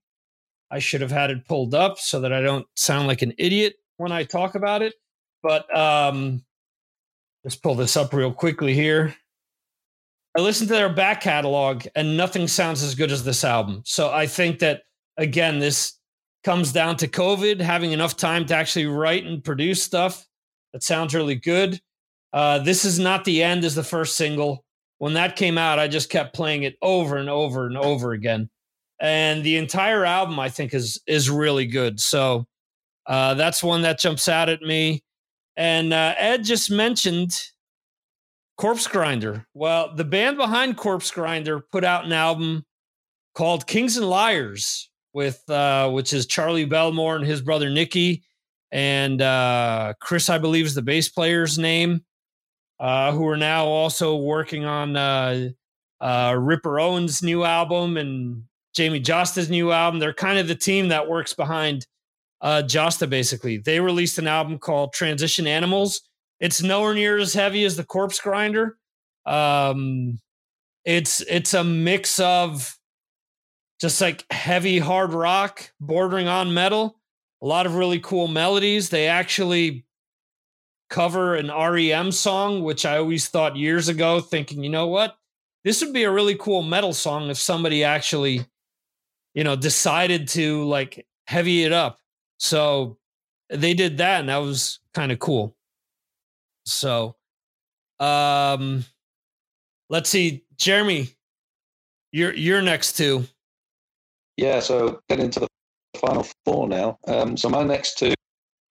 I 0.71 0.79
should 0.79 1.01
have 1.01 1.11
had 1.11 1.31
it 1.31 1.47
pulled 1.47 1.75
up 1.75 1.99
so 1.99 2.21
that 2.21 2.33
I 2.33 2.41
don't 2.41 2.67
sound 2.75 3.07
like 3.07 3.23
an 3.23 3.33
idiot 3.39 3.75
when 3.97 4.13
I 4.13 4.25
talk 4.25 4.55
about 4.55 4.83
it. 4.83 4.95
But 5.43 5.75
um, 5.77 6.45
let's 7.45 7.57
pull 7.57 7.75
this 7.75 7.97
up 7.97 8.13
real 8.13 8.33
quickly 8.33 8.75
here. 8.75 9.15
I 10.37 10.41
listened 10.41 10.69
to 10.69 10.75
their 10.75 10.93
back 10.93 11.21
catalog 11.21 11.87
and 11.95 12.17
nothing 12.17 12.47
sounds 12.49 12.83
as 12.83 12.95
good 12.95 13.11
as 13.11 13.25
this 13.25 13.45
album. 13.45 13.83
So 13.85 14.11
I 14.11 14.27
think 14.27 14.59
that, 14.61 14.83
again, 15.17 15.59
this 15.59 15.95
comes 16.45 16.71
down 16.71 16.97
to 16.99 17.09
COVID, 17.09 17.61
having 17.61 17.93
enough 17.93 18.17
time 18.17 18.47
to 18.47 18.55
actually 18.55 18.87
write 18.87 19.25
and 19.25 19.43
produce 19.43 19.83
stuff 19.83 20.27
that 20.73 20.83
sounds 20.83 21.15
really 21.15 21.35
good. 21.35 21.81
Uh, 22.33 22.59
this 22.59 22.85
is 22.85 22.99
not 22.99 23.25
the 23.25 23.43
end 23.43 23.65
as 23.65 23.75
the 23.75 23.83
first 23.83 24.17
single. 24.17 24.65
When 24.99 25.15
that 25.15 25.37
came 25.37 25.57
out, 25.59 25.79
I 25.79 25.89
just 25.89 26.11
kept 26.11 26.35
playing 26.35 26.65
it 26.65 26.77
over 26.83 27.17
and 27.17 27.31
over 27.31 27.67
and 27.67 27.77
over 27.77 28.13
again. 28.13 28.51
And 29.01 29.45
the 29.45 29.57
entire 29.57 30.05
album, 30.05 30.39
I 30.41 30.49
think, 30.49 30.75
is 30.75 31.01
is 31.07 31.31
really 31.31 31.67
good. 31.67 32.01
So 32.01 32.47
uh, 33.07 33.35
that's 33.35 33.63
one 33.63 33.83
that 33.83 34.01
jumps 34.01 34.29
out 34.29 34.49
at 34.49 34.61
me. 34.61 35.03
And 35.57 35.93
uh, 35.93 36.15
Ed 36.19 36.45
just 36.45 36.71
mentioned 36.71 37.33
Corpsegrinder. 38.61 39.45
Well, 39.55 39.95
the 39.95 40.05
band 40.05 40.37
behind 40.37 40.77
Corpsegrinder 40.77 41.63
put 41.71 41.85
out 41.85 42.05
an 42.05 42.13
album 42.13 42.65
called 43.35 43.67
Kings 43.67 43.97
and 43.97 44.09
Liars 44.09 44.91
with 45.15 45.49
uh, 45.49 45.91
which 45.91 46.13
is 46.13 46.27
Charlie 46.27 46.67
Bellmore 46.67 47.17
and 47.17 47.25
his 47.27 47.41
brother 47.41 47.71
Nicky 47.71 48.25
and 48.71 49.23
uh, 49.23 49.95
Chris, 50.01 50.29
I 50.29 50.39
believe, 50.39 50.67
is 50.67 50.75
the 50.75 50.83
bass 50.83 51.09
player's 51.09 51.59
name, 51.59 52.05
uh, 52.79 53.13
who 53.13 53.27
are 53.27 53.37
now 53.37 53.65
also 53.65 54.17
working 54.17 54.65
on 54.65 54.97
uh, 54.97 55.49
uh, 56.01 56.37
Ripper 56.39 56.79
Owens' 56.79 57.23
new 57.23 57.45
album 57.45 57.97
and 57.97 58.43
Jamey 58.77 59.03
Jasta's 59.03 59.51
new 59.51 59.73
album. 59.73 60.01
They're 60.01 60.13
kind 60.13 60.39
of 60.39 60.49
the 60.49 60.55
team 60.55 60.89
that 60.89 61.09
works 61.09 61.35
behind 61.35 61.87
uh, 62.41 62.63
Jasta, 62.65 63.09
basically. 63.09 63.59
They 63.59 63.81
released 63.81 64.19
an 64.19 64.27
album 64.27 64.59
called 64.59 64.93
Transition 64.93 65.47
Animals. 65.47 66.03
It's 66.41 66.63
nowhere 66.63 66.95
near 66.95 67.19
as 67.19 67.35
heavy 67.35 67.65
as 67.65 67.77
the 67.77 67.85
Corpsegrinder. 67.85 68.73
Um, 69.27 70.21
it's 70.85 71.21
it's 71.23 71.55
a 71.55 71.65
mix 71.65 72.19
of 72.21 72.77
just 73.81 74.01
like 74.01 74.25
heavy 74.31 74.79
hard 74.79 75.13
rock 75.13 75.71
bordering 75.81 76.29
on 76.29 76.55
metal 76.55 76.99
a 77.41 77.47
lot 77.47 77.67
of 77.67 77.77
really 77.77 78.01
cool 78.01 78.29
melodies. 78.29 78.89
They 78.89 79.07
actually 79.07 79.85
cover 80.91 81.35
an 81.35 81.49
REM 81.49 82.13
song, 82.13 82.63
which 82.63 82.85
I 82.85 82.99
always 82.99 83.29
thought 83.29 83.57
years 83.57 83.89
ago, 83.89 84.21
thinking, 84.21 84.65
you 84.65 84.71
know 84.71 84.87
what? 84.87 85.17
This 85.65 85.83
would 85.83 85.93
be 85.93 86.05
a 86.05 86.11
really 86.11 86.35
cool 86.35 86.63
metal 86.63 86.93
song 86.93 87.31
if 87.31 87.39
somebody 87.39 87.85
actually, 87.85 88.47
you 89.35 89.45
know, 89.45 89.57
decided 89.57 90.29
to 90.29 90.65
like 90.65 91.07
heavy 91.27 91.65
it 91.65 91.73
up. 91.73 91.99
So 92.39 92.99
they 93.51 93.75
did 93.75 93.99
that, 93.99 94.21
and 94.21 94.29
that 94.29 94.39
was 94.39 94.81
kind 94.95 95.13
of 95.13 95.19
cool. 95.19 95.57
So, 96.67 97.17
um, 97.99 98.85
let's 99.89 100.11
see, 100.11 100.45
Jeremy, 100.57 101.09
you're 102.13 102.35
you're 102.35 102.63
next 102.63 102.97
too. 102.97 103.25
Yeah, 104.37 104.61
so 104.61 105.01
get 105.09 105.19
into 105.19 105.41
the 105.41 105.49
final 105.99 106.27
four 106.45 106.69
now. 106.69 106.99
Um, 107.07 107.37
so 107.37 107.49
my 107.49 107.65
next 107.65 107.99
two, 107.99 108.15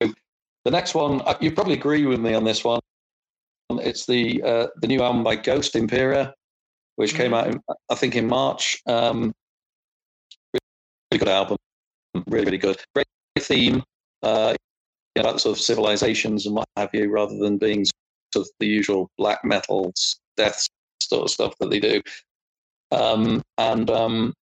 the 0.00 0.70
next 0.70 0.94
one, 0.94 1.20
uh, 1.22 1.36
you 1.40 1.52
probably 1.52 1.74
agree 1.74 2.06
with 2.06 2.20
me 2.20 2.34
on 2.34 2.44
this 2.44 2.64
one. 2.64 2.80
It's 3.70 4.06
the 4.06 4.42
uh, 4.42 4.66
the 4.80 4.86
new 4.86 5.02
album 5.02 5.22
by 5.22 5.36
Ghost 5.36 5.76
Impera, 5.76 6.34
which 6.96 7.14
came 7.14 7.34
out, 7.34 7.48
in, 7.48 7.60
I 7.90 7.94
think, 7.94 8.16
in 8.16 8.26
March. 8.26 8.80
Um, 8.86 9.34
really 11.10 11.18
good 11.18 11.28
album, 11.28 11.56
really 12.26 12.44
really 12.44 12.58
good. 12.58 12.78
Great 12.94 13.06
theme, 13.38 13.82
uh, 14.22 14.54
you 15.14 15.22
know, 15.22 15.28
about 15.28 15.40
sort 15.40 15.56
of 15.56 15.62
civilizations 15.62 16.46
and 16.46 16.54
what 16.54 16.66
have 16.76 16.90
you, 16.92 17.10
rather 17.10 17.36
than 17.36 17.58
being 17.58 17.84
sort 18.32 18.46
of 18.46 18.50
the 18.60 18.66
usual 18.66 19.08
black 19.18 19.44
metal 19.44 19.92
death 20.36 20.66
sort 21.00 21.24
of 21.24 21.30
stuff 21.30 21.54
that 21.60 21.70
they 21.70 21.80
do. 21.80 22.02
Um, 22.90 23.42
and 23.58 23.90
um, 23.90 24.34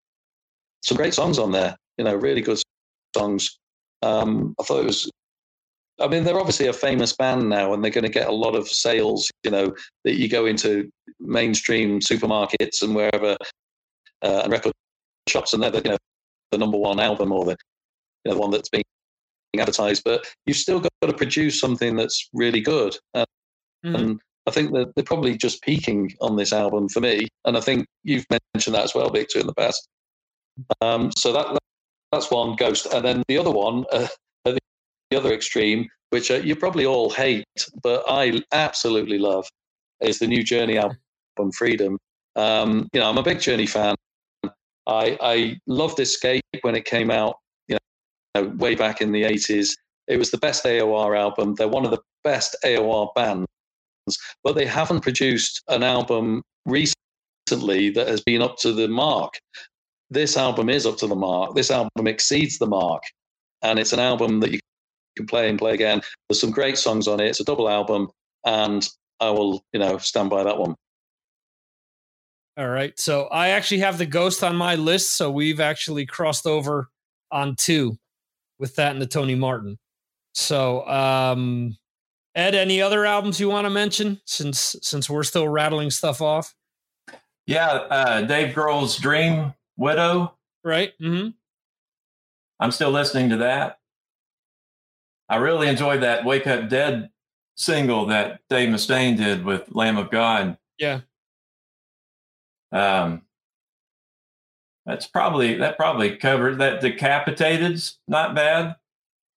some 0.84 0.96
great 0.96 1.14
songs 1.14 1.38
on 1.38 1.52
there. 1.52 1.76
You 1.98 2.04
know, 2.04 2.14
really 2.14 2.42
good 2.42 2.60
songs. 3.16 3.58
Um, 4.02 4.54
I 4.60 4.64
thought 4.64 4.80
it 4.80 4.86
was. 4.86 5.10
I 5.98 6.08
mean, 6.08 6.24
they're 6.24 6.38
obviously 6.38 6.66
a 6.66 6.74
famous 6.74 7.14
band 7.14 7.48
now, 7.48 7.72
and 7.72 7.82
they're 7.82 7.90
going 7.90 8.04
to 8.04 8.10
get 8.10 8.28
a 8.28 8.32
lot 8.32 8.54
of 8.54 8.68
sales. 8.68 9.30
You 9.44 9.50
know, 9.50 9.74
that 10.04 10.16
you 10.16 10.28
go 10.28 10.46
into 10.46 10.90
mainstream 11.20 12.00
supermarkets 12.00 12.82
and 12.82 12.94
wherever 12.94 13.36
uh, 14.22 14.40
and 14.44 14.52
record 14.52 14.72
shops, 15.28 15.54
and 15.54 15.62
they're 15.62 15.70
the, 15.70 15.82
you 15.82 15.90
know 15.90 15.98
the 16.50 16.58
number 16.58 16.78
one 16.78 17.00
album 17.00 17.32
or 17.32 17.44
the 17.44 17.56
you 18.24 18.30
know, 18.30 18.34
the 18.34 18.40
one 18.40 18.50
that's 18.50 18.68
being 18.68 18.84
advertised. 19.58 20.02
But 20.04 20.26
you've 20.46 20.56
still 20.56 20.80
got 20.80 20.90
to 21.02 21.12
produce 21.12 21.60
something 21.60 21.96
that's 21.96 22.28
really 22.32 22.60
good. 22.60 22.96
And, 23.14 23.26
mm. 23.84 23.94
and 23.94 24.20
I 24.46 24.50
think 24.50 24.72
that 24.72 24.94
they're 24.94 25.04
probably 25.04 25.36
just 25.36 25.62
peaking 25.62 26.14
on 26.20 26.36
this 26.36 26.52
album 26.52 26.88
for 26.88 27.00
me. 27.00 27.28
And 27.44 27.56
I 27.56 27.60
think 27.60 27.86
you've 28.04 28.26
mentioned 28.54 28.74
that 28.74 28.84
as 28.84 28.94
well, 28.94 29.10
Victor, 29.10 29.38
in 29.38 29.46
the 29.46 29.54
past. 29.54 29.88
Um, 30.80 31.10
so 31.12 31.32
that 31.32 31.58
that's 32.12 32.30
one 32.30 32.56
ghost, 32.56 32.86
and 32.86 33.04
then 33.04 33.22
the 33.28 33.36
other 33.36 33.50
one, 33.50 33.84
uh, 33.92 34.06
the 34.44 35.16
other 35.16 35.32
extreme, 35.32 35.88
which 36.10 36.30
uh, 36.30 36.36
you 36.36 36.56
probably 36.56 36.86
all 36.86 37.10
hate, 37.10 37.44
but 37.82 38.04
I 38.08 38.40
absolutely 38.52 39.18
love, 39.18 39.46
is 40.00 40.18
the 40.18 40.26
new 40.26 40.42
Journey 40.42 40.78
album, 40.78 41.52
Freedom. 41.56 41.98
Um, 42.34 42.88
you 42.92 43.00
know, 43.00 43.08
I'm 43.08 43.18
a 43.18 43.22
big 43.22 43.40
Journey 43.40 43.66
fan. 43.66 43.94
I 44.86 45.18
I 45.20 45.60
loved 45.66 46.00
Escape 46.00 46.42
when 46.62 46.74
it 46.74 46.84
came 46.84 47.10
out. 47.10 47.36
You 47.68 47.78
know, 48.34 48.48
way 48.56 48.74
back 48.74 49.00
in 49.00 49.12
the 49.12 49.22
80s. 49.22 49.70
It 50.08 50.18
was 50.18 50.30
the 50.30 50.38
best 50.38 50.64
AOR 50.64 51.18
album. 51.18 51.54
They're 51.54 51.66
one 51.66 51.84
of 51.84 51.90
the 51.90 52.02
best 52.22 52.54
AOR 52.64 53.12
bands, 53.14 53.48
but 54.44 54.54
they 54.54 54.66
haven't 54.66 55.00
produced 55.00 55.62
an 55.68 55.82
album 55.82 56.42
recently 56.64 57.90
that 57.90 58.06
has 58.06 58.20
been 58.20 58.42
up 58.42 58.56
to 58.58 58.72
the 58.72 58.86
mark 58.86 59.34
this 60.10 60.36
album 60.36 60.68
is 60.68 60.86
up 60.86 60.96
to 60.98 61.06
the 61.06 61.16
mark. 61.16 61.54
This 61.54 61.70
album 61.70 62.06
exceeds 62.06 62.58
the 62.58 62.66
mark, 62.66 63.02
and 63.62 63.78
it's 63.78 63.92
an 63.92 64.00
album 64.00 64.40
that 64.40 64.52
you 64.52 64.60
can 65.16 65.26
play 65.26 65.48
and 65.48 65.58
play 65.58 65.74
again. 65.74 66.00
There's 66.28 66.40
some 66.40 66.50
great 66.50 66.78
songs 66.78 67.08
on 67.08 67.20
it. 67.20 67.26
It's 67.26 67.40
a 67.40 67.44
double 67.44 67.68
album, 67.68 68.08
and 68.44 68.88
I 69.20 69.30
will, 69.30 69.64
you 69.72 69.80
know, 69.80 69.98
stand 69.98 70.30
by 70.30 70.44
that 70.44 70.58
one. 70.58 70.74
All 72.58 72.68
right. 72.68 72.98
So 72.98 73.24
I 73.24 73.48
actually 73.48 73.80
have 73.80 73.98
the 73.98 74.06
Ghost 74.06 74.42
on 74.42 74.56
my 74.56 74.76
list, 74.76 75.16
so 75.16 75.30
we've 75.30 75.60
actually 75.60 76.06
crossed 76.06 76.46
over 76.46 76.88
on 77.30 77.54
two 77.56 77.98
with 78.58 78.76
that 78.76 78.92
and 78.92 79.02
the 79.02 79.06
Tony 79.06 79.34
Martin. 79.34 79.78
So, 80.34 80.86
um, 80.86 81.76
Ed, 82.34 82.54
any 82.54 82.82
other 82.82 83.06
albums 83.06 83.40
you 83.40 83.48
want 83.48 83.64
to 83.64 83.70
mention 83.70 84.20
since 84.26 84.76
since 84.82 85.08
we're 85.08 85.22
still 85.22 85.48
rattling 85.48 85.90
stuff 85.90 86.20
off? 86.20 86.54
Yeah, 87.46 87.68
uh, 87.68 88.22
Dave 88.22 88.54
Grohl's 88.54 88.98
Dream 88.98 89.54
Widow. 89.76 90.34
Right. 90.64 90.92
Mm-hmm. 91.00 91.30
I'm 92.60 92.70
still 92.70 92.90
listening 92.90 93.30
to 93.30 93.36
that. 93.38 93.78
I 95.28 95.36
really 95.36 95.68
enjoyed 95.68 96.02
that 96.02 96.24
Wake 96.24 96.46
Up 96.46 96.68
Dead 96.68 97.10
single 97.56 98.06
that 98.06 98.40
Dave 98.50 98.68
Mustaine 98.68 99.16
did 99.16 99.44
with 99.44 99.74
Lamb 99.74 99.96
of 99.96 100.10
God. 100.10 100.58
Yeah. 100.78 101.00
Um, 102.72 103.22
that's 104.84 105.06
probably 105.06 105.54
that 105.58 105.76
probably 105.76 106.16
covered 106.16 106.58
that 106.58 106.80
decapitated's 106.80 107.98
not 108.06 108.34
bad. 108.34 108.76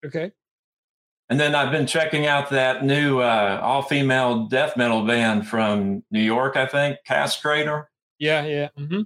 Okay. 0.04 0.32
And 1.28 1.38
then 1.38 1.54
I've 1.54 1.70
been 1.70 1.86
checking 1.86 2.26
out 2.26 2.50
that 2.50 2.84
new 2.84 3.20
uh, 3.20 3.60
all 3.62 3.82
female 3.82 4.46
death 4.46 4.76
metal 4.76 5.06
band 5.06 5.46
from 5.46 6.02
New 6.10 6.22
York, 6.22 6.56
I 6.56 6.66
think, 6.66 6.98
Castrator. 7.08 7.86
Yeah, 8.18 8.44
yeah. 8.44 8.68
Mm-hmm 8.78 9.02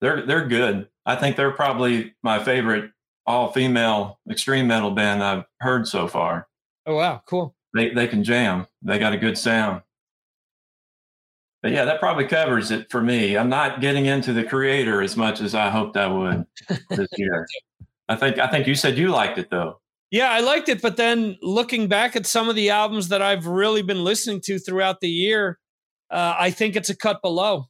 they're 0.00 0.24
they're 0.26 0.46
good. 0.46 0.88
I 1.04 1.16
think 1.16 1.36
they're 1.36 1.52
probably 1.52 2.14
my 2.22 2.42
favorite 2.42 2.90
all 3.26 3.52
female 3.52 4.20
extreme 4.30 4.66
metal 4.66 4.90
band 4.90 5.22
I've 5.22 5.44
heard 5.60 5.88
so 5.88 6.08
far. 6.08 6.48
Oh 6.86 6.96
wow, 6.96 7.22
cool. 7.26 7.54
They 7.74 7.90
they 7.90 8.06
can 8.06 8.24
jam. 8.24 8.66
They 8.82 8.98
got 8.98 9.12
a 9.12 9.18
good 9.18 9.38
sound. 9.38 9.82
But 11.66 11.72
yeah, 11.72 11.84
that 11.84 11.98
probably 11.98 12.28
covers 12.28 12.70
it 12.70 12.88
for 12.92 13.02
me. 13.02 13.36
I'm 13.36 13.48
not 13.48 13.80
getting 13.80 14.06
into 14.06 14.32
the 14.32 14.44
Kreator 14.44 15.02
as 15.02 15.16
much 15.16 15.40
as 15.40 15.52
I 15.52 15.68
hoped 15.68 15.96
I 15.96 16.06
would 16.06 16.46
this 16.90 17.08
year. 17.16 17.44
I 18.08 18.14
think 18.14 18.38
I 18.38 18.46
think 18.46 18.68
you 18.68 18.76
said 18.76 18.96
you 18.96 19.08
liked 19.08 19.36
it 19.36 19.50
though. 19.50 19.80
Yeah, 20.12 20.30
I 20.30 20.38
liked 20.38 20.68
it, 20.68 20.80
but 20.80 20.96
then 20.96 21.36
looking 21.42 21.88
back 21.88 22.14
at 22.14 22.24
some 22.24 22.48
of 22.48 22.54
the 22.54 22.70
albums 22.70 23.08
that 23.08 23.20
I've 23.20 23.48
really 23.48 23.82
been 23.82 24.04
listening 24.04 24.42
to 24.42 24.60
throughout 24.60 25.00
the 25.00 25.08
year, 25.08 25.58
uh, 26.08 26.36
I 26.38 26.52
think 26.52 26.76
it's 26.76 26.88
a 26.88 26.94
cut 26.94 27.20
below. 27.20 27.64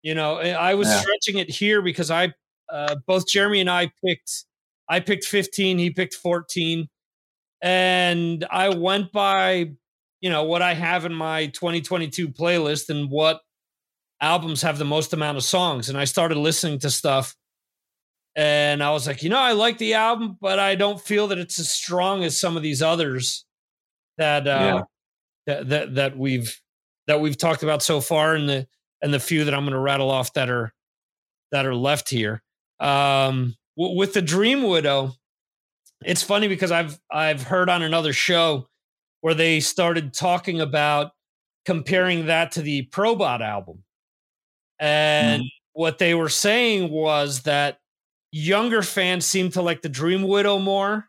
You 0.00 0.14
know, 0.14 0.38
I 0.38 0.72
was 0.72 0.88
yeah. 0.88 1.00
stretching 1.00 1.36
it 1.36 1.50
here 1.50 1.82
because 1.82 2.10
I 2.10 2.32
uh, 2.72 2.94
both 3.06 3.28
Jeremy 3.28 3.60
and 3.60 3.68
I 3.68 3.92
picked 4.02 4.46
I 4.88 5.00
picked 5.00 5.26
15, 5.26 5.76
he 5.76 5.90
picked 5.90 6.14
14. 6.14 6.88
And 7.60 8.46
I 8.50 8.70
went 8.70 9.12
by, 9.12 9.72
you 10.22 10.30
know, 10.30 10.44
what 10.44 10.62
I 10.62 10.72
have 10.72 11.04
in 11.04 11.12
my 11.12 11.46
2022 11.48 12.28
playlist 12.28 12.88
and 12.88 13.10
what 13.10 13.40
albums 14.20 14.62
have 14.62 14.78
the 14.78 14.84
most 14.86 15.12
amount 15.12 15.36
of 15.36 15.44
songs. 15.44 15.90
And 15.90 15.98
I 15.98 16.04
started 16.04 16.38
listening 16.38 16.78
to 16.78 16.90
stuff 16.90 17.36
and 18.34 18.82
I 18.82 18.90
was 18.92 19.06
like, 19.06 19.22
you 19.22 19.28
know, 19.28 19.38
I 19.38 19.52
like 19.52 19.78
the 19.78 19.94
album, 19.94 20.38
but 20.40 20.58
I 20.58 20.74
don't 20.74 21.00
feel 21.00 21.28
that 21.28 21.38
it's 21.38 21.58
as 21.58 21.70
strong 21.70 22.24
as 22.24 22.40
some 22.40 22.56
of 22.56 22.62
these 22.62 22.80
others 22.80 23.44
that 24.16 24.46
uh, 24.46 24.84
yeah. 25.46 25.54
that, 25.54 25.68
that 25.68 25.94
that 25.96 26.18
we've 26.18 26.58
that 27.06 27.20
we've 27.20 27.36
talked 27.36 27.62
about 27.62 27.82
so 27.82 28.00
far, 28.00 28.34
and 28.34 28.48
the 28.48 28.66
and 29.02 29.12
the 29.12 29.20
few 29.20 29.44
that 29.44 29.52
I'm 29.54 29.64
going 29.64 29.72
to 29.72 29.78
rattle 29.78 30.10
off 30.10 30.32
that 30.34 30.48
are 30.48 30.72
that 31.50 31.66
are 31.66 31.74
left 31.74 32.08
here. 32.08 32.42
Um, 32.80 33.54
w- 33.76 33.96
with 33.96 34.14
the 34.14 34.22
Dream 34.22 34.62
Widow, 34.62 35.12
it's 36.04 36.22
funny 36.22 36.48
because 36.48 36.70
I've 36.70 36.98
I've 37.10 37.42
heard 37.42 37.68
on 37.68 37.82
another 37.82 38.14
show 38.14 38.68
where 39.22 39.34
they 39.34 39.58
started 39.58 40.12
talking 40.12 40.60
about 40.60 41.12
comparing 41.64 42.26
that 42.26 42.52
to 42.52 42.62
the 42.62 42.86
Probot 42.92 43.40
album, 43.40 43.82
and 44.78 45.42
mm. 45.42 45.48
what 45.72 45.98
they 45.98 46.14
were 46.14 46.28
saying 46.28 46.90
was 46.90 47.42
that 47.42 47.78
younger 48.30 48.82
fans 48.82 49.24
seem 49.24 49.50
to 49.50 49.62
like 49.62 49.82
the 49.82 49.88
Dream 49.88 50.22
Widow 50.22 50.58
more 50.58 51.08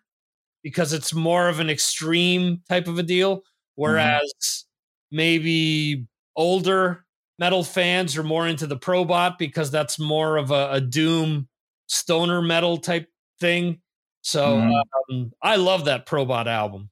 because 0.63 0.93
it's 0.93 1.13
more 1.13 1.49
of 1.49 1.59
an 1.59 1.69
extreme 1.69 2.61
type 2.69 2.87
of 2.87 2.97
a 2.97 3.03
deal, 3.03 3.37
mm-hmm. 3.37 3.41
whereas 3.75 4.21
mm-hmm. 4.21 5.17
maybe 5.17 6.07
older 6.35 7.05
metal 7.39 7.63
fans 7.63 8.17
are 8.17 8.23
more 8.23 8.47
into 8.47 8.67
the 8.67 8.77
Probot 8.77 9.37
because 9.37 9.71
that's 9.71 9.99
more 9.99 10.37
of 10.37 10.51
a, 10.51 10.69
a 10.71 10.81
doom 10.81 11.47
stoner 11.87 12.41
metal 12.41 12.77
type 12.77 13.09
thing. 13.39 13.81
So 14.21 14.57
mm-hmm. 14.57 15.15
um, 15.15 15.31
I 15.41 15.57
love 15.57 15.85
that 15.85 16.05
Probot 16.05 16.47
album. 16.47 16.89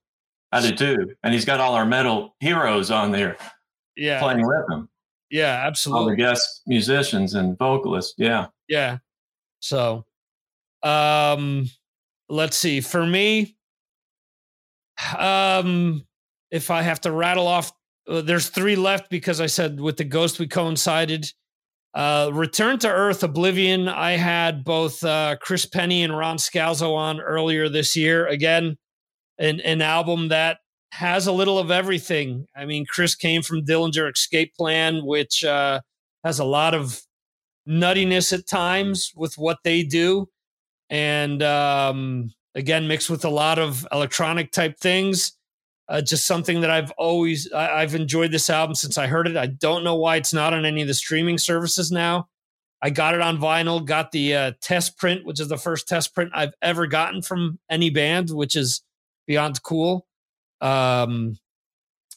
I 0.52 0.62
do 0.62 0.76
too, 0.76 1.16
and 1.24 1.34
he's 1.34 1.46
got 1.46 1.60
all 1.60 1.74
our 1.76 1.86
metal 1.86 2.36
heroes 2.40 2.92
on 2.92 3.12
there. 3.12 3.38
Yeah, 3.96 4.20
playing 4.20 4.46
with 4.46 4.70
him. 4.70 4.90
Yeah, 5.30 5.64
absolutely. 5.66 6.02
All 6.02 6.10
the 6.10 6.16
guest 6.16 6.62
musicians 6.68 7.34
and 7.36 7.58
vocalists. 7.58 8.16
Yeah, 8.18 8.48
yeah. 8.68 8.98
So 9.60 10.06
um, 10.84 11.70
let's 12.30 12.58
see. 12.58 12.82
For 12.82 13.06
me, 13.06 13.56
um, 15.18 16.06
if 16.50 16.70
I 16.70 16.82
have 16.82 17.02
to 17.02 17.12
rattle 17.12 17.48
off, 17.48 17.72
uh, 18.08 18.22
there's 18.22 18.50
three 18.50 18.76
left 18.76 19.10
because 19.10 19.40
I 19.40 19.46
said 19.48 19.80
with 19.80 19.98
the 19.98 20.04
Ghost 20.04 20.40
we 20.40 20.48
coincided. 20.48 21.32
Uh, 21.94 22.30
Return 22.34 22.80
to 22.80 22.90
Earth, 22.90 23.24
Oblivion. 23.24 23.88
I 23.90 24.12
had 24.12 24.64
both 24.64 25.04
uh, 25.04 25.36
Chris 25.42 25.66
Pennie 25.66 26.04
and 26.04 26.18
Ron 26.18 26.38
Scalzo 26.38 26.96
on 26.96 27.20
earlier 27.20 27.68
this 27.68 27.98
year. 27.98 28.28
Again, 28.28 28.78
an 29.42 29.60
an 29.62 29.82
album 29.82 30.30
that 30.30 30.60
has 30.94 31.28
a 31.28 31.32
little 31.32 31.58
of 31.58 31.72
everything. 31.72 32.46
I 32.56 32.66
mean, 32.66 32.86
Chris 32.86 33.16
came 33.16 33.42
from 33.42 33.66
Dillinger 33.66 34.12
Escape 34.12 34.54
Plan, 34.56 35.06
which 35.06 35.44
uh, 35.44 35.82
has 36.24 36.40
a 36.40 36.46
lot 36.46 36.74
of 36.74 37.02
nuttiness 37.68 38.34
at 38.34 38.48
times 38.48 39.12
with 39.16 39.38
what 39.38 39.58
they 39.64 39.84
do 39.84 40.28
and 40.90 41.42
um, 41.42 42.32
again 42.56 42.88
mixed 42.88 43.10
with 43.10 43.24
a 43.24 43.30
lot 43.30 43.60
of 43.60 43.88
electronic 43.92 44.52
type 44.52 44.80
things. 44.80 45.34
Uh, 45.90 46.02
just 46.02 46.26
something 46.26 46.62
that 46.62 46.70
I've 46.70 46.92
always 46.92 47.52
I, 47.52 47.82
have 47.82 47.96
enjoyed 47.96 48.32
this 48.32 48.50
album 48.50 48.76
since 48.76 48.98
I 48.98 49.08
heard 49.08 49.28
it. 49.28 49.36
I 49.36 49.48
don't 49.48 49.84
know 49.84 49.96
why 49.96 50.16
it's 50.16 50.34
not 50.34 50.54
on 50.54 50.66
any 50.66 50.82
of 50.82 50.88
the 50.88 50.94
streaming 50.94 51.38
services 51.38 51.92
now. 51.92 52.30
I 52.82 52.92
got 52.92 53.14
it 53.14 53.22
on 53.22 53.38
vinyl, 53.38 53.86
got 53.86 54.12
the 54.12 54.36
uh, 54.36 54.52
test 54.62 54.98
print, 54.98 55.26
which 55.26 55.40
is 55.40 55.50
the 55.50 55.58
first 55.58 55.88
test 55.88 56.16
print 56.16 56.32
I've 56.34 56.54
ever 56.62 56.88
gotten 56.88 57.22
from 57.22 57.60
any 57.70 57.90
band, 57.90 58.30
which 58.30 58.56
is 58.56 58.82
beyond 59.28 59.62
cool. 59.64 60.08
Um, 60.62 61.38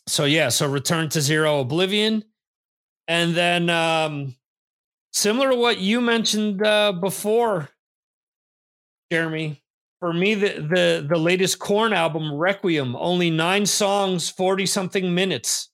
so 0.06 0.24
yeah, 0.24 0.48
so 0.50 0.68
Return 0.68 1.08
to 1.10 1.20
Zero 1.20 1.60
Oblivion, 1.60 2.24
and 3.08 3.34
then 3.34 3.70
um, 3.70 4.34
similar 5.12 5.50
to 5.50 5.56
what 5.56 5.78
you 5.78 6.00
mentioned 6.00 6.64
uh, 6.64 6.92
before, 6.92 7.70
Jeremy. 9.10 9.62
For 10.00 10.12
me, 10.12 10.34
the 10.34 10.48
the 10.48 11.06
the 11.08 11.18
latest 11.18 11.58
Korn 11.58 11.94
album, 11.94 12.34
Requiem, 12.34 12.94
only 12.96 13.30
nine 13.30 13.64
songs, 13.64 14.28
forty 14.28 14.66
something 14.66 15.14
minutes. 15.14 15.70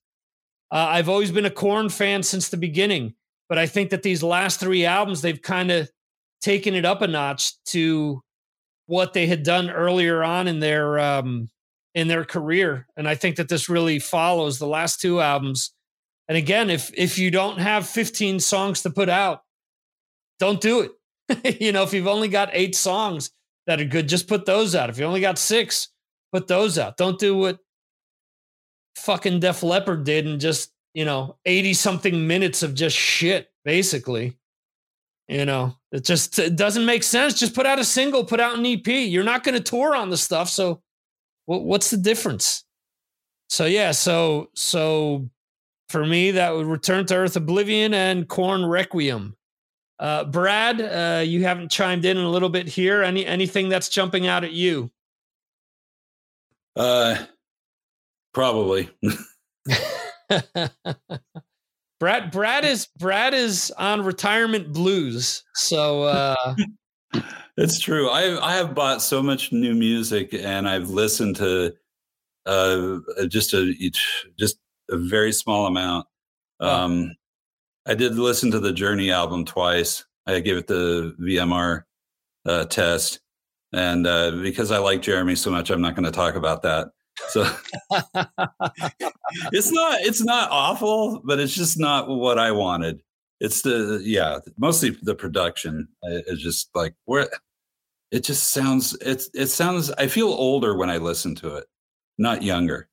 Uh, 0.70 0.86
I've 0.90 1.08
always 1.08 1.32
been 1.32 1.46
a 1.46 1.50
Korn 1.50 1.88
fan 1.88 2.22
since 2.22 2.48
the 2.48 2.56
beginning, 2.56 3.14
but 3.48 3.58
I 3.58 3.66
think 3.66 3.90
that 3.90 4.04
these 4.04 4.22
last 4.22 4.60
three 4.60 4.84
albums, 4.84 5.22
they've 5.22 5.42
kind 5.42 5.72
of 5.72 5.90
taken 6.40 6.74
it 6.74 6.84
up 6.84 7.02
a 7.02 7.08
notch 7.08 7.60
to 7.64 8.22
what 8.90 9.12
they 9.12 9.28
had 9.28 9.44
done 9.44 9.70
earlier 9.70 10.24
on 10.24 10.48
in 10.48 10.58
their 10.58 10.98
um, 10.98 11.48
in 11.94 12.08
their 12.08 12.24
career, 12.24 12.88
and 12.96 13.08
I 13.08 13.14
think 13.14 13.36
that 13.36 13.48
this 13.48 13.68
really 13.68 14.00
follows 14.00 14.58
the 14.58 14.66
last 14.66 15.00
two 15.00 15.20
albums. 15.20 15.72
And 16.28 16.36
again, 16.36 16.70
if 16.70 16.90
if 16.94 17.16
you 17.16 17.30
don't 17.30 17.58
have 17.58 17.88
15 17.88 18.40
songs 18.40 18.82
to 18.82 18.90
put 18.90 19.08
out, 19.08 19.42
don't 20.40 20.60
do 20.60 20.80
it. 20.80 21.60
you 21.60 21.70
know, 21.70 21.84
if 21.84 21.94
you've 21.94 22.08
only 22.08 22.28
got 22.28 22.50
eight 22.52 22.74
songs 22.74 23.30
that 23.66 23.80
are 23.80 23.84
good, 23.84 24.08
just 24.08 24.26
put 24.26 24.44
those 24.44 24.74
out. 24.74 24.90
If 24.90 24.98
you 24.98 25.04
only 25.04 25.20
got 25.20 25.38
six, 25.38 25.88
put 26.32 26.48
those 26.48 26.76
out. 26.76 26.96
Don't 26.96 27.18
do 27.18 27.36
what 27.36 27.58
fucking 28.96 29.38
Def 29.38 29.62
Leppard 29.62 30.02
did 30.04 30.26
and 30.26 30.40
just, 30.40 30.72
you 30.94 31.04
know, 31.04 31.36
80 31.44 31.74
something 31.74 32.26
minutes 32.26 32.64
of 32.64 32.74
just 32.74 32.96
shit, 32.96 33.50
basically. 33.64 34.36
You 35.28 35.44
know, 35.44 35.76
it 35.92 36.04
just 36.04 36.38
it 36.38 36.56
doesn't 36.56 36.84
make 36.84 37.02
sense. 37.02 37.34
Just 37.34 37.54
put 37.54 37.66
out 37.66 37.78
a 37.78 37.84
single, 37.84 38.24
put 38.24 38.40
out 38.40 38.58
an 38.58 38.66
EP. 38.66 38.86
You're 38.86 39.24
not 39.24 39.42
going 39.42 39.56
to 39.56 39.60
tour 39.62 39.94
on 39.96 40.10
the 40.10 40.16
stuff. 40.16 40.48
So 40.48 40.82
what's 41.46 41.90
the 41.90 41.96
difference? 41.96 42.64
So, 43.48 43.66
yeah. 43.66 43.90
So, 43.90 44.50
so 44.54 45.28
for 45.88 46.06
me, 46.06 46.30
that 46.32 46.54
would 46.54 46.66
Return 46.66 47.06
to 47.06 47.16
Earth 47.16 47.34
Oblivion 47.36 47.92
and 47.92 48.28
Korn 48.28 48.64
Requiem. 48.64 49.36
Uh, 49.98 50.24
Brad, 50.24 50.80
uh, 50.80 51.22
you 51.22 51.42
haven't 51.42 51.70
chimed 51.70 52.04
in, 52.04 52.16
in 52.16 52.24
a 52.24 52.30
little 52.30 52.48
bit 52.48 52.68
here. 52.68 53.02
Any 53.02 53.26
anything 53.26 53.68
that's 53.68 53.88
jumping 53.88 54.26
out 54.26 54.44
at 54.44 54.52
you? 54.52 54.90
Uh, 56.76 57.16
probably. 58.32 58.88
Brad 62.00 62.30
Brad 62.32 62.64
is 62.64 62.88
Brad 62.98 63.34
is 63.34 63.70
on 63.78 64.02
retirement 64.02 64.72
blues. 64.72 65.44
So 65.54 66.04
uh 66.04 66.56
It's 67.56 67.78
true. 67.78 68.08
I 68.08 68.38
I 68.44 68.54
have 68.54 68.74
bought 68.74 69.02
so 69.02 69.22
much 69.22 69.52
new 69.52 69.74
music 69.74 70.32
and 70.34 70.68
I've 70.68 70.90
listened 70.90 71.36
to 71.36 71.74
uh 72.46 72.98
just 73.28 73.54
a 73.54 73.74
just 74.38 74.56
a 74.90 74.96
very 74.96 75.32
small 75.32 75.66
amount. 75.66 76.06
Um 76.58 77.12
I 77.86 77.94
did 77.94 78.16
listen 78.16 78.50
to 78.52 78.60
the 78.60 78.72
Journey 78.72 79.10
album 79.10 79.44
twice. 79.44 80.04
I 80.26 80.40
gave 80.40 80.56
it 80.56 80.66
the 80.66 81.14
VMR 81.20 81.82
uh, 82.46 82.64
test, 82.66 83.20
and 83.72 84.06
uh, 84.06 84.32
because 84.32 84.70
I 84.70 84.78
like 84.78 85.02
Jeremy 85.02 85.34
so 85.34 85.50
much, 85.50 85.70
I'm 85.70 85.80
not 85.80 85.94
going 85.94 86.04
to 86.04 86.10
talk 86.10 86.34
about 86.34 86.62
that. 86.62 86.88
So 87.28 87.46
it's 89.52 89.70
not 89.70 90.00
it's 90.00 90.22
not 90.22 90.50
awful, 90.50 91.20
but 91.24 91.38
it's 91.38 91.54
just 91.54 91.78
not 91.78 92.08
what 92.08 92.38
I 92.38 92.50
wanted. 92.52 93.02
It's 93.40 93.62
the 93.62 94.00
yeah, 94.04 94.38
mostly 94.58 94.96
the 95.02 95.14
production. 95.14 95.88
It's 96.02 96.42
just 96.42 96.70
like 96.74 96.94
where 97.04 97.28
it 98.10 98.24
just 98.24 98.50
sounds 98.50 98.96
it's 99.00 99.30
it 99.34 99.46
sounds. 99.48 99.90
I 99.92 100.08
feel 100.08 100.28
older 100.28 100.76
when 100.76 100.90
I 100.90 100.98
listen 100.98 101.34
to 101.36 101.56
it, 101.56 101.66
not 102.18 102.42
younger. 102.42 102.88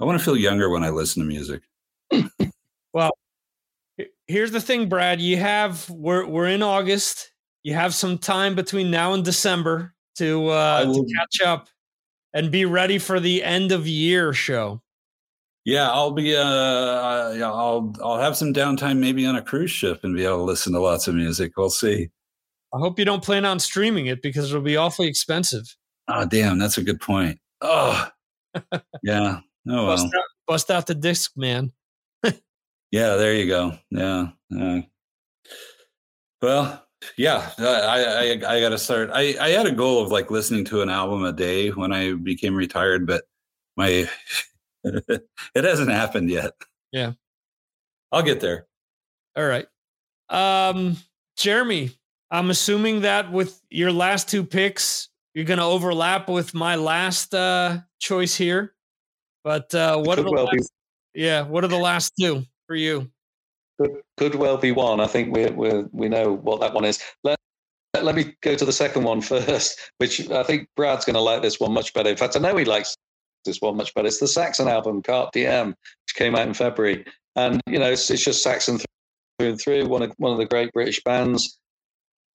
I 0.00 0.04
want 0.04 0.18
to 0.18 0.24
feel 0.24 0.36
younger 0.36 0.70
when 0.70 0.84
I 0.84 0.90
listen 0.90 1.22
to 1.22 1.28
music. 1.28 1.62
well, 2.92 3.12
here's 4.26 4.50
the 4.50 4.60
thing, 4.60 4.88
Brad. 4.88 5.20
You 5.20 5.36
have 5.38 5.88
we're 5.90 6.26
we're 6.26 6.48
in 6.48 6.62
August. 6.62 7.32
You 7.62 7.74
have 7.74 7.94
some 7.94 8.18
time 8.18 8.54
between 8.54 8.90
now 8.90 9.12
and 9.12 9.24
December 9.24 9.94
to 10.16 10.48
uh, 10.48 10.84
will, 10.86 11.04
to 11.04 11.14
catch 11.14 11.46
up 11.46 11.68
and 12.32 12.50
be 12.50 12.64
ready 12.64 12.98
for 12.98 13.20
the 13.20 13.42
end 13.42 13.72
of 13.72 13.86
year 13.86 14.32
show. 14.32 14.82
Yeah, 15.64 15.90
I'll 15.90 16.12
be. 16.12 16.34
Uh, 16.34 16.40
I'll 16.42 17.94
I'll 18.02 18.18
have 18.18 18.36
some 18.36 18.54
downtime, 18.54 18.98
maybe 18.98 19.26
on 19.26 19.36
a 19.36 19.42
cruise 19.42 19.70
ship, 19.70 20.00
and 20.02 20.16
be 20.16 20.24
able 20.24 20.38
to 20.38 20.42
listen 20.44 20.72
to 20.72 20.80
lots 20.80 21.06
of 21.06 21.14
music. 21.14 21.52
We'll 21.56 21.70
see. 21.70 22.08
I 22.72 22.78
hope 22.78 22.98
you 22.98 23.04
don't 23.04 23.22
plan 23.22 23.44
on 23.44 23.58
streaming 23.58 24.06
it 24.06 24.22
because 24.22 24.50
it'll 24.50 24.62
be 24.62 24.76
awfully 24.76 25.08
expensive. 25.08 25.76
Oh, 26.08 26.24
damn, 26.24 26.58
that's 26.58 26.78
a 26.78 26.82
good 26.82 27.00
point. 27.00 27.38
Oh, 27.60 28.08
yeah. 29.02 29.40
Oh, 29.68 29.86
well. 29.86 29.86
bust, 29.86 30.06
out, 30.06 30.24
bust 30.46 30.70
out 30.70 30.86
the 30.86 30.94
disc, 30.94 31.32
man. 31.36 31.72
Yeah, 32.92 33.14
there 33.14 33.34
you 33.34 33.46
go. 33.46 33.78
Yeah. 33.92 34.30
Uh, 34.52 34.80
well, 36.42 36.84
yeah, 37.16 37.50
I, 37.58 38.04
I, 38.04 38.56
I 38.56 38.60
got 38.60 38.70
to 38.70 38.78
start. 38.78 39.10
I, 39.12 39.36
I 39.40 39.50
had 39.50 39.66
a 39.66 39.72
goal 39.72 40.02
of 40.02 40.10
like 40.10 40.30
listening 40.30 40.64
to 40.66 40.82
an 40.82 40.90
album 40.90 41.24
a 41.24 41.32
day 41.32 41.68
when 41.70 41.92
I 41.92 42.12
became 42.12 42.54
retired, 42.54 43.06
but 43.06 43.24
my, 43.76 44.08
it 44.84 45.24
hasn't 45.54 45.90
happened 45.90 46.30
yet. 46.30 46.52
Yeah. 46.92 47.12
I'll 48.12 48.22
get 48.22 48.40
there. 48.40 48.66
All 49.36 49.46
right. 49.46 49.66
Um, 50.28 50.96
Jeremy, 51.36 51.90
I'm 52.30 52.50
assuming 52.50 53.02
that 53.02 53.32
with 53.32 53.60
your 53.70 53.92
last 53.92 54.28
two 54.28 54.44
picks, 54.44 55.08
you're 55.34 55.44
going 55.44 55.58
to 55.58 55.64
overlap 55.64 56.28
with 56.28 56.54
my 56.54 56.76
last 56.76 57.34
uh, 57.34 57.78
choice 58.00 58.34
here. 58.34 58.74
But 59.44 59.74
uh, 59.74 59.98
what 59.98 60.18
are 60.18 60.22
the 60.22 60.30
well 60.30 60.44
last, 60.44 60.72
yeah, 61.14 61.42
what 61.42 61.64
are 61.64 61.68
the 61.68 61.78
last 61.78 62.12
two? 62.20 62.44
for 62.70 62.76
you? 62.76 63.10
Could, 63.80 64.02
could 64.18 64.34
well 64.34 64.58
be 64.58 64.72
one. 64.72 65.00
I 65.00 65.06
think 65.06 65.34
we 65.34 65.46
we 65.46 65.84
we 65.92 66.08
know 66.08 66.34
what 66.34 66.60
that 66.60 66.74
one 66.74 66.84
is. 66.84 67.00
Let 67.24 67.38
let 68.02 68.14
me 68.14 68.34
go 68.42 68.54
to 68.54 68.64
the 68.64 68.72
second 68.72 69.04
one 69.04 69.20
first, 69.22 69.78
which 69.98 70.30
I 70.30 70.42
think 70.42 70.68
Brad's 70.76 71.04
going 71.04 71.14
to 71.14 71.20
like 71.20 71.42
this 71.42 71.58
one 71.58 71.72
much 71.72 71.94
better. 71.94 72.10
In 72.10 72.16
fact, 72.16 72.36
I 72.36 72.40
know 72.40 72.56
he 72.56 72.64
likes 72.64 72.94
this 73.44 73.60
one 73.60 73.76
much 73.76 73.94
better. 73.94 74.06
It's 74.06 74.20
the 74.20 74.28
Saxon 74.28 74.68
album, 74.68 75.02
Carpe 75.02 75.32
Diem, 75.32 75.68
which 75.68 76.14
came 76.14 76.36
out 76.36 76.46
in 76.46 76.54
February, 76.54 77.06
and 77.36 77.60
you 77.66 77.78
know 77.78 77.90
it's, 77.90 78.10
it's 78.10 78.24
just 78.24 78.42
Saxon 78.42 78.78
through 79.38 79.48
and 79.48 79.60
through. 79.60 79.86
One 79.86 80.02
of 80.02 80.12
one 80.18 80.32
of 80.32 80.38
the 80.38 80.46
great 80.46 80.72
British 80.72 81.02
bands, 81.02 81.58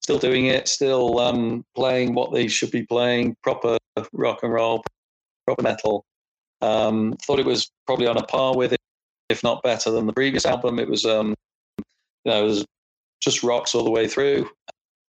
still 0.02 0.18
doing 0.18 0.46
it, 0.46 0.66
still 0.66 1.20
um, 1.20 1.64
playing 1.76 2.14
what 2.14 2.32
they 2.32 2.48
should 2.48 2.72
be 2.72 2.82
playing, 2.82 3.36
proper 3.44 3.78
rock 4.12 4.42
and 4.42 4.52
roll, 4.52 4.82
proper 5.46 5.62
metal. 5.62 6.04
Um, 6.60 7.14
thought 7.24 7.38
it 7.38 7.46
was 7.46 7.70
probably 7.86 8.08
on 8.08 8.16
a 8.16 8.24
par 8.24 8.56
with 8.56 8.72
it, 8.72 8.80
if 9.28 9.42
not 9.42 9.62
better 9.62 9.90
than 9.90 10.06
the 10.06 10.12
previous 10.12 10.46
album. 10.46 10.78
It 10.78 10.88
was, 10.88 11.04
um, 11.04 11.34
you 12.24 12.32
know, 12.32 12.42
it 12.42 12.46
was 12.46 12.64
just 13.20 13.42
rocks 13.42 13.74
all 13.74 13.84
the 13.84 13.90
way 13.90 14.06
through, 14.08 14.48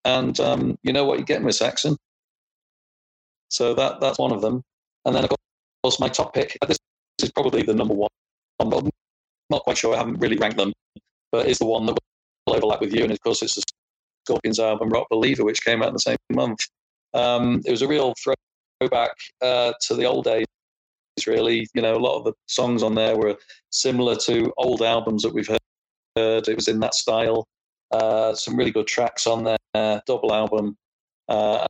and 0.05 0.39
um, 0.39 0.77
you 0.83 0.93
know 0.93 1.05
what 1.05 1.17
you're 1.17 1.25
getting 1.25 1.45
with 1.45 1.55
Saxon. 1.55 1.97
So 3.49 3.73
that 3.75 3.99
that's 3.99 4.19
one 4.19 4.31
of 4.31 4.41
them. 4.41 4.61
And 5.05 5.15
then 5.15 5.23
of 5.25 5.31
course 5.83 5.99
my 5.99 6.09
top 6.09 6.33
pick. 6.33 6.57
This 6.67 6.77
is 7.21 7.31
probably 7.31 7.63
the 7.63 7.73
number 7.73 7.93
one, 7.93 8.09
I'm 8.59 8.89
not 9.49 9.63
quite 9.63 9.77
sure. 9.77 9.93
I 9.93 9.97
haven't 9.97 10.19
really 10.19 10.37
ranked 10.37 10.57
them, 10.57 10.73
but 11.31 11.47
it's 11.47 11.59
the 11.59 11.65
one 11.65 11.85
that 11.85 11.97
will 12.47 12.55
overlap 12.55 12.81
with 12.81 12.93
you. 12.93 13.03
And 13.03 13.11
of 13.11 13.19
course, 13.21 13.41
it's 13.41 13.55
the 13.55 13.63
Scorpions 14.25 14.59
album 14.59 14.89
Rock 14.89 15.07
Believer, 15.09 15.43
which 15.43 15.63
came 15.63 15.81
out 15.81 15.89
in 15.89 15.93
the 15.93 15.99
same 15.99 16.17
month. 16.31 16.59
Um, 17.13 17.61
it 17.65 17.71
was 17.71 17.81
a 17.81 17.87
real 17.87 18.13
throwback 18.81 19.11
uh, 19.41 19.73
to 19.81 19.95
the 19.95 20.05
old 20.05 20.25
days 20.25 20.45
really. 21.27 21.67
You 21.73 21.81
know, 21.81 21.95
a 21.95 21.99
lot 21.99 22.17
of 22.17 22.23
the 22.25 22.33
songs 22.47 22.83
on 22.83 22.95
there 22.95 23.15
were 23.15 23.35
similar 23.71 24.15
to 24.17 24.51
old 24.57 24.81
albums 24.81 25.23
that 25.23 25.33
we've 25.33 25.47
heard. 25.47 25.59
It 26.47 26.55
was 26.55 26.67
in 26.67 26.79
that 26.81 26.93
style. 26.93 27.47
Uh, 27.91 28.33
some 28.33 28.55
really 28.55 28.71
good 28.71 28.87
tracks 28.87 29.27
on 29.27 29.43
there, 29.43 30.01
double 30.07 30.33
album, 30.33 30.75
uh, 31.29 31.65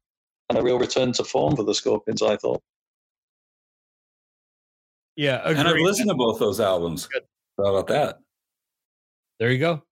and 0.49 0.57
a 0.57 0.61
real 0.61 0.79
return 0.79 1.11
to 1.13 1.23
form 1.23 1.55
for 1.55 1.63
the 1.63 1.73
Scorpions, 1.73 2.21
I 2.21 2.37
thought. 2.37 2.61
Yeah, 5.15 5.41
agreed. 5.43 5.59
and 5.59 5.67
I've 5.67 5.75
listened 5.77 6.09
to 6.09 6.15
both 6.15 6.39
those 6.39 6.59
albums. 6.59 7.07
Good. 7.07 7.23
How 7.57 7.75
about 7.75 7.87
that? 7.87 8.19
There 9.39 9.51
you 9.51 9.59
go. 9.59 9.83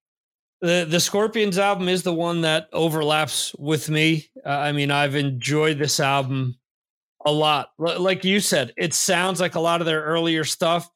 The 0.62 0.86
the 0.88 1.00
Scorpions 1.00 1.58
album 1.58 1.88
is 1.88 2.02
the 2.02 2.14
one 2.14 2.42
that 2.42 2.68
overlaps 2.72 3.54
with 3.58 3.90
me. 3.90 4.30
Uh, 4.44 4.50
I 4.50 4.72
mean, 4.72 4.90
I've 4.90 5.16
enjoyed 5.16 5.78
this 5.78 6.00
album 6.00 6.56
a 7.24 7.32
lot. 7.32 7.70
Like 7.78 8.24
you 8.24 8.40
said, 8.40 8.72
it 8.76 8.94
sounds 8.94 9.40
like 9.40 9.54
a 9.54 9.60
lot 9.60 9.80
of 9.80 9.86
their 9.86 10.02
earlier 10.02 10.44
stuff. 10.44 10.88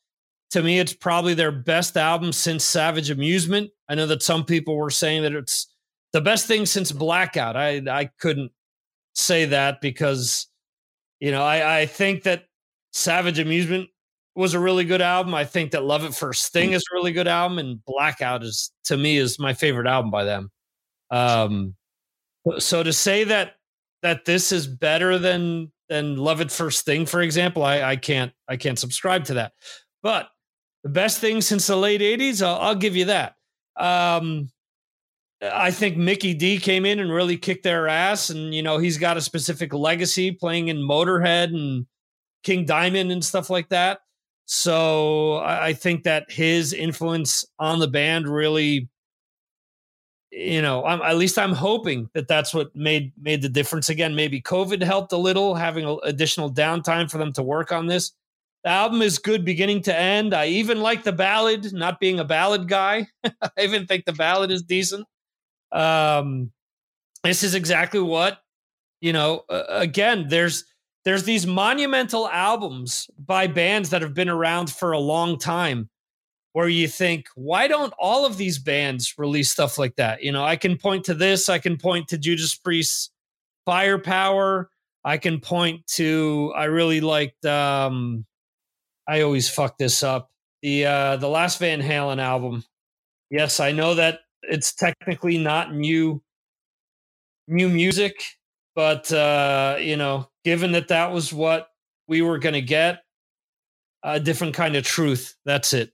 To 0.50 0.62
me, 0.62 0.78
it's 0.78 0.92
probably 0.92 1.34
their 1.34 1.52
best 1.52 1.96
album 1.96 2.32
since 2.32 2.64
Savage 2.64 3.10
Amusement. 3.10 3.70
I 3.88 3.94
know 3.94 4.06
that 4.06 4.22
some 4.22 4.44
people 4.44 4.76
were 4.76 4.90
saying 4.90 5.22
that 5.22 5.32
it's 5.32 5.68
the 6.12 6.20
best 6.20 6.46
thing 6.46 6.66
since 6.66 6.92
Blackout. 6.92 7.56
I 7.56 7.82
I 7.88 8.10
couldn't 8.20 8.52
say 9.14 9.46
that 9.46 9.80
because 9.80 10.46
you 11.20 11.30
know 11.30 11.42
I 11.42 11.80
I 11.80 11.86
think 11.86 12.22
that 12.24 12.44
Savage 12.92 13.38
Amusement 13.38 13.88
was 14.36 14.54
a 14.54 14.60
really 14.60 14.84
good 14.84 15.00
album. 15.00 15.34
I 15.34 15.44
think 15.44 15.72
that 15.72 15.84
Love 15.84 16.04
at 16.04 16.14
First 16.14 16.42
Sting 16.42 16.72
is 16.72 16.82
a 16.82 16.94
really 16.94 17.12
good 17.12 17.26
album, 17.26 17.58
and 17.58 17.84
Blackout 17.84 18.44
is 18.44 18.70
to 18.84 18.96
me 18.96 19.16
is 19.16 19.38
my 19.38 19.52
favorite 19.52 19.86
album 19.86 20.10
by 20.10 20.24
them. 20.24 20.50
Um, 21.10 21.74
so 22.58 22.82
to 22.82 22.92
say 22.92 23.24
that 23.24 23.56
that 24.02 24.24
this 24.24 24.52
is 24.52 24.66
better 24.66 25.18
than 25.18 25.72
than 25.88 26.16
Love 26.16 26.40
at 26.40 26.50
First 26.50 26.80
Sting, 26.80 27.06
for 27.06 27.20
example, 27.20 27.62
I, 27.62 27.82
I 27.82 27.96
can't 27.96 28.32
I 28.48 28.56
can't 28.56 28.78
subscribe 28.78 29.24
to 29.24 29.34
that. 29.34 29.52
But 30.02 30.28
the 30.82 30.90
best 30.90 31.20
thing 31.20 31.40
since 31.40 31.66
the 31.66 31.76
late 31.76 32.00
'80s, 32.00 32.44
I'll, 32.44 32.60
I'll 32.60 32.74
give 32.74 32.96
you 32.96 33.06
that. 33.06 33.34
Um, 33.76 34.50
I 35.42 35.70
think 35.70 35.96
Mikkey 35.96 36.34
Dee 36.34 36.58
came 36.58 36.86
in 36.86 36.98
and 36.98 37.12
really 37.12 37.36
kicked 37.36 37.64
their 37.64 37.88
ass, 37.88 38.30
and 38.30 38.54
you 38.54 38.62
know 38.62 38.78
he's 38.78 38.98
got 38.98 39.16
a 39.16 39.20
specific 39.20 39.72
legacy 39.74 40.32
playing 40.32 40.68
in 40.68 40.78
Motorhead 40.78 41.54
and 41.54 41.86
King 42.42 42.64
Diamond 42.64 43.12
and 43.12 43.24
stuff 43.24 43.50
like 43.50 43.68
that. 43.68 44.00
So 44.46 45.34
I, 45.36 45.66
I 45.68 45.72
think 45.72 46.04
that 46.04 46.30
his 46.30 46.72
influence 46.72 47.44
on 47.58 47.80
the 47.80 47.88
band 47.88 48.28
really 48.28 48.88
you 50.30 50.60
know, 50.60 50.84
I'm, 50.84 51.00
at 51.02 51.16
least 51.16 51.38
I'm 51.38 51.52
hoping 51.52 52.10
that 52.14 52.28
that's 52.28 52.52
what 52.52 52.74
made 52.74 53.12
made 53.20 53.42
the 53.42 53.48
difference. 53.48 53.88
Again, 53.88 54.14
maybe 54.14 54.40
COVID 54.40 54.82
helped 54.82 55.12
a 55.12 55.16
little, 55.16 55.54
having 55.54 55.84
a, 55.84 55.94
additional 55.96 56.52
downtime 56.52 57.10
for 57.10 57.18
them 57.18 57.32
to 57.34 57.42
work 57.42 57.72
on 57.72 57.86
this. 57.86 58.12
The 58.64 58.70
album 58.70 59.02
is 59.02 59.18
good 59.18 59.44
beginning 59.44 59.82
to 59.82 59.96
end. 59.96 60.34
I 60.34 60.46
even 60.46 60.80
like 60.80 61.04
the 61.04 61.12
ballad, 61.12 61.72
not 61.72 62.00
being 62.00 62.18
a 62.18 62.24
ballad 62.24 62.68
guy. 62.68 63.06
I 63.24 63.50
even 63.60 63.86
think 63.86 64.04
the 64.04 64.12
ballad 64.12 64.50
is 64.50 64.62
decent. 64.62 65.06
Um, 65.70 66.50
this 67.22 67.42
is 67.42 67.54
exactly 67.54 68.00
what 68.00 68.40
you 69.00 69.12
know. 69.12 69.44
Uh, 69.48 69.64
again, 69.68 70.26
there's 70.28 70.64
there's 71.04 71.22
these 71.22 71.46
monumental 71.46 72.28
albums 72.28 73.08
by 73.16 73.46
bands 73.46 73.90
that 73.90 74.02
have 74.02 74.14
been 74.14 74.28
around 74.28 74.70
for 74.70 74.90
a 74.90 74.98
long 74.98 75.38
time 75.38 75.88
where 76.56 76.68
you 76.70 76.88
think, 76.88 77.26
why 77.34 77.68
don't 77.68 77.92
all 77.98 78.24
of 78.24 78.38
these 78.38 78.58
bands 78.58 79.12
release 79.18 79.50
stuff 79.50 79.76
like 79.76 79.94
that? 79.96 80.22
You 80.22 80.32
know, 80.32 80.42
I 80.42 80.56
can 80.56 80.78
point 80.78 81.04
to 81.04 81.12
this, 81.12 81.50
I 81.50 81.58
can 81.58 81.76
point 81.76 82.08
to 82.08 82.16
Judas 82.16 82.54
Priest's 82.54 83.10
Firepower. 83.66 84.70
I 85.04 85.18
can 85.18 85.38
point 85.38 85.86
to 85.88 86.54
I 86.56 86.64
really 86.64 87.02
liked 87.02 87.44
um 87.44 88.24
I 89.06 89.20
always 89.20 89.50
fuck 89.50 89.76
this 89.76 90.02
up. 90.02 90.30
The 90.62 90.86
uh 90.86 91.16
the 91.16 91.28
last 91.28 91.58
Van 91.58 91.82
Halen 91.82 92.22
album. 92.22 92.64
Yes, 93.28 93.60
I 93.60 93.72
know 93.72 93.94
that 93.94 94.20
it's 94.40 94.72
technically 94.74 95.36
not 95.36 95.74
new 95.74 96.22
new 97.46 97.68
music, 97.68 98.14
but 98.74 99.12
uh, 99.12 99.76
you 99.78 99.98
know, 99.98 100.30
given 100.42 100.72
that 100.72 100.88
that 100.88 101.12
was 101.12 101.34
what 101.34 101.68
we 102.08 102.22
were 102.22 102.38
going 102.38 102.54
to 102.54 102.62
get, 102.62 103.02
a 104.02 104.18
different 104.18 104.54
kind 104.54 104.74
of 104.74 104.84
truth. 104.84 105.36
That's 105.44 105.74
it. 105.74 105.92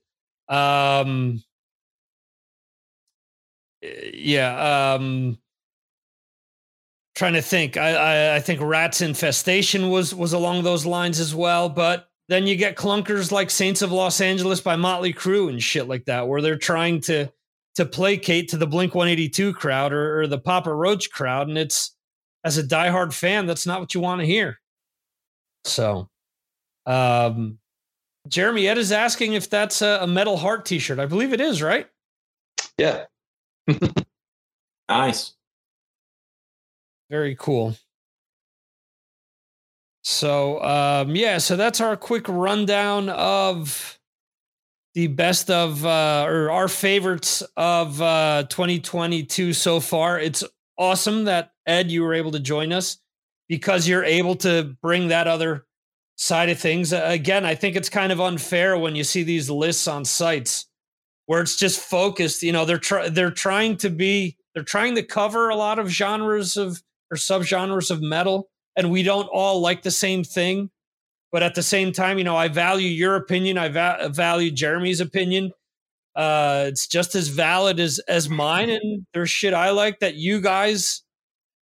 Um, 0.49 1.43
yeah. 3.81 4.93
Um, 4.95 5.37
trying 7.15 7.33
to 7.33 7.41
think. 7.41 7.77
I, 7.77 7.93
I, 7.93 8.35
I 8.35 8.39
think 8.39 8.61
Ratt's 8.61 9.01
Infestation 9.01 9.89
was 9.89 10.13
was 10.13 10.33
along 10.33 10.63
those 10.63 10.85
lines 10.85 11.19
as 11.19 11.33
well. 11.35 11.69
But 11.69 12.07
then 12.29 12.47
you 12.47 12.55
get 12.55 12.75
clunkers 12.75 13.31
like 13.31 13.49
Saints 13.49 13.81
of 13.81 13.91
Los 13.91 14.21
Angeles 14.21 14.61
by 14.61 14.75
Motley 14.75 15.13
Crue 15.13 15.49
and 15.49 15.61
shit 15.61 15.87
like 15.87 16.05
that, 16.05 16.27
where 16.27 16.41
they're 16.41 16.57
trying 16.57 17.01
to 17.01 17.31
to 17.75 17.85
placate 17.85 18.49
to 18.49 18.57
the 18.57 18.67
Blink 18.67 18.93
182 18.93 19.53
crowd 19.53 19.93
or, 19.93 20.21
or 20.21 20.27
the 20.27 20.37
Papa 20.37 20.73
Roach 20.73 21.11
crowd, 21.11 21.49
and 21.49 21.57
it's 21.57 21.95
as 22.43 22.57
a 22.57 22.63
diehard 22.63 23.13
fan, 23.13 23.45
that's 23.45 23.65
not 23.65 23.79
what 23.79 23.93
you 23.93 24.01
want 24.01 24.21
to 24.21 24.27
hear. 24.27 24.59
So, 25.65 26.09
um, 26.85 27.57
Jeremy 28.27 28.67
Ed 28.67 28.77
is 28.77 28.91
asking 28.91 29.33
if 29.33 29.49
that's 29.49 29.81
a, 29.81 29.99
a 30.01 30.07
metal 30.07 30.37
heart 30.37 30.65
T-shirt. 30.65 30.99
I 30.99 31.05
believe 31.05 31.33
it 31.33 31.41
is, 31.41 31.61
right? 31.61 31.87
Yeah. 32.77 33.05
nice. 34.89 35.33
Very 37.09 37.35
cool. 37.35 37.75
So 40.03 40.61
um, 40.63 41.15
yeah, 41.15 41.37
so 41.37 41.55
that's 41.55 41.79
our 41.79 41.95
quick 41.95 42.27
rundown 42.27 43.09
of 43.09 43.99
the 44.95 45.07
best 45.07 45.49
of 45.49 45.85
uh, 45.85 46.25
or 46.27 46.51
our 46.51 46.67
favorites 46.67 47.41
of 47.57 48.01
uh, 48.01 48.43
2022 48.49 49.53
so 49.53 49.79
far. 49.79 50.19
It's 50.19 50.43
awesome 50.77 51.25
that 51.25 51.53
Ed 51.65 51.89
you 51.89 52.03
were 52.03 52.13
able 52.13 52.31
to 52.31 52.39
join 52.39 52.73
us 52.73 52.97
because 53.47 53.87
you're 53.87 54.03
able 54.03 54.35
to 54.37 54.75
bring 54.81 55.07
that 55.07 55.27
other 55.27 55.65
side 56.23 56.49
of 56.49 56.59
things. 56.59 56.93
Again, 56.93 57.45
I 57.45 57.55
think 57.55 57.75
it's 57.75 57.89
kind 57.89 58.11
of 58.11 58.21
unfair 58.21 58.77
when 58.77 58.95
you 58.95 59.03
see 59.03 59.23
these 59.23 59.49
lists 59.49 59.87
on 59.87 60.05
sites 60.05 60.67
where 61.25 61.41
it's 61.41 61.57
just 61.57 61.79
focused. 61.79 62.43
You 62.43 62.53
know, 62.53 62.65
they're 62.65 62.77
try- 62.77 63.09
they're 63.09 63.31
trying 63.31 63.77
to 63.77 63.89
be 63.89 64.37
they're 64.53 64.63
trying 64.63 64.95
to 64.95 65.03
cover 65.03 65.49
a 65.49 65.55
lot 65.55 65.79
of 65.79 65.89
genres 65.89 66.57
of 66.57 66.81
or 67.11 67.17
subgenres 67.17 67.91
of 67.91 68.01
metal, 68.01 68.49
and 68.75 68.89
we 68.89 69.03
don't 69.03 69.27
all 69.27 69.59
like 69.59 69.83
the 69.83 69.91
same 69.91 70.23
thing. 70.23 70.69
But 71.31 71.43
at 71.43 71.55
the 71.55 71.63
same 71.63 71.91
time, 71.91 72.17
you 72.17 72.23
know, 72.23 72.37
I 72.37 72.47
value 72.47 72.89
your 72.89 73.15
opinion. 73.15 73.57
I 73.57 73.69
va- 73.69 74.09
value 74.13 74.51
Jeremy's 74.51 75.01
opinion. 75.01 75.51
Uh, 76.15 76.65
it's 76.67 76.87
just 76.87 77.15
as 77.15 77.27
valid 77.27 77.79
as 77.79 77.99
as 78.07 78.29
mine. 78.29 78.69
And 78.69 79.05
there's 79.13 79.29
shit 79.29 79.53
I 79.53 79.71
like 79.71 79.99
that 79.99 80.15
you 80.15 80.39
guys, 80.41 81.01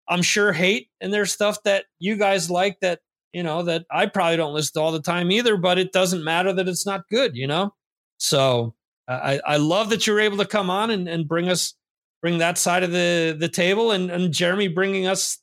I'm 0.09 0.21
sure, 0.23 0.53
hate, 0.53 0.89
and 1.01 1.13
there's 1.13 1.31
stuff 1.33 1.61
that 1.63 1.85
you 1.99 2.15
guys 2.15 2.49
like 2.49 2.79
that 2.79 3.01
you 3.37 3.43
know, 3.43 3.61
that 3.61 3.85
I 3.91 4.07
probably 4.07 4.35
don't 4.35 4.55
listen 4.55 4.73
to 4.73 4.81
all 4.81 4.91
the 4.91 4.99
time 4.99 5.29
either, 5.31 5.57
but 5.57 5.77
it 5.77 5.91
doesn't 5.91 6.23
matter 6.23 6.51
that 6.53 6.67
it's 6.67 6.87
not 6.87 7.07
good, 7.07 7.37
you 7.37 7.45
know? 7.45 7.71
So 8.17 8.73
I, 9.07 9.39
I 9.45 9.57
love 9.57 9.91
that 9.91 10.07
you're 10.07 10.19
able 10.19 10.37
to 10.37 10.45
come 10.45 10.71
on 10.71 10.89
and, 10.89 11.07
and 11.07 11.27
bring 11.27 11.47
us, 11.47 11.75
bring 12.19 12.39
that 12.39 12.57
side 12.57 12.81
of 12.81 12.91
the, 12.91 13.37
the 13.39 13.47
table 13.47 13.91
and, 13.91 14.09
and 14.09 14.33
Jeremy 14.33 14.69
bringing 14.69 15.05
us 15.05 15.37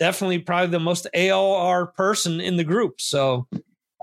definitely 0.00 0.40
probably 0.40 0.70
the 0.70 0.80
most 0.80 1.06
AOR 1.14 1.94
person 1.94 2.40
in 2.40 2.56
the 2.56 2.64
group. 2.64 3.00
So 3.00 3.46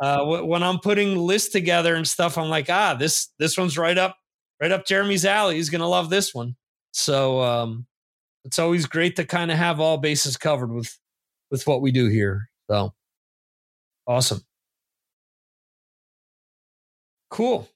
uh, 0.01 0.23
when 0.23 0.63
I'm 0.63 0.79
putting 0.79 1.17
lists 1.17 1.51
together 1.51 1.95
and 1.95 2.07
stuff, 2.07 2.37
I'm 2.37 2.47
like, 2.47 2.69
ah, 2.69 2.93
this, 2.93 3.27
this 3.39 3.57
one's 3.57 3.77
right 3.77 3.97
up, 3.97 4.15
right 4.61 4.71
up 4.71 4.85
Jeremy's 4.85 5.25
alley. 5.25 5.55
He's 5.55 5.69
gonna 5.69 5.89
love 5.89 6.09
this 6.09 6.33
one. 6.33 6.55
So 6.93 7.41
um, 7.41 7.87
it's 8.45 8.57
always 8.57 8.85
great 8.85 9.17
to 9.17 9.25
kind 9.25 9.51
of 9.51 9.57
have 9.57 9.81
all 9.81 9.97
bases 9.97 10.37
covered 10.37 10.71
with 10.71 10.97
with 11.51 11.67
what 11.67 11.81
we 11.81 11.91
do 11.91 12.07
here. 12.07 12.49
So 12.69 12.93
awesome. 14.07 14.41
Cool. 17.29 17.67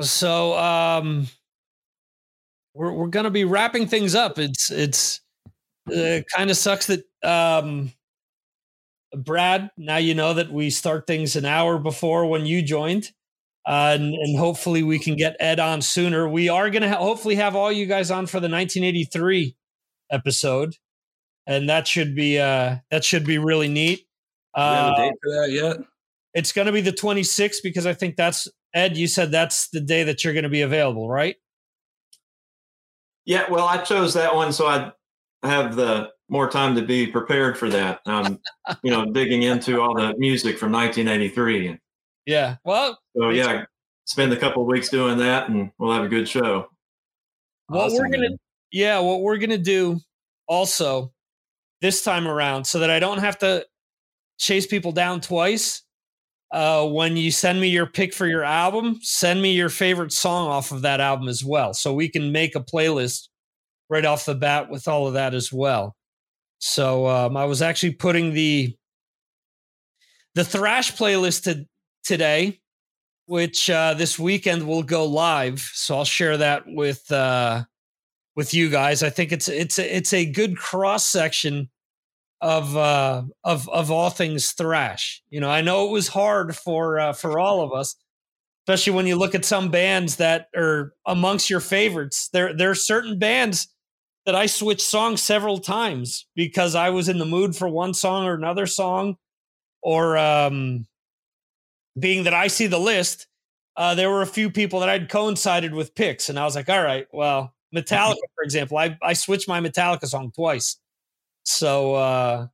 So 0.00 0.56
um 0.58 1.28
we're 2.74 2.92
we're 2.92 3.08
gonna 3.08 3.30
be 3.30 3.44
wrapping 3.44 3.86
things 3.86 4.14
up. 4.14 4.38
It's 4.38 4.70
it's 4.70 5.20
uh, 5.92 6.20
kind 6.34 6.50
of 6.50 6.56
sucks 6.56 6.86
that 6.86 7.04
um 7.22 7.92
Brad, 9.16 9.70
now 9.76 9.96
you 9.96 10.14
know 10.14 10.34
that 10.34 10.52
we 10.52 10.70
start 10.70 11.06
things 11.06 11.36
an 11.36 11.44
hour 11.44 11.78
before 11.78 12.26
when 12.26 12.46
you 12.46 12.62
joined. 12.62 13.10
Uh, 13.66 13.92
and, 13.94 14.14
and, 14.14 14.38
hopefully 14.38 14.82
we 14.82 14.98
can 14.98 15.16
get 15.16 15.36
Ed 15.38 15.60
on 15.60 15.82
sooner. 15.82 16.26
We 16.26 16.48
are 16.48 16.70
going 16.70 16.82
to 16.82 16.88
ha- 16.88 16.96
hopefully 16.96 17.34
have 17.34 17.54
all 17.54 17.70
you 17.70 17.84
guys 17.84 18.10
on 18.10 18.26
for 18.26 18.40
the 18.40 18.48
1983 18.48 19.54
episode, 20.10 20.76
and 21.46 21.68
that 21.68 21.86
should 21.86 22.14
be 22.14 22.38
uh, 22.38 22.76
that 22.90 23.04
should 23.04 23.26
be 23.26 23.36
really 23.36 23.68
neat. 23.68 24.06
Uh, 24.54 24.74
have 24.74 24.92
a 24.92 24.96
date 24.96 25.14
for 25.22 25.30
that 25.32 25.50
yet? 25.50 25.76
It's 26.34 26.52
going 26.52 26.66
to 26.66 26.72
be 26.72 26.80
the 26.80 26.92
26th 26.92 27.56
because 27.62 27.86
I 27.86 27.94
think 27.94 28.16
that's 28.16 28.48
Ed. 28.74 28.96
You 28.96 29.06
said 29.06 29.32
that's 29.32 29.68
the 29.70 29.80
day 29.80 30.04
that 30.04 30.22
you're 30.22 30.32
going 30.32 30.44
to 30.44 30.48
be 30.48 30.62
available, 30.62 31.08
right? 31.08 31.36
Yeah. 33.24 33.50
Well, 33.50 33.66
I 33.66 33.78
chose 33.78 34.14
that 34.14 34.34
one 34.34 34.52
so 34.52 34.66
I 34.66 34.92
have 35.42 35.76
the 35.76 36.10
more 36.28 36.48
time 36.48 36.74
to 36.76 36.82
be 36.82 37.06
prepared 37.06 37.58
for 37.58 37.68
that. 37.70 38.00
Um, 38.06 38.38
you 38.82 38.90
know, 38.90 39.04
digging 39.12 39.42
into 39.42 39.80
all 39.80 39.94
the 39.94 40.14
music 40.16 40.58
from 40.58 40.72
1983. 40.72 41.78
Yeah. 42.26 42.56
Well. 42.64 42.98
So 43.16 43.30
yeah, 43.30 43.64
spend 44.04 44.32
a 44.32 44.36
couple 44.36 44.64
weeks 44.64 44.88
doing 44.88 45.18
that, 45.18 45.48
and 45.48 45.70
we'll 45.78 45.92
have 45.92 46.04
a 46.04 46.08
good 46.08 46.28
show. 46.28 46.68
What 47.66 47.86
awesome, 47.86 47.98
we're 47.98 48.08
gonna, 48.08 48.30
man. 48.30 48.38
yeah, 48.72 48.98
what 49.00 49.20
we're 49.20 49.38
gonna 49.38 49.58
do 49.58 50.00
also 50.46 51.12
this 51.80 52.02
time 52.02 52.26
around, 52.26 52.64
so 52.64 52.80
that 52.80 52.90
I 52.90 52.98
don't 52.98 53.18
have 53.18 53.38
to 53.38 53.66
chase 54.40 54.66
people 54.66 54.90
down 54.90 55.20
twice. 55.20 55.82
Uh, 56.50 56.84
when 56.88 57.16
you 57.16 57.30
send 57.30 57.60
me 57.60 57.68
your 57.68 57.86
pick 57.86 58.12
for 58.12 58.26
your 58.26 58.42
album, 58.42 58.98
send 59.02 59.40
me 59.40 59.52
your 59.52 59.68
favorite 59.68 60.12
song 60.12 60.48
off 60.48 60.72
of 60.72 60.82
that 60.82 61.00
album 61.00 61.28
as 61.28 61.44
well, 61.44 61.72
so 61.72 61.94
we 61.94 62.08
can 62.08 62.32
make 62.32 62.56
a 62.56 62.60
playlist 62.60 63.28
right 63.88 64.04
off 64.04 64.24
the 64.24 64.34
bat 64.34 64.68
with 64.68 64.88
all 64.88 65.06
of 65.06 65.12
that 65.14 65.32
as 65.32 65.52
well. 65.52 65.94
So 66.58 67.06
um, 67.06 67.36
I 67.36 67.44
was 67.44 67.62
actually 67.62 67.92
putting 67.92 68.32
the 68.32 68.74
the 70.34 70.44
thrash 70.44 70.96
playlist 70.96 71.44
to, 71.44 71.66
today, 72.02 72.60
which 73.26 73.70
uh, 73.70 73.94
this 73.94 74.18
weekend 74.18 74.66
will 74.66 74.82
go 74.82 75.04
live. 75.06 75.60
So 75.60 75.96
I'll 75.96 76.04
share 76.04 76.36
that 76.36 76.64
with 76.66 77.10
uh, 77.12 77.62
with 78.34 78.54
you 78.54 78.70
guys. 78.70 79.04
I 79.04 79.10
think 79.10 79.30
it's 79.30 79.48
it's 79.48 79.78
a, 79.78 79.96
it's 79.96 80.12
a 80.12 80.24
good 80.24 80.56
cross 80.56 81.06
section 81.06 81.70
of 82.40 82.76
uh, 82.76 83.22
of 83.44 83.68
of 83.68 83.90
all 83.90 84.10
things 84.10 84.52
thrash. 84.52 85.22
You 85.30 85.40
know, 85.40 85.50
I 85.50 85.60
know 85.60 85.86
it 85.86 85.92
was 85.92 86.08
hard 86.08 86.56
for 86.56 86.98
uh, 86.98 87.12
for 87.12 87.38
all 87.38 87.62
of 87.62 87.72
us, 87.72 87.96
especially 88.66 88.94
when 88.94 89.06
you 89.06 89.16
look 89.16 89.34
at 89.34 89.44
some 89.44 89.70
bands 89.70 90.16
that 90.16 90.48
are 90.56 90.94
amongst 91.06 91.50
your 91.50 91.60
favorites. 91.60 92.28
There 92.32 92.54
there 92.56 92.70
are 92.70 92.74
certain 92.74 93.18
bands 93.18 93.68
that 94.26 94.34
I 94.34 94.46
switched 94.46 94.82
songs 94.82 95.22
several 95.22 95.58
times 95.58 96.26
because 96.34 96.74
I 96.74 96.90
was 96.90 97.08
in 97.08 97.18
the 97.18 97.26
mood 97.26 97.56
for 97.56 97.68
one 97.68 97.94
song 97.94 98.26
or 98.26 98.34
another 98.34 98.66
song, 98.66 99.16
or 99.82 100.16
um, 100.18 100.86
being 101.98 102.24
that 102.24 102.34
I 102.34 102.46
see 102.48 102.66
the 102.66 102.78
list, 102.78 103.26
uh, 103.76 103.94
there 103.94 104.10
were 104.10 104.22
a 104.22 104.26
few 104.26 104.50
people 104.50 104.80
that 104.80 104.88
I'd 104.88 105.08
coincided 105.08 105.74
with 105.74 105.94
picks, 105.94 106.28
and 106.28 106.38
I 106.38 106.44
was 106.44 106.54
like, 106.54 106.68
all 106.68 106.82
right, 106.82 107.06
well, 107.12 107.54
Metallica, 107.74 108.16
for 108.34 108.44
example, 108.44 108.78
I 108.78 108.96
I 109.02 109.12
switched 109.12 109.48
my 109.48 109.60
Metallica 109.60 110.06
song 110.06 110.32
twice, 110.34 110.78
so 111.44 111.94
uh, 111.94 112.46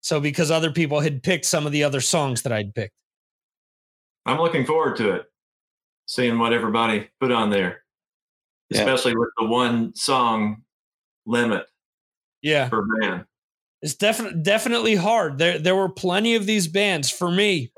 so 0.00 0.20
because 0.20 0.50
other 0.50 0.70
people 0.70 1.00
had 1.00 1.22
picked 1.22 1.44
some 1.44 1.66
of 1.66 1.72
the 1.72 1.84
other 1.84 2.00
songs 2.00 2.42
that 2.42 2.52
I'd 2.52 2.74
picked. 2.74 2.94
I'm 4.26 4.38
looking 4.38 4.64
forward 4.64 4.96
to 4.96 5.16
it, 5.16 5.24
seeing 6.06 6.38
what 6.38 6.52
everybody 6.52 7.08
put 7.20 7.32
on 7.32 7.50
there, 7.50 7.82
yeah. 8.70 8.80
especially 8.80 9.16
with 9.16 9.30
the 9.38 9.46
one 9.46 9.94
song 9.94 10.62
limit. 11.26 11.66
Yeah. 12.42 12.68
Per 12.68 12.84
band. 13.00 13.24
It's 13.80 13.94
definitely 13.94 14.42
definitely 14.42 14.94
hard. 14.94 15.38
There 15.38 15.58
there 15.58 15.74
were 15.74 15.88
plenty 15.88 16.36
of 16.36 16.46
these 16.46 16.68
bands 16.68 17.10
for 17.10 17.30
me. 17.30 17.72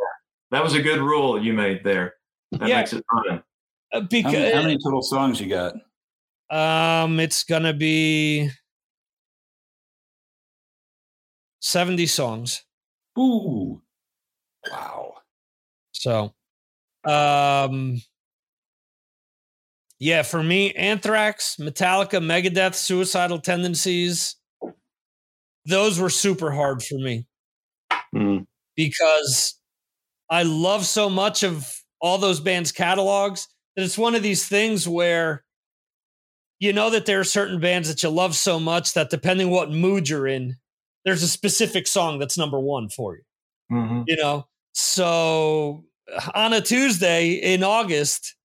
That 0.51 0.63
was 0.63 0.75
a 0.75 0.83
good 0.83 1.01
rule 1.01 1.43
you 1.43 1.53
made 1.53 1.83
there. 1.83 2.15
That 2.53 2.69
yeah. 2.69 2.79
makes 2.79 2.93
it 2.93 3.05
fun. 3.11 3.43
Uh, 3.93 4.01
because 4.01 4.33
how 4.33 4.39
many, 4.39 4.53
how 4.55 4.63
many 4.63 4.79
total 4.79 5.03
songs 5.03 5.41
you 5.41 5.49
got? 5.49 5.75
Um, 6.51 7.21
it's 7.21 7.45
gonna 7.45 7.73
be 7.73 8.51
seventy 11.65 12.07
songs. 12.07 12.63
Ooh, 13.19 13.81
wow. 14.71 15.15
So, 15.93 16.35
um, 17.09 18.03
yeah, 19.99 20.23
for 20.23 20.43
me, 20.43 20.73
Anthrax, 20.73 21.57
Metallica, 21.57 22.21
Megadeth, 22.23 22.75
Suicidal 22.75 23.39
Tendencies, 23.39 24.37
those 25.65 25.99
were 25.99 26.11
super 26.11 26.53
hard 26.53 26.83
for 26.83 26.97
me 26.97 27.27
mm. 28.15 28.45
because 28.77 29.59
I 30.29 30.43
love 30.43 30.85
so 30.85 31.09
much 31.09 31.43
of 31.43 31.73
all 32.01 32.19
those 32.19 32.41
bands' 32.41 32.73
catalogs 32.73 33.49
that 33.75 33.85
it's 33.85 33.97
one 33.97 34.15
of 34.15 34.23
these 34.23 34.47
things 34.47 34.87
where 34.87 35.45
you 36.59 36.75
know 36.75 36.91
that 36.91 37.07
there 37.07 37.21
are 37.21 37.25
certain 37.25 37.61
bands 37.61 37.89
that 37.89 38.03
you 38.03 38.11
love 38.11 38.35
so 38.35 38.61
much 38.61 38.93
that 38.93 39.09
depending 39.09 39.49
what 39.49 39.71
mood 39.71 40.09
you're 40.09 40.27
in, 40.27 40.57
there's 41.05 41.23
a 41.23 41.29
specific 41.29 41.87
song 41.87 42.19
that's 42.19 42.39
number 42.39 42.59
one 42.59 42.89
for 42.89 43.17
you. 43.17 43.23
Mm-hmm. 43.73 44.03
You 44.07 44.17
know, 44.17 44.47
so 44.73 45.85
on 46.35 46.53
a 46.53 46.61
Tuesday 46.61 47.33
in 47.33 47.63
August, 47.63 48.37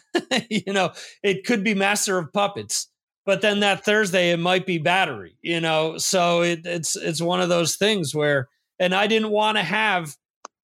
you 0.50 0.72
know, 0.72 0.92
it 1.22 1.44
could 1.46 1.62
be 1.62 1.74
Master 1.74 2.18
of 2.18 2.32
Puppets, 2.32 2.88
but 3.24 3.40
then 3.40 3.60
that 3.60 3.84
Thursday 3.84 4.30
it 4.30 4.38
might 4.38 4.66
be 4.66 4.78
Battery. 4.78 5.36
You 5.42 5.60
know, 5.60 5.98
so 5.98 6.42
it, 6.42 6.60
it's 6.64 6.96
it's 6.96 7.22
one 7.22 7.40
of 7.40 7.48
those 7.48 7.76
things 7.76 8.14
where, 8.14 8.48
and 8.78 8.94
I 8.94 9.06
didn't 9.06 9.30
want 9.30 9.58
to 9.58 9.62
have, 9.62 10.16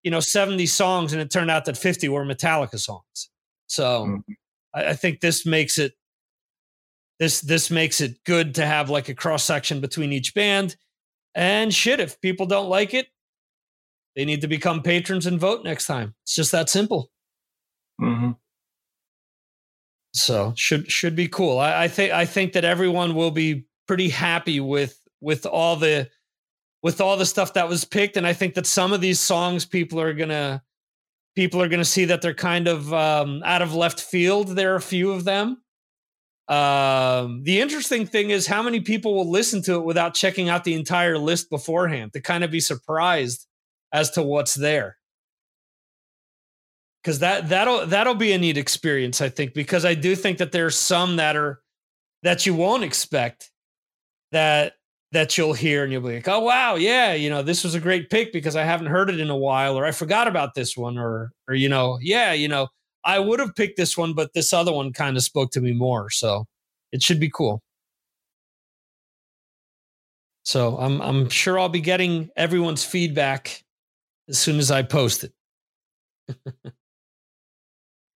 you 0.02 0.10
know, 0.10 0.20
seventy 0.20 0.66
songs, 0.66 1.12
and 1.12 1.22
it 1.22 1.30
turned 1.30 1.50
out 1.50 1.64
that 1.66 1.78
fifty 1.78 2.08
were 2.08 2.24
Metallica 2.24 2.78
songs. 2.78 3.30
So 3.66 4.06
mm-hmm. 4.06 4.32
I, 4.74 4.90
I 4.90 4.92
think 4.94 5.20
this 5.20 5.46
makes 5.46 5.78
it 5.78 5.92
this 7.18 7.40
this 7.40 7.70
makes 7.70 8.00
it 8.00 8.22
good 8.24 8.56
to 8.56 8.66
have 8.66 8.90
like 8.90 9.08
a 9.08 9.14
cross 9.14 9.44
section 9.44 9.80
between 9.80 10.12
each 10.12 10.34
band. 10.34 10.76
And 11.34 11.74
shit, 11.74 12.00
if 12.00 12.20
people 12.20 12.46
don't 12.46 12.68
like 12.68 12.94
it, 12.94 13.08
they 14.16 14.24
need 14.24 14.42
to 14.42 14.48
become 14.48 14.82
patrons 14.82 15.26
and 15.26 15.40
vote 15.40 15.64
next 15.64 15.86
time. 15.86 16.14
It's 16.22 16.34
just 16.34 16.52
that 16.52 16.68
simple. 16.68 17.10
Mm-hmm. 18.00 18.32
So 20.14 20.52
should 20.56 20.90
should 20.90 21.16
be 21.16 21.26
cool. 21.26 21.58
I, 21.58 21.84
I 21.84 21.88
think 21.88 22.12
I 22.12 22.24
think 22.24 22.52
that 22.52 22.64
everyone 22.64 23.16
will 23.16 23.32
be 23.32 23.66
pretty 23.88 24.08
happy 24.08 24.60
with 24.60 24.96
with 25.20 25.44
all 25.44 25.76
the 25.76 26.08
with 26.82 27.00
all 27.00 27.16
the 27.16 27.26
stuff 27.26 27.54
that 27.54 27.68
was 27.68 27.84
picked, 27.84 28.16
and 28.16 28.26
I 28.26 28.32
think 28.32 28.54
that 28.54 28.66
some 28.66 28.92
of 28.92 29.00
these 29.00 29.18
songs 29.18 29.64
people 29.64 30.00
are 30.00 30.12
gonna 30.12 30.62
people 31.34 31.60
are 31.60 31.68
gonna 31.68 31.84
see 31.84 32.04
that 32.04 32.22
they're 32.22 32.32
kind 32.32 32.68
of 32.68 32.94
um, 32.94 33.42
out 33.44 33.62
of 33.62 33.74
left 33.74 34.00
field. 34.00 34.48
There 34.48 34.72
are 34.72 34.76
a 34.76 34.82
few 34.82 35.10
of 35.10 35.24
them. 35.24 35.63
Um, 36.48 37.42
the 37.42 37.60
interesting 37.60 38.06
thing 38.06 38.30
is 38.30 38.46
how 38.46 38.62
many 38.62 38.80
people 38.80 39.14
will 39.14 39.30
listen 39.30 39.62
to 39.62 39.74
it 39.76 39.84
without 39.84 40.14
checking 40.14 40.50
out 40.50 40.64
the 40.64 40.74
entire 40.74 41.16
list 41.16 41.48
beforehand 41.48 42.12
to 42.12 42.20
kind 42.20 42.44
of 42.44 42.50
be 42.50 42.60
surprised 42.60 43.46
as 43.92 44.10
to 44.10 44.22
what's 44.22 44.54
there. 44.54 44.98
Because 47.02 47.20
that 47.20 47.48
that'll 47.48 47.86
that'll 47.86 48.14
be 48.14 48.32
a 48.32 48.38
neat 48.38 48.56
experience 48.56 49.20
i 49.20 49.28
think 49.28 49.52
because 49.52 49.84
i 49.84 49.92
do 49.92 50.16
think 50.16 50.38
that 50.38 50.52
there's 50.52 50.74
some 50.74 51.16
that 51.16 51.36
are 51.36 51.60
that 52.22 52.46
you 52.46 52.54
won't 52.54 52.82
expect 52.82 53.50
that 54.32 54.72
that 55.12 55.36
you'll 55.36 55.52
hear 55.52 55.84
and 55.84 55.92
you'll 55.92 56.00
be 56.00 56.14
like 56.14 56.28
oh 56.28 56.40
wow 56.40 56.76
yeah 56.76 57.12
you 57.12 57.28
know 57.28 57.42
this 57.42 57.62
was 57.62 57.74
a 57.74 57.80
great 57.80 58.08
pick 58.08 58.32
because 58.32 58.56
i 58.56 58.64
haven't 58.64 58.86
heard 58.86 59.10
it 59.10 59.20
in 59.20 59.28
a 59.28 59.36
while 59.36 59.78
or 59.78 59.84
i 59.84 59.90
forgot 59.90 60.26
about 60.26 60.54
this 60.54 60.78
one 60.78 60.96
or 60.96 61.30
or 61.46 61.54
you 61.54 61.68
know 61.68 61.98
yeah 62.00 62.32
you 62.32 62.48
know 62.48 62.68
i 63.04 63.18
would 63.18 63.40
have 63.40 63.54
picked 63.54 63.76
this 63.76 63.96
one 63.96 64.12
but 64.14 64.32
this 64.34 64.52
other 64.52 64.72
one 64.72 64.92
kind 64.92 65.16
of 65.16 65.22
spoke 65.22 65.50
to 65.50 65.60
me 65.60 65.72
more 65.72 66.10
so 66.10 66.46
it 66.92 67.02
should 67.02 67.20
be 67.20 67.30
cool 67.30 67.62
so 70.44 70.76
i'm 70.78 71.00
i'm 71.02 71.28
sure 71.28 71.58
i'll 71.58 71.68
be 71.68 71.80
getting 71.80 72.28
everyone's 72.36 72.84
feedback 72.84 73.62
as 74.28 74.38
soon 74.38 74.58
as 74.58 74.70
i 74.70 74.82
post 74.82 75.24
it 75.24 75.32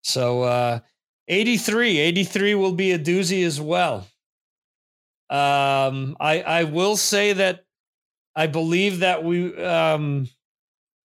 So 0.06 0.44
uh, 0.44 0.78
83, 1.26 1.98
83 1.98 2.54
will 2.54 2.70
be 2.70 2.92
a 2.92 2.98
doozy 2.98 3.44
as 3.44 3.60
well. 3.60 4.06
Um, 5.28 6.16
I 6.20 6.42
I 6.46 6.62
will 6.62 6.96
say 6.96 7.32
that 7.32 7.64
I 8.36 8.46
believe 8.46 9.00
that 9.00 9.24
we 9.24 9.52
um, 9.60 10.28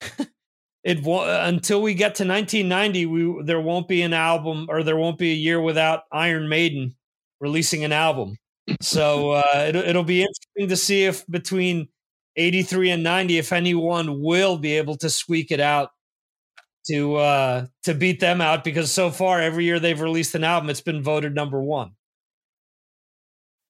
it 0.83 1.03
won't 1.03 1.29
until 1.29 1.81
we 1.81 1.93
get 1.93 2.15
to 2.15 2.25
1990. 2.25 3.05
We 3.05 3.43
there 3.43 3.61
won't 3.61 3.87
be 3.87 4.01
an 4.01 4.13
album 4.13 4.67
or 4.69 4.83
there 4.83 4.97
won't 4.97 5.17
be 5.17 5.31
a 5.31 5.35
year 5.35 5.61
without 5.61 6.03
Iron 6.11 6.49
Maiden 6.49 6.95
releasing 7.39 7.83
an 7.83 7.91
album. 7.91 8.37
So 8.81 9.31
uh, 9.31 9.65
it, 9.67 9.75
it'll 9.75 10.03
be 10.03 10.21
interesting 10.21 10.69
to 10.69 10.75
see 10.77 11.05
if 11.05 11.25
between 11.27 11.89
83 12.35 12.91
and 12.91 13.03
90, 13.03 13.37
if 13.37 13.51
anyone 13.51 14.21
will 14.21 14.57
be 14.57 14.77
able 14.77 14.95
to 14.97 15.09
squeak 15.09 15.51
it 15.51 15.59
out 15.59 15.89
to 16.87 17.15
uh, 17.15 17.65
to 17.83 17.93
beat 17.93 18.19
them 18.19 18.41
out. 18.41 18.63
Because 18.63 18.91
so 18.91 19.11
far, 19.11 19.39
every 19.39 19.65
year 19.65 19.79
they've 19.79 19.99
released 19.99 20.35
an 20.35 20.43
album, 20.43 20.69
it's 20.69 20.81
been 20.81 21.03
voted 21.03 21.35
number 21.35 21.61
one. 21.61 21.91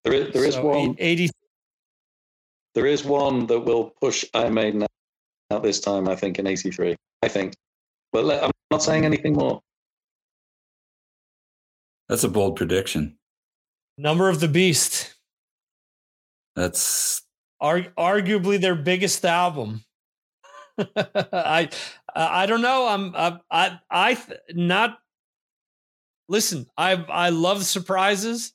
There 0.04 0.14
is, 0.14 0.34
there 0.34 0.46
is 0.46 0.56
so 0.56 0.66
one. 0.66 0.96
80, 0.98 1.30
there 2.74 2.88
is 2.88 3.04
one 3.04 3.48
that 3.48 3.60
will 3.60 3.94
push 4.02 4.26
Iron 4.34 4.54
Maiden 4.54 4.86
out 5.52 5.64
this 5.64 5.80
time. 5.80 6.08
I 6.08 6.16
think 6.16 6.40
in 6.40 6.48
'83. 6.48 6.96
I 7.24 7.28
think, 7.28 7.54
but 8.12 8.26
let, 8.26 8.44
I'm 8.44 8.52
not 8.72 8.84
saying 8.84 9.06
anything 9.06 9.34
more. 9.34 9.62
That's 12.10 12.24
a 12.24 12.30
bold 12.30 12.56
prediction. 12.56 13.18
Number 13.98 14.30
of 14.30 14.40
the 14.40 14.48
Beast. 14.48 15.14
That's 16.56 17.22
Ar- 17.62 17.94
arguably 17.98 18.60
their 18.60 18.76
biggest 18.76 19.24
album. 19.24 19.84
I 20.98 21.70
I 22.16 22.46
don't 22.46 22.62
know. 22.62 22.88
I'm 22.88 23.16
I 23.16 23.40
I, 23.50 23.80
I 23.90 24.18
not. 24.54 24.98
Listen, 26.28 26.68
I 26.78 26.94
I 26.94 27.30
love 27.30 27.64
surprises. 27.64 28.54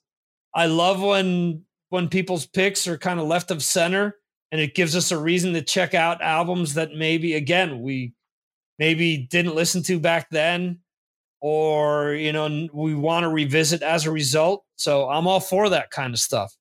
I 0.55 0.67
love 0.67 1.01
when 1.01 1.65
when 1.91 2.09
people's 2.09 2.47
picks 2.47 2.89
are 2.89 2.99
kind 2.99 3.21
of 3.21 3.27
left 3.27 3.51
of 3.51 3.63
center, 3.63 4.17
and 4.57 4.63
it 4.63 4.75
gives 4.75 4.97
us 4.97 5.13
a 5.13 5.19
reason 5.19 5.53
to 5.53 5.61
check 5.61 5.93
out 5.93 6.23
albums 6.23 6.73
that 6.73 6.95
maybe 6.95 7.35
again 7.35 7.83
we 7.83 8.15
maybe 8.79 9.19
didn't 9.19 9.55
listen 9.55 9.83
to 9.83 10.01
back 10.01 10.31
then 10.31 10.79
or 11.43 12.15
you 12.15 12.33
know 12.33 12.67
we 12.73 12.95
want 12.95 13.25
to 13.25 13.29
revisit 13.29 13.83
as 13.83 14.07
a 14.07 14.11
result. 14.11 14.65
So 14.77 15.11
i'm 15.11 15.27
all 15.27 15.41
for 15.41 15.69
that 15.69 15.91
kind 15.91 16.15
of 16.15 16.21
stuff. 16.21 16.55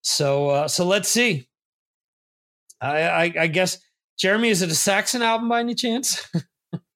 So 0.00 0.48
uh, 0.48 0.68
so 0.68 0.86
let's 0.86 1.10
see. 1.10 1.46
I, 2.80 3.02
I, 3.02 3.32
I 3.40 3.46
guess 3.48 3.76
jeremy 4.18 4.48
is 4.48 4.62
it 4.62 4.70
a 4.70 4.74
saxon 4.74 5.20
album 5.20 5.50
by 5.50 5.60
any 5.60 5.74
chance? 5.74 6.26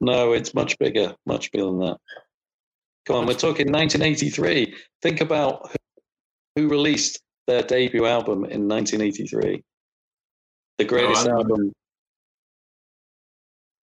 No 0.00 0.32
it's 0.32 0.54
much 0.54 0.78
bigger 0.78 1.14
much 1.26 1.52
bigger 1.52 1.64
than 1.64 1.80
that. 1.80 1.96
Come 3.04 3.16
on 3.16 3.26
we're 3.26 3.34
talking 3.34 3.70
1983 3.70 4.74
think 5.02 5.20
about 5.20 5.70
who 6.56 6.68
released 6.68 7.20
their 7.46 7.62
debut 7.62 8.06
album 8.06 8.44
in 8.44 8.68
1983 8.68 9.62
the 10.78 10.84
greatest 10.84 11.26
oh, 11.26 11.30
album 11.30 11.72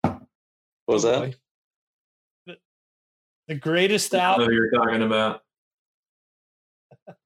what 0.03 0.21
was 0.87 1.03
that 1.03 1.35
the 3.51 3.55
greatest 3.55 4.13
album. 4.13 4.45
What 4.45 4.53
you're 4.53 4.71
talking 4.71 5.01
about. 5.01 5.41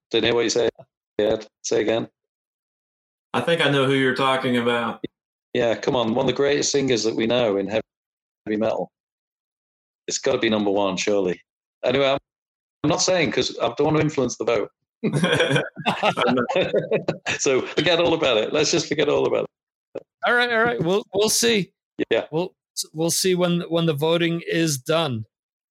Didn't 0.10 0.26
hear 0.26 0.34
what 0.34 0.44
you 0.44 0.50
said. 0.50 0.72
Yeah, 1.20 1.38
say 1.62 1.82
again. 1.82 2.08
I 3.36 3.42
think 3.42 3.62
I 3.62 3.70
know 3.70 3.86
who 3.86 3.94
you're 3.94 4.16
talking 4.16 4.58
about. 4.58 5.06
Yeah, 5.54 5.76
come 5.76 5.96
on. 5.96 6.16
One 6.16 6.26
of 6.26 6.28
the 6.28 6.34
greatest 6.34 6.72
singers 6.72 7.04
that 7.04 7.16
we 7.16 7.28
know 7.28 7.58
in 7.58 7.68
heavy 7.68 7.84
metal. 8.48 8.92
It's 10.08 10.18
got 10.18 10.32
to 10.32 10.40
be 10.40 10.50
number 10.50 10.72
one, 10.72 10.98
surely. 10.98 11.40
Anyway, 11.84 12.08
I'm, 12.08 12.18
I'm 12.84 12.90
not 12.90 13.04
saying 13.04 13.30
because 13.30 13.56
I 13.60 13.72
don't 13.78 13.86
want 13.86 13.98
to 13.98 14.04
influence 14.04 14.36
the 14.36 14.46
vote. 14.46 14.72
so 17.40 17.62
forget 17.62 18.00
all 18.00 18.16
about 18.16 18.38
it. 18.38 18.52
Let's 18.52 18.72
just 18.72 18.88
forget 18.88 19.10
all 19.10 19.28
about 19.28 19.44
it. 19.44 19.50
All 20.26 20.34
right, 20.34 20.52
all 20.52 20.64
right. 20.64 20.82
We'll 20.82 21.06
we'll 21.14 21.30
see. 21.30 21.72
Yeah, 22.10 22.26
we'll 22.32 22.56
we'll 22.94 23.12
see 23.12 23.36
when 23.36 23.62
when 23.70 23.86
the 23.86 23.94
voting 23.94 24.42
is 24.48 24.78
done. 24.78 25.26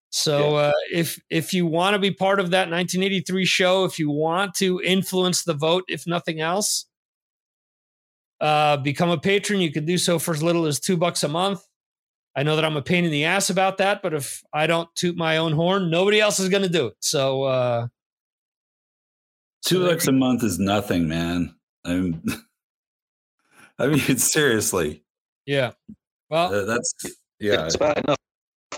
So 0.09 0.51
yeah. 0.51 0.67
uh, 0.67 0.73
if 0.93 1.19
if 1.29 1.53
you 1.53 1.65
want 1.65 1.93
to 1.93 1.99
be 1.99 2.11
part 2.11 2.39
of 2.39 2.51
that 2.51 2.69
1983 2.69 3.45
show, 3.45 3.83
if 3.83 3.99
you 3.99 4.09
want 4.09 4.53
to 4.55 4.81
influence 4.81 5.43
the 5.43 5.53
vote, 5.53 5.83
if 5.89 6.07
nothing 6.07 6.39
else, 6.39 6.85
uh, 8.39 8.77
become 8.77 9.09
a 9.09 9.17
patron. 9.17 9.59
You 9.59 9.71
can 9.71 9.85
do 9.85 9.97
so 9.97 10.17
for 10.17 10.33
as 10.33 10.41
little 10.41 10.67
as 10.67 10.79
two 10.79 10.95
bucks 10.95 11.23
a 11.23 11.27
month. 11.27 11.61
I 12.35 12.43
know 12.43 12.55
that 12.55 12.65
I'm 12.65 12.77
a 12.77 12.81
pain 12.81 13.05
in 13.05 13.11
the 13.11 13.25
ass 13.25 13.49
about 13.49 13.77
that, 13.79 14.01
but 14.01 14.13
if 14.13 14.41
I 14.53 14.67
don't 14.67 14.87
toot 14.95 15.15
my 15.15 15.37
own 15.37 15.53
horn, 15.53 15.89
nobody 15.89 16.19
else 16.19 16.39
is 16.39 16.49
going 16.49 16.63
to 16.63 16.69
do 16.69 16.87
it. 16.87 16.95
So 16.99 17.43
uh, 17.43 17.87
two 19.65 19.81
so 19.81 19.89
bucks 19.89 20.07
a 20.07 20.11
month 20.11 20.43
is 20.43 20.59
nothing, 20.59 21.07
man. 21.07 21.55
I'm. 21.83 22.21
I 23.79 23.87
mean, 23.87 24.17
seriously. 24.17 25.03
Yeah. 25.45 25.71
Well, 26.29 26.53
uh, 26.53 26.65
that's 26.65 26.93
yeah. 27.39 27.65
It's 27.65 27.75
about 27.75 27.97
enough 27.97 28.17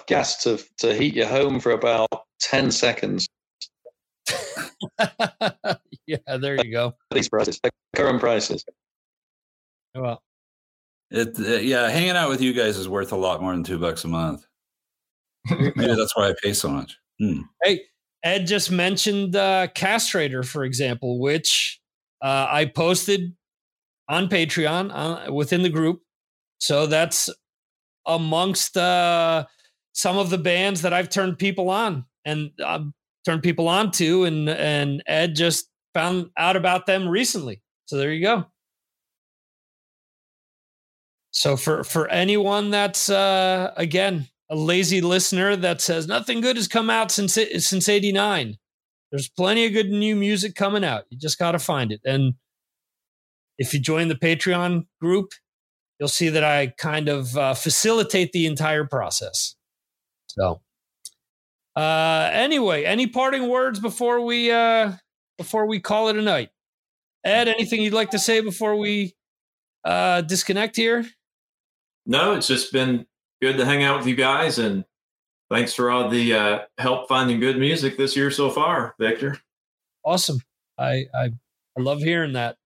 gas 0.07 0.43
to 0.43 0.59
to 0.79 0.93
heat 0.93 1.13
your 1.13 1.27
home 1.27 1.59
for 1.59 1.71
about 1.71 2.07
ten 2.39 2.71
seconds. 2.71 3.27
yeah, 6.07 6.17
there 6.39 6.55
you 6.55 6.71
go. 6.71 6.93
These 7.11 7.29
prices, 7.29 7.59
current 7.95 8.19
prices. 8.19 8.65
Well, 9.95 10.21
it 11.11 11.39
uh, 11.39 11.57
yeah, 11.57 11.89
hanging 11.89 12.11
out 12.11 12.29
with 12.29 12.41
you 12.41 12.53
guys 12.53 12.77
is 12.77 12.89
worth 12.89 13.11
a 13.11 13.15
lot 13.17 13.41
more 13.41 13.53
than 13.53 13.63
two 13.63 13.79
bucks 13.79 14.03
a 14.03 14.07
month. 14.07 14.45
Maybe 15.49 15.95
that's 15.95 16.15
why 16.17 16.29
I 16.29 16.33
pay 16.43 16.53
so 16.53 16.69
much. 16.69 16.97
Hmm. 17.19 17.41
Hey, 17.63 17.81
Ed 18.23 18.45
just 18.45 18.71
mentioned 18.71 19.35
uh, 19.35 19.67
Castrator, 19.73 20.45
for 20.45 20.65
example, 20.65 21.19
which 21.19 21.79
uh, 22.21 22.47
I 22.49 22.65
posted 22.65 23.36
on 24.09 24.29
Patreon 24.29 24.91
uh, 24.93 25.31
within 25.33 25.63
the 25.63 25.69
group. 25.69 26.01
So 26.59 26.87
that's 26.87 27.29
amongst 28.05 28.77
uh, 28.77 29.45
some 29.93 30.17
of 30.17 30.29
the 30.29 30.37
bands 30.37 30.81
that 30.81 30.93
I've 30.93 31.09
turned 31.09 31.37
people 31.37 31.69
on 31.69 32.05
and 32.27 32.51
I've 32.63 32.87
turned 33.25 33.41
people 33.41 33.67
on 33.67 33.91
to, 33.91 34.25
and 34.25 34.49
and 34.49 35.01
Ed 35.07 35.35
just 35.35 35.69
found 35.93 36.29
out 36.37 36.55
about 36.55 36.85
them 36.85 37.07
recently. 37.07 37.61
So 37.85 37.97
there 37.97 38.11
you 38.11 38.21
go. 38.21 38.45
So 41.31 41.57
for 41.57 41.83
for 41.83 42.07
anyone 42.09 42.69
that's 42.69 43.09
uh, 43.09 43.73
again 43.77 44.27
a 44.49 44.55
lazy 44.55 45.01
listener 45.01 45.55
that 45.55 45.81
says 45.81 46.07
nothing 46.07 46.41
good 46.41 46.57
has 46.57 46.67
come 46.67 46.89
out 46.89 47.11
since 47.11 47.33
since 47.33 47.89
'89, 47.89 48.57
there's 49.11 49.29
plenty 49.29 49.65
of 49.65 49.73
good 49.73 49.89
new 49.89 50.15
music 50.15 50.55
coming 50.55 50.83
out. 50.83 51.05
You 51.09 51.17
just 51.17 51.39
got 51.39 51.51
to 51.53 51.59
find 51.59 51.91
it. 51.91 52.01
And 52.05 52.33
if 53.57 53.73
you 53.73 53.79
join 53.79 54.07
the 54.07 54.15
Patreon 54.15 54.85
group, 55.01 55.31
you'll 55.99 56.09
see 56.09 56.29
that 56.29 56.43
I 56.43 56.73
kind 56.77 57.09
of 57.09 57.35
uh, 57.37 57.53
facilitate 57.53 58.31
the 58.31 58.45
entire 58.45 58.85
process. 58.85 59.55
So, 60.27 60.61
uh, 61.75 62.29
anyway, 62.31 62.83
any 62.83 63.07
parting 63.07 63.49
words 63.49 63.79
before 63.79 64.21
we 64.21 64.51
uh, 64.51 64.93
before 65.37 65.67
we 65.67 65.79
call 65.79 66.09
it 66.09 66.17
a 66.17 66.21
night? 66.21 66.49
Ed, 67.23 67.47
anything 67.47 67.81
you'd 67.81 67.93
like 67.93 68.11
to 68.11 68.19
say 68.19 68.41
before 68.41 68.75
we 68.75 69.15
uh, 69.83 70.21
disconnect 70.21 70.75
here? 70.75 71.05
No, 72.05 72.33
it's 72.33 72.47
just 72.47 72.71
been 72.71 73.05
good 73.41 73.57
to 73.57 73.65
hang 73.65 73.83
out 73.83 73.97
with 73.97 74.07
you 74.07 74.15
guys, 74.15 74.59
and 74.59 74.85
thanks 75.49 75.73
for 75.73 75.89
all 75.91 76.09
the 76.09 76.33
uh, 76.33 76.59
help 76.77 77.07
finding 77.09 77.39
good 77.39 77.57
music 77.57 77.97
this 77.97 78.15
year 78.15 78.31
so 78.31 78.49
far, 78.49 78.95
Victor. 78.99 79.37
Awesome. 80.05 80.39
I 80.77 81.05
I, 81.13 81.31
I 81.77 81.81
love 81.81 81.99
hearing 81.99 82.33
that. 82.33 82.57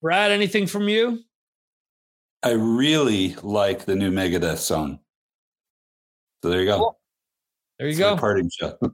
Brad, 0.00 0.30
anything 0.30 0.66
from 0.66 0.88
you? 0.88 1.20
I 2.42 2.52
really 2.52 3.34
like 3.42 3.84
the 3.84 3.96
new 3.96 4.10
Megadeth 4.10 4.58
song. 4.58 5.00
So 6.42 6.50
there 6.50 6.60
you 6.60 6.66
go. 6.66 6.78
Cool. 6.78 6.98
There 7.78 7.88
you 7.88 7.92
it's 7.92 7.98
go. 7.98 8.16
Parting 8.16 8.50
shot. 8.50 8.78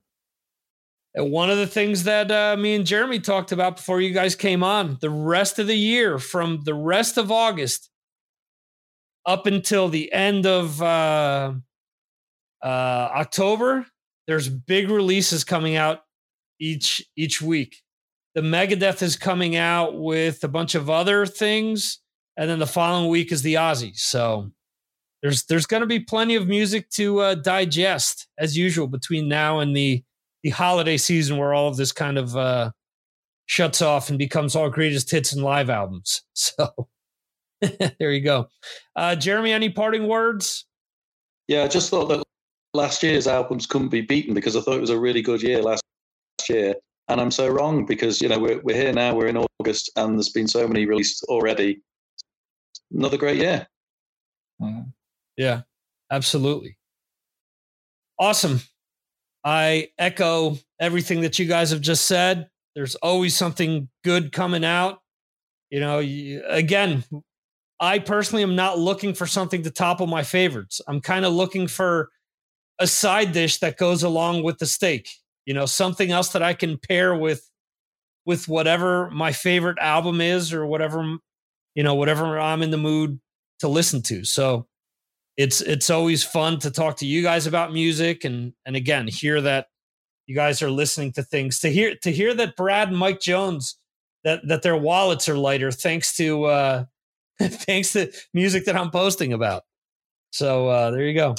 And 1.17 1.31
one 1.31 1.49
of 1.49 1.59
the 1.59 1.67
things 1.69 2.03
that 2.05 2.29
uh, 2.31 2.57
me 2.57 2.75
and 2.75 2.85
Jeremy 2.85 3.21
talked 3.21 3.53
about 3.53 3.77
before 3.77 4.01
you 4.01 4.13
guys 4.13 4.35
came 4.35 4.65
on, 4.65 4.99
the 5.01 5.11
rest 5.11 5.61
of 5.61 5.69
the 5.69 5.77
year, 5.77 6.19
from 6.19 6.63
the 6.65 6.75
rest 6.75 7.19
of 7.19 7.31
August 7.31 7.89
up 9.25 9.47
until 9.47 9.89
the 9.89 10.13
end 10.13 10.45
of 10.45 10.83
uh, 10.83 11.53
uh, 12.63 12.67
October, 12.67 13.87
there's 14.27 14.49
big 14.49 14.91
releases 14.91 15.45
coming 15.45 15.77
out 15.77 16.01
each 16.59 17.01
each 17.17 17.41
week. 17.41 17.84
The 18.35 18.41
Megadeth 18.41 19.03
is 19.03 19.16
coming 19.16 19.57
out 19.57 20.01
with 20.01 20.43
a 20.43 20.49
bunch 20.49 20.74
of 20.74 20.91
other 20.91 21.24
things, 21.24 22.01
and 22.37 22.51
then 22.51 22.59
the 22.59 22.66
following 22.66 23.09
week 23.09 23.30
is 23.30 23.43
the 23.43 23.55
Ozzy. 23.55 23.97
So 23.97 24.51
there's 25.22 25.45
there's 25.45 25.66
going 25.66 25.82
to 25.82 25.87
be 25.87 26.01
plenty 26.01 26.35
of 26.35 26.49
music 26.49 26.91
to 26.91 27.20
uh, 27.20 27.35
digest 27.37 28.26
as 28.39 28.57
usual 28.57 28.89
between 28.89 29.28
now 29.28 29.61
and 29.61 29.76
the 29.76 30.03
the 30.43 30.51
holiday 30.51 30.97
season 30.97 31.39
where 31.39 31.55
all 31.55 31.68
of 31.68 31.76
this 31.76 31.93
kind 31.93 32.18
of 32.18 32.37
uh, 32.37 32.70
shuts 33.47 33.80
off 33.80 34.11
and 34.11 34.18
becomes 34.18 34.55
all 34.55 34.68
greatest 34.68 35.11
hits 35.11 35.32
and 35.32 35.43
live 35.43 35.70
albums. 35.70 36.22
So 36.35 36.89
there 37.99 38.11
you 38.11 38.20
go. 38.20 38.49
Uh, 38.97 39.16
Jeremy, 39.16 39.53
any 39.53 39.70
parting 39.70 40.07
words? 40.07 40.66
Yeah, 41.49 41.64
I 41.64 41.68
just 41.68 41.91
thought 41.91 42.07
that 42.07 42.22
last 42.72 43.03
year's 43.03 43.26
albums 43.26 43.66
couldn't 43.66 43.89
be 43.89 44.01
beaten 44.03 44.35
because 44.35 44.57
I 44.57 44.61
thought 44.61 44.76
it 44.76 44.80
was 44.80 44.91
a 44.91 44.99
really 44.99 45.22
good 45.22 45.43
year 45.43 45.62
last 45.62 45.82
year. 46.49 46.74
And 47.09 47.21
I'm 47.21 47.31
so 47.31 47.49
wrong 47.49 47.85
because, 47.85 48.21
you 48.21 48.29
know, 48.29 48.39
we're, 48.39 48.61
we're 48.63 48.77
here 48.77 48.93
now, 48.93 49.15
we're 49.15 49.27
in 49.27 49.45
August, 49.61 49.91
and 49.97 50.15
there's 50.15 50.31
been 50.31 50.49
so 50.49 50.67
many 50.67 50.87
released 50.87 51.25
already. 51.25 51.83
Another 52.91 53.19
great 53.19 53.37
year. 53.39 53.67
Mm-hmm. 54.61 54.89
Yeah. 55.37 55.63
Absolutely. 56.11 56.77
Awesome. 58.19 58.61
I 59.43 59.89
echo 59.99 60.59
everything 60.81 61.23
that 61.23 61.39
you 61.39 61.47
guys 61.47 61.71
have 61.71 61.81
just 61.81 62.07
said. 62.07 62.49
There's 62.75 62.95
always 62.97 63.35
something 63.37 63.89
good 64.05 64.33
coming 64.33 64.65
out. 64.65 65.01
You 65.71 65.81
know, 65.81 65.99
again, 66.49 67.05
I 67.81 67.99
personally 67.99 68.43
am 68.43 68.55
not 68.55 68.79
looking 68.79 69.13
for 69.13 69.27
something 69.27 69.63
to 69.65 69.71
topple 69.71 70.07
my 70.07 70.23
favorites. 70.23 70.81
I'm 70.87 71.01
kind 71.01 71.25
of 71.25 71.33
looking 71.33 71.67
for 71.67 72.11
a 72.79 72.87
side 72.87 73.33
dish 73.33 73.59
that 73.59 73.77
goes 73.77 74.03
along 74.03 74.45
with 74.45 74.59
the 74.59 74.67
steak. 74.67 75.09
You 75.47 75.55
know, 75.55 75.66
something 75.66 76.11
else 76.11 76.30
that 76.30 76.42
I 76.42 76.55
can 76.55 76.78
pair 76.78 77.14
with 77.14 77.49
with 78.26 78.49
whatever 78.49 79.11
my 79.11 79.32
favorite 79.32 79.78
album 79.78 80.20
is 80.20 80.53
or 80.53 80.64
whatever 80.64 81.18
you 81.74 81.82
know, 81.82 81.95
whatever 81.95 82.38
I'm 82.38 82.62
in 82.62 82.70
the 82.70 82.78
mood 82.78 83.20
to 83.59 83.68
listen 83.68 84.03
to. 84.03 84.24
So 84.24 84.66
it's 85.36 85.61
it's 85.61 85.90
always 85.90 86.22
fun 86.22 86.61
to 86.61 86.70
talk 86.70 86.99
to 86.99 87.07
you 87.07 87.22
guys 87.22 87.47
about 87.47 87.72
music 87.72 88.24
and 88.24 88.53
and 88.64 88.76
again, 88.76 89.09
hear 89.09 89.40
that 89.40 89.66
you 90.26 90.34
guys 90.34 90.62
are 90.62 90.70
listening 90.70 91.12
to 91.12 91.22
things 91.22 91.61
to 91.61 91.70
hear 91.70 91.97
to 92.03 92.11
hear 92.11 92.34
that 92.34 92.57
Brad 92.57 92.88
and 92.88 92.99
Mike 92.99 93.20
Jones 93.20 93.78
that 94.22 94.47
that 94.49 94.62
their 94.62 94.76
wallets 94.76 95.28
are 95.28 95.36
lighter 95.36 95.70
thanks 95.72 96.16
to 96.16 96.45
uh 96.45 96.84
thanks 97.40 97.92
to 97.92 98.12
music 98.32 98.64
that 98.66 98.76
I'm 98.76 98.90
posting 98.90 99.32
about. 99.32 99.64
So 100.30 100.68
uh 100.68 100.90
there 100.92 101.03
you 101.03 101.14
go. 101.14 101.34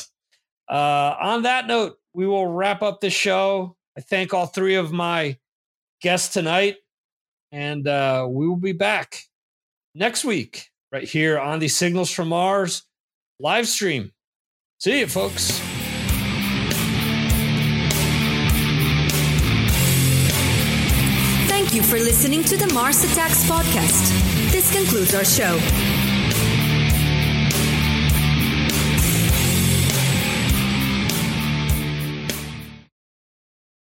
Uh 0.70 1.16
on 1.20 1.44
that 1.44 1.68
note, 1.68 1.98
we 2.14 2.28
will 2.28 2.48
wrap 2.48 2.82
up 2.82 3.00
the 3.00 3.10
show. 3.10 3.78
I 3.98 4.02
thank 4.02 4.34
all 4.34 4.46
three 4.48 4.76
of 4.76 4.92
my 4.92 5.38
guests 6.02 6.34
tonight 6.34 6.78
and 7.52 7.88
uh 7.88 8.28
we 8.30 8.48
will 8.48 8.58
be 8.58 8.74
back 8.74 9.20
next 9.94 10.26
week 10.26 10.70
right 10.92 11.08
here 11.08 11.40
on 11.40 11.60
the 11.60 11.68
Signals 11.68 12.12
from 12.12 12.30
Mars 12.30 12.84
live 13.40 13.68
stream. 13.68 14.12
See 14.80 15.00
you 15.00 15.08
folks. 15.08 15.60
Thank 21.48 21.74
you 21.74 21.82
for 21.82 21.98
listening 21.98 22.44
to 22.46 22.58
the 22.58 22.72
Mars 22.74 23.04
Attacks 23.04 23.44
podcast. 23.50 24.52
This 24.52 24.72
concludes 24.72 25.16
our 25.16 25.26
show. 25.26 26.05